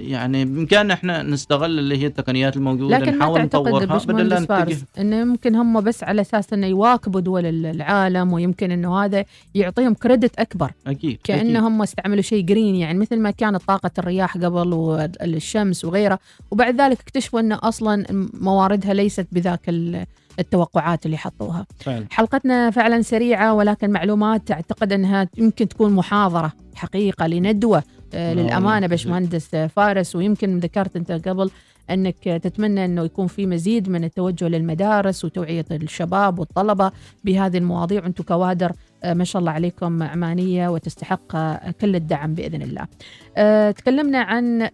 يعني 0.00 0.44
بإمكاننا 0.44 0.94
إحنا 0.94 1.22
نستغل 1.22 1.78
اللي 1.78 1.98
هي 2.02 2.06
التقنيات 2.06 2.56
الموجودة 2.56 2.98
لكن 2.98 3.10
ما 3.10 3.16
نحاول 3.16 3.40
نطورها 3.42 3.70
بدل 3.78 3.86
لا 3.88 3.92
باشمهندس 3.94 4.42
نتجه 4.42 4.76
انه 4.98 5.16
يمكن 5.16 5.54
هم 5.54 5.80
بس 5.80 6.04
على 6.04 6.20
أساس 6.20 6.52
إنه 6.52 6.66
يواكبوا 6.66 7.20
دول 7.20 7.46
العالم 7.66 8.32
ويمكن 8.32 8.70
إنه 8.70 9.04
هذا 9.04 9.24
يعطيهم 9.54 9.94
كريدت 9.94 10.38
أكبر. 10.38 10.70
أكيد 10.86 11.18
كأنهم 11.24 11.82
استعملوا 11.82 12.22
شيء 12.22 12.44
جرين 12.44 12.74
يعني 12.74 12.98
مثل 12.98 13.18
ما 13.20 13.30
كانت 13.30 13.62
طاقة 13.66 13.90
الرياح 13.98 14.36
قبل 14.36 14.72
والشمس 14.72 15.84
وغيره 15.84 16.18
وبعد 16.50 16.80
ذلك 16.80 17.00
اكتشفوا 17.00 17.40
إن 17.40 17.52
أصلا 17.52 18.04
مواردها 18.40 18.94
ليست 18.94 19.26
بذاك 19.32 19.68
ال- 19.68 20.06
التوقعات 20.38 21.06
اللي 21.06 21.16
حطوها. 21.16 21.66
فعلا 21.80 22.06
حلقتنا 22.10 22.70
فعلا 22.70 23.02
سريعة 23.02 23.54
ولكن 23.54 23.90
معلومات 23.90 24.50
أعتقد 24.50 24.92
أنها 24.92 25.28
يمكن 25.38 25.68
تكون 25.68 25.92
محاضرة 25.92 26.52
حقيقة 26.74 27.26
لندوة 27.26 27.82
آه، 28.14 28.32
لا 28.34 28.40
للأمانة 28.40 28.72
والله. 28.74 28.86
باشمهندس 28.86 29.56
فارس. 29.56 30.16
ويمكن 30.16 30.58
ذكرت 30.58 30.96
أنت 30.96 31.12
قبل 31.12 31.50
أنك 31.90 32.24
تتمنى 32.24 32.84
أنه 32.84 33.04
يكون 33.04 33.26
في 33.26 33.46
مزيد 33.46 33.88
من 33.88 34.04
التوجه 34.04 34.48
للمدارس 34.48 35.24
وتوعية 35.24 35.64
الشباب 35.70 36.38
والطلبة 36.38 36.92
بهذه 37.24 37.58
المواضيع 37.58 38.02
وأنتم 38.02 38.24
كوادر 38.24 38.72
آه، 39.04 39.14
ما 39.14 39.24
شاء 39.24 39.40
الله 39.40 39.52
عليكم 39.52 40.02
عمانيه 40.02 40.68
وتستحق 40.68 41.36
آه، 41.36 41.74
كل 41.80 41.96
الدعم 41.96 42.34
بإذن 42.34 42.62
الله. 42.62 42.86
آه، 43.36 43.70
تكلمنا 43.70 44.18
عن 44.18 44.70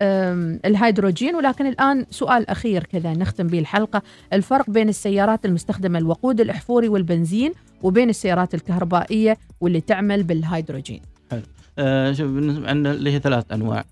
الهيدروجين 0.64 1.34
ولكن 1.34 1.66
الآن 1.66 2.06
سؤال 2.10 2.50
أخير 2.50 2.84
كذا 2.84 3.12
نختم 3.12 3.46
به 3.46 3.58
الحلقة، 3.58 4.02
الفرق 4.32 4.70
بين 4.70 4.88
السيارات 4.88 5.44
المستخدمة 5.44 5.98
الوقود 5.98 6.40
الأحفوري 6.40 6.88
والبنزين 6.88 7.52
وبين 7.82 8.08
السيارات 8.10 8.54
الكهربائية 8.54 9.38
واللي 9.60 9.80
تعمل 9.80 10.22
بالهيدروجين. 10.22 11.02
آه 11.78 12.12
شوف 12.12 12.30
عندنا 12.66 12.92
اللي 12.92 13.12
هي 13.12 13.18
ثلاث 13.18 13.52
أنواع 13.52 13.84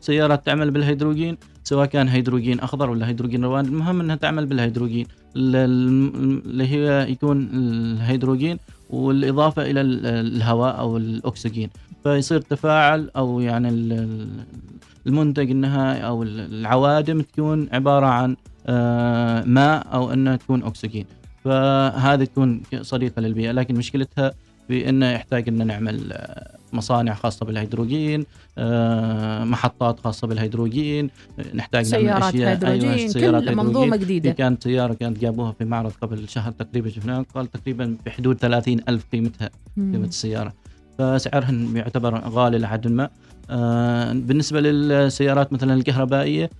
سيارات 0.00 0.46
تعمل 0.46 0.70
بالهيدروجين 0.70 1.38
سواء 1.64 1.86
كان 1.86 2.08
هيدروجين 2.08 2.60
أخضر 2.60 2.90
ولا 2.90 3.08
هيدروجين 3.08 3.44
ألوان 3.44 3.64
المهم 3.64 4.00
إنها 4.00 4.16
تعمل 4.16 4.46
بالهيدروجين. 4.46 5.06
ال- 5.36 5.56
ال- 5.56 6.42
اللي 6.46 6.66
هي 6.68 7.10
يكون 7.10 7.48
الهيدروجين 7.54 8.58
والإضافة 8.90 9.62
إلى 9.70 9.80
ال- 9.80 10.06
الهواء 10.06 10.78
أو 10.78 10.96
الأكسجين. 10.96 11.70
فيصير 12.04 12.40
تفاعل 12.40 13.10
أو 13.16 13.40
يعني 13.40 13.68
ال- 13.68 13.92
ال- 13.92 14.28
المنتج 15.06 15.50
النهائي 15.50 16.06
أو 16.06 16.22
ال- 16.22 16.40
العوادم 16.54 17.20
تكون 17.20 17.68
عبارة 17.72 18.06
عن 18.06 18.36
آه، 18.66 19.44
ماء 19.44 19.86
أو 19.94 20.12
إنها 20.12 20.36
تكون 20.36 20.62
أكسجين. 20.62 21.06
فهذه 21.44 22.24
تكون 22.24 22.62
صديقة 22.80 23.20
للبيئة 23.20 23.52
لكن 23.52 23.74
مشكلتها 23.74 24.32
في 24.68 24.88
انه 24.88 25.10
يحتاج 25.10 25.48
ان 25.48 25.66
نعمل 25.66 26.12
آه، 26.12 26.56
مصانع 26.74 27.14
خاصة 27.14 27.46
بالهيدروجين 27.46 28.24
آه، 28.58 29.44
محطات 29.44 30.00
خاصة 30.00 30.26
بالهيدروجين 30.26 31.10
نحتاج 31.54 31.92
نعمل 31.94 32.04
سيارات 32.06 32.34
أشياء 32.34 32.50
هيدروجين 32.50 32.90
أيوة 32.90 33.08
سيارات 33.08 33.42
كل 33.42 33.48
هيدروجين. 33.48 33.56
منظومة 33.66 33.96
في 33.96 34.04
جديدة. 34.04 34.30
كانت 34.30 34.62
سيارة 34.62 34.94
كانت 34.94 35.18
جابوها 35.18 35.52
في 35.52 35.64
معرض 35.64 35.92
قبل 36.02 36.28
شهر 36.28 36.52
تقريبا 36.52 36.88
شفناها 36.90 37.24
قال 37.34 37.50
تقريبا 37.50 37.96
بحدود 38.06 38.36
30 38.38 38.80
ألف 38.88 39.04
قيمتها 39.12 39.50
قيمة 39.76 39.98
مم. 39.98 40.04
السيارة 40.04 40.52
فسعرها 40.98 41.52
يعتبر 41.74 42.18
غالي 42.28 42.58
لحد 42.58 42.88
ما 42.88 43.08
آه، 43.50 44.12
بالنسبة 44.12 44.60
للسيارات 44.60 45.52
مثلا 45.52 45.74
الكهربائية 45.74 46.50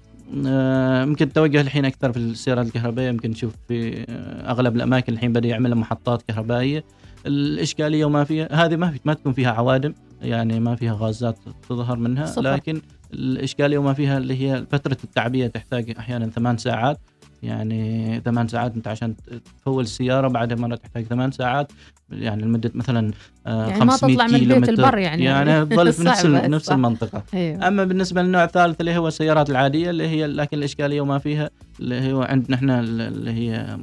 آه، 0.47 1.03
يمكن 1.03 1.33
توجه 1.33 1.61
الحين 1.61 1.85
أكثر 1.85 2.13
في 2.13 2.17
السيارات 2.19 2.67
الكهربائية 2.67 3.09
يمكن 3.09 3.31
نشوف 3.31 3.53
في 3.69 4.05
أغلب 4.47 4.77
الأماكن 4.77 5.13
الحين 5.13 5.33
بدأ 5.33 5.49
يعمل 5.49 5.75
محطات 5.75 6.23
كهربائية 6.23 6.85
الإشكالية 7.27 8.05
وما 8.05 8.25
فيها 8.25 8.49
هذه 8.67 8.77
ما 8.77 8.91
في 8.91 9.01
ما 9.05 9.15
تكون 9.15 9.33
فيها 9.33 9.51
عوادم 9.51 9.95
يعني 10.23 10.61
ما 10.61 10.77
فيها 10.77 10.97
غازات 11.01 11.37
تظهر 11.69 11.97
منها 11.97 12.27
صفر. 12.27 12.43
لكن 12.43 12.81
الإشكالية 13.15 13.79
وما 13.79 13.93
فيها 13.93 14.19
اللي 14.19 14.43
هي 14.51 14.67
فترة 14.71 14.97
التعبئه 15.05 15.47
تحتاج 15.47 15.95
أحيانا 15.99 16.27
ثمان 16.27 16.57
ساعات 16.59 16.99
يعني 17.43 18.21
ثمان 18.25 18.49
ساعات 18.49 18.75
أنت 18.75 18.89
عشان 18.89 19.15
تفول 19.61 19.83
السيارة 19.85 20.29
بعدها 20.29 20.57
مرة 20.57 20.75
تحتاج 20.77 21.05
ثمان 21.05 21.31
ساعات 21.31 21.73
يعني 22.11 22.43
لمدة 22.43 22.71
مثلا 22.75 23.11
آه، 23.47 23.67
يعني 23.69 23.85
ما 23.85 23.93
500 23.93 24.15
تطلع 24.17 24.27
من 24.27 24.61
بيت. 24.61 24.69
البر 24.69 24.99
يعني. 24.99 25.25
يعني 25.25 25.67
تظل 25.67 25.93
في 25.93 26.05
نفس 26.09 26.27
نفس. 26.27 26.73
المنطقة 26.73 27.23
أيوه 27.35 27.69
أما 27.69 27.85
بالنسبة 27.85 28.23
للنوع 28.23 28.45
الثالث 28.45 28.81
اللي 28.81 28.97
هو 28.97 29.09
السيارات 29.09 29.51
العادية 29.51 29.91
اللي 29.91 30.09
هي 30.09 30.27
لكن 30.27 30.59
الإشكالية 30.59 31.01
وما 31.01 31.19
فيها 31.19 31.51
اللي 31.81 32.13
هو 32.13 32.23
عندنا 32.23 32.57
إحنا 32.57 32.81
اللي 32.81 33.31
هي 33.33 33.79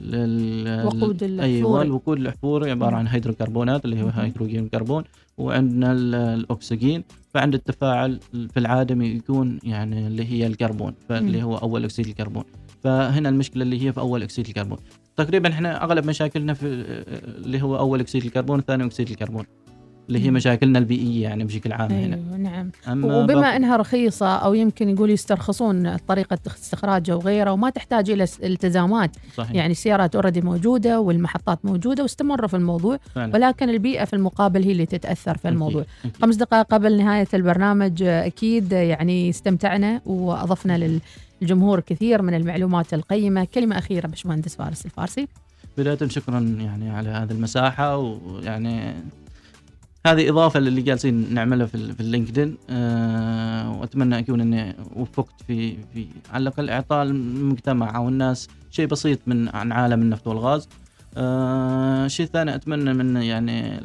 لل- 0.00 0.84
وقود 0.86 1.22
أيوه 1.22 1.44
الأحفوري. 1.44 1.86
الوقود 1.86 2.18
الاحفوري 2.18 2.70
عباره 2.70 2.96
عن 2.96 3.06
هيدروكربونات 3.06 3.84
اللي 3.84 4.02
هو. 4.02 4.08
هيدروجين 4.08 4.68
كربون 4.68 5.04
وعندنا 5.38 5.92
ال- 5.92 6.14
الأكسجين 6.14 7.04
فعند 7.34 7.54
التفاعل 7.54 8.20
في 8.32 8.56
العادم 8.60 9.02
يكون 9.02 9.58
يعني 9.62 10.06
اللي 10.06 10.24
هي 10.32 10.46
الكربون 10.46 10.94
فاللي. 11.08 11.42
هو 11.42 11.56
أول 11.56 11.84
أكسيد 11.84 12.06
الكربون 12.06 12.44
فهنا 12.82 13.28
المشكلة 13.28 13.62
اللي 13.62 13.86
هي 13.86 13.92
في 13.92 14.00
أول 14.00 14.22
أكسيد 14.22 14.46
الكربون 14.46 14.78
تقريبا 15.16 15.48
إحنا 15.48 15.84
أغلب 15.84 16.06
مشاكلنا 16.06 16.54
في 16.54 16.66
اللي 17.38 17.62
هو 17.62 17.78
أول 17.78 18.00
أكسيد 18.00 18.24
الكربون 18.24 18.58
وثاني 18.58 18.84
أكسيد 18.84 19.10
الكربون 19.10 19.44
اللي 20.08 20.24
هي. 20.24 20.30
مشاكلنا 20.30 20.78
البيئية 20.78 21.22
يعني 21.22 21.44
بشكل 21.44 21.72
عام 21.72 21.90
هنا 21.92 22.16
أيوه 22.16 22.36
نعم 22.36 22.70
أما 22.88 23.06
وبما 23.16 23.40
باقي- 23.40 23.56
إنها 23.56 23.76
رخيصة 23.76 24.26
أو 24.36 24.54
يمكن 24.54 24.88
يقول 24.88 25.10
يسترخصون 25.10 25.96
طريقة 25.96 26.38
استخراجها 26.46 27.14
وغيره 27.14 27.50
وما 27.50 27.70
تحتاج 27.70 28.10
إلى 28.10 28.26
التزامات 28.44 29.10
صحيح 29.36 29.54
يعني 29.54 29.70
السيارات 29.72 30.14
already 30.14 30.40
موجودة 30.40 31.00
والمحطات 31.00 31.64
موجودة 31.64 32.02
واستمروا 32.02 32.48
في 32.48 32.56
الموضوع 32.56 32.98
فعلا. 33.14 33.34
ولكن 33.34 33.68
البيئة 33.68 34.04
في 34.04 34.12
المقابل 34.16 34.62
هي 34.64 34.72
اللي 34.72 34.86
تتأثر 34.86 35.36
في 35.36 35.48
الموضوع 35.48 35.82
أكيد. 35.82 36.10
أكيد. 36.12 36.22
خمس 36.22 36.36
دقائق 36.36 36.66
قبل 36.66 36.96
نهاية 36.98 37.28
البرنامج 37.34 38.02
أكيد 38.02 38.72
يعني 38.72 39.30
استمتعنا 39.30 40.00
وأضفنا 40.06 41.00
للجمهور 41.42 41.80
كثير 41.80 42.22
من 42.22 42.34
المعلومات 42.34 42.94
القيمة 42.94 43.44
كلمة 43.54 43.78
أخيرة 43.78 44.06
باشمهندس 44.06 44.54
فارس 44.56 44.84
الفارسي 44.86 45.28
بداية 45.78 46.08
شكرا 46.08 46.40
يعني 46.40 46.90
على 46.90 47.08
هذه 47.08 47.30
المساحة 47.30 47.96
ويعني 47.96 48.94
هذه 50.06 50.30
إضافة 50.30 50.60
للي 50.60 50.82
جالسين 50.82 51.34
نعمله 51.34 51.66
في, 51.66 51.92
في 51.92 52.00
ال 52.00 52.06
LinkedIn 52.06 52.56
أه 52.70 53.72
وأتمنى 53.80 54.18
أكون 54.18 54.40
أني 54.40 54.76
وفقت 54.96 55.42
في, 55.46 55.76
في 55.94 56.06
على 56.32 56.42
الأقل 56.42 56.70
إعطاء 56.70 57.02
المجتمع 57.02 57.96
أو 57.96 58.08
الناس 58.08 58.48
شيء 58.70 58.86
بسيط 58.86 59.18
من 59.26 59.48
عن 59.48 59.72
عالم 59.72 60.02
النفط 60.02 60.26
والغاز. 60.26 60.68
أه 61.16 62.06
شيء 62.06 62.26
ثاني 62.26 62.54
أتمنى 62.54 62.94
من 62.94 63.16
يعني 63.16 63.72
آه، 63.72 63.80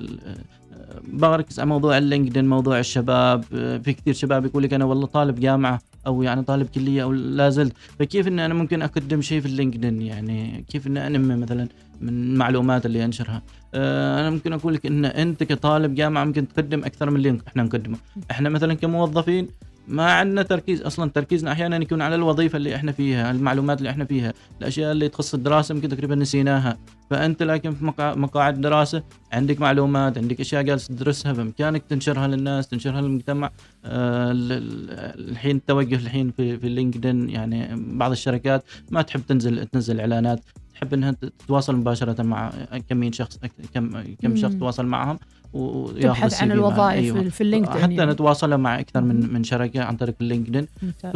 بركز 1.13 1.59
على 1.59 1.69
موضوع 1.69 1.97
ال 1.97 2.03
LinkedIn 2.03 2.49
موضوع 2.49 2.79
الشباب. 2.79 3.43
آه، 3.53 3.77
في 3.77 3.93
كثير 3.93 4.13
شباب 4.13 4.45
يقول 4.45 4.63
لك 4.63 4.73
أنا 4.73 4.85
والله 4.85 5.05
طالب 5.07 5.39
جامعة 5.39 5.81
أو 6.07 6.23
يعني 6.23 6.43
طالب 6.43 6.67
كلية 6.67 7.03
أو 7.03 7.13
لا 7.13 7.49
زلت. 7.49 7.73
فكيف 7.99 8.27
أني 8.27 8.45
أنا 8.45 8.53
ممكن 8.53 8.81
أقدم 8.81 9.21
شيء 9.21 9.41
في 9.41 9.45
اللينكدين 9.47 10.01
يعني 10.01 10.65
كيف 10.69 10.87
أني 10.87 11.07
أنمي 11.07 11.35
مثلا 11.35 11.67
من 12.01 12.09
المعلومات 12.09 12.85
اللي 12.85 13.05
أنشرها؟ 13.05 13.41
أنا 13.75 14.29
ممكن 14.29 14.53
أقول 14.53 14.73
لك 14.73 14.85
إن 14.85 15.05
أنت 15.05 15.43
كطالب 15.43 15.95
جامعة 15.95 16.23
ممكن 16.25 16.47
تقدم 16.47 16.79
أكثر 16.83 17.09
من 17.09 17.15
اللي 17.15 17.37
إحنا 17.47 17.63
نقدمه. 17.63 17.97
إحنا 18.31 18.49
مثلا 18.49 18.73
كموظفين 18.73 19.47
ما 19.87 20.11
عندنا 20.11 20.41
تركيز 20.43 20.81
أصلا 20.81 21.09
تركيزنا 21.09 21.51
أحيانا 21.51 21.75
يكون 21.77 22.01
على 22.01 22.15
الوظيفة 22.15 22.57
اللي 22.57 22.75
إحنا 22.75 22.91
فيها 22.91 23.31
المعلومات 23.31 23.77
اللي 23.77 23.89
إحنا 23.89 24.05
فيها 24.05 24.33
الأشياء 24.61 24.91
اللي 24.91 25.09
تخص 25.09 25.33
الدراسة 25.33 25.75
ممكن 25.75 25.89
تقريبا 25.89 26.15
نسيناها. 26.15 26.77
فأنت 27.09 27.43
لكن 27.43 27.73
في 27.73 27.85
مقا- 27.85 28.15
مقاعد 28.17 28.61
دراسة 28.61 29.03
عندك 29.33 29.61
معلومات 29.61 30.17
عندك 30.17 30.39
أشياء 30.39 30.61
جالس 30.61 30.87
تدرسها 30.87 31.31
بإمكانك 31.33 31.83
تنشرها 31.89 32.27
للناس 32.27 32.67
تنشرها 32.67 33.01
للمجتمع. 33.01 33.51
آه، 33.85 34.31
ال- 34.31 35.29
الحين 35.31 35.55
التوجه 35.55 35.95
الحين 35.95 36.31
في 36.31 36.57
في 36.57 36.69
LinkedIn 36.69 37.29
يعني 37.29 37.69
بعض 37.97 38.11
الشركات 38.11 38.63
ما 38.91 39.01
تحب 39.01 39.21
تنزل 39.27 39.65
تنزل 39.65 39.99
إعلانات. 39.99 40.39
تحب 40.79 40.93
إنها 40.93 41.11
تتواصل 41.11 41.75
مباشرة 41.75 42.23
مع 42.23 42.51
كم 42.89 42.97
من 42.97 43.11
شخص 43.11 43.39
كم 43.73 44.03
كم 44.21 44.35
شخص. 44.35 44.53
تواصل 44.53 44.85
معهم 44.85 45.19
وياخذ 45.53 46.01
تبحث 46.01 46.41
عن. 46.43 46.51
الوظائف 46.51 47.15
أيوة. 47.15 47.29
في- 47.29 47.41
ال 47.41 47.46
LinkedIn 47.46 47.81
حتى 47.83 47.93
يعني. 47.93 48.11
نتواصل 48.11 48.57
مع 48.57 48.79
أكثر 48.79 49.01
من 49.01 49.33
من 49.33 49.43
شركة 49.43 49.83
عن 49.83 49.97
طريق 49.97 50.15
ال 50.21 50.26
LinkedIn. 50.26 50.67
ف 51.13 51.15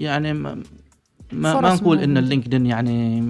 يعني 0.00 0.32
ما 0.32 0.62
ما, 1.32 1.74
نقول 1.74 1.98
إن. 1.98 2.18
ال 2.18 2.23
LinkedIn 2.23 2.66
يعني 2.66 3.20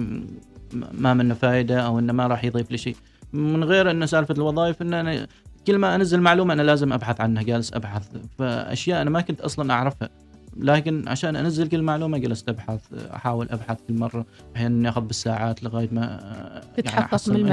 ما 0.93 1.13
منه 1.13 1.33
فائده 1.33 1.79
أو 1.81 1.99
إنه 1.99 2.13
ما 2.13 2.27
راح 2.27 2.43
يضيف 2.43 2.71
لي 2.71 2.77
شيء 2.77 2.95
من 3.33 3.63
غير 3.63 3.91
انه 3.91 4.05
سالفة 4.05 4.33
الوظائف 4.33 4.81
إن 4.81 4.93
أنا 4.93 5.27
كل 5.67 5.77
ما 5.77 5.95
أنزل 5.95 6.21
معلومة 6.21 6.53
أنا 6.53 6.61
لازم 6.61 6.93
أبحث 6.93 7.21
عنها 7.21 7.43
جالس 7.43 7.73
أبحث 7.73 8.07
فأشياء 8.37 9.01
أنا 9.01 9.09
ما 9.09 9.21
كنت 9.21 9.41
أصلا 9.41 9.73
أعرفها 9.73 10.09
لكن 10.59 11.03
عشان 11.07 11.35
أنزل 11.35 11.67
كل 11.67 11.81
معلومة 11.81 12.17
جلست 12.17 12.49
أبحث 12.49 12.79
أحاول 13.15 13.47
أبحث 13.49 13.77
كل 13.87 13.93
مرة 13.93 14.25
أحيانا 14.55 14.87
ياخذ 14.87 15.01
بالساعات 15.01 15.63
لغاية 15.63 15.89
ما 15.91 16.01
يعني 16.01 16.65
تتحقق 16.77 17.29
من. 17.29 17.43
من 17.43 17.51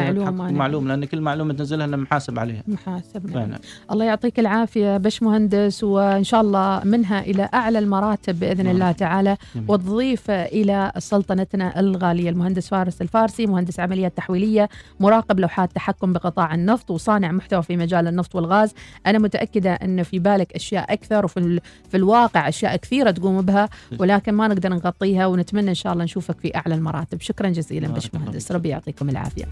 المعلومه 0.49 0.89
لأن 0.89 1.05
كل 1.05 1.21
معلومة 1.21 1.55
تنزلها 1.55 1.85
أنا 1.87 1.97
محاسب 1.97 2.39
عليها 2.39 2.63
محاسب 2.67 3.27
نعم. 3.27 3.35
فعلا 3.35 3.59
الله 3.93 4.05
يعطيك 4.05 4.39
العافية 4.41 4.97
باش 4.97 5.23
مهندس 5.23 5.85
وإن 5.85 6.25
شاء 6.25 6.41
الله 6.41 6.81
منها 6.85 7.21
إلى 7.21 7.49
أعلى 7.55 7.79
المراتب 7.79 8.45
نعم. 8.45 8.67
الله 8.67 8.93
تعالى. 8.93 9.37
وتضيف 9.69 10.31
إلى 10.31 10.93
سلطنتنا 10.99 11.81
الغالية 11.81 12.31
المهندس 12.31 12.69
فارس 12.69 13.03
الفارسي 13.03 13.47
مهندس 13.47 13.81
عمليات 13.81 14.17
تحويلية 14.17 14.69
مراقب 15.01 15.41
لوحات 15.41 15.73
تحكم 15.73 16.13
بقطاع 16.13 16.55
النفط 16.55 16.91
وصانع 16.91 17.33
محتوى 17.33 17.63
في 17.63 17.77
مجال 17.77 18.09
النفط 18.09 18.35
والغاز 18.35 18.75
أنا 19.07 19.19
متأكدة 19.19 19.73
أن 19.75 20.03
في 20.03 20.19
بالك 20.19 20.53
أشياء 20.53 20.93
أكثر 20.93 21.25
وفي 21.25 21.37
ال- 21.41 21.61
في 21.91 21.97
الواقع 21.97 22.49
أشياء 22.49 22.75
كثيرة 22.95 23.11
تقوم 23.11 23.43
بها 23.43 23.69
ولكن 23.99 24.35
ما 24.35 24.49
نقدر 24.49 24.69
نغطيها 24.69 25.27
ونتمنى 25.27 25.71
إن 25.71 25.75
شاء 25.75 25.93
الله 25.93 26.05
نشوفك 26.05 26.41
في 26.41 26.57
أعلى 26.57 26.75
المراتب. 26.75 27.21
شكرا 27.21 27.49
جزيلا 27.49 27.89
بارك 27.89 27.95
باش 27.95 28.07
الله 28.07 28.25
مهندس 28.25 28.47
فيك. 28.47 28.57
ربي 28.57 28.69
يعطيكم 28.69 29.09
العافية. 29.09 29.45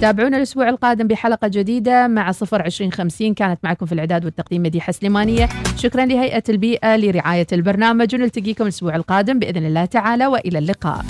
تابعونا 0.00 0.36
الأسبوع 0.36 0.68
القادم 0.68 1.06
بحلقة 1.06 1.48
جديدة 1.48 2.08
مع 2.08 2.32
صفر 2.32 2.62
عشرين 2.62 2.92
خمسين. 2.92 3.34
كانت 3.34 3.58
معكم 3.62 3.86
في 3.86 3.92
الإعداد 3.92 4.24
والتقديم 4.24 4.62
مديحة 4.62 4.92
سليمانية. 4.92 5.48
شكرا 5.76 6.04
لهيئة 6.04 6.44
البيئة 6.48 6.96
لرعاية 6.96 7.46
البرنامج 7.52 8.14
ونلتقيكم 8.14 8.64
الأسبوع 8.64 8.96
القادم 8.96 9.38
بإذن 9.38 9.66
الله 9.66 9.84
تعالى 9.84 10.26
وإلى 10.26 10.58
اللقاء. 10.58 11.04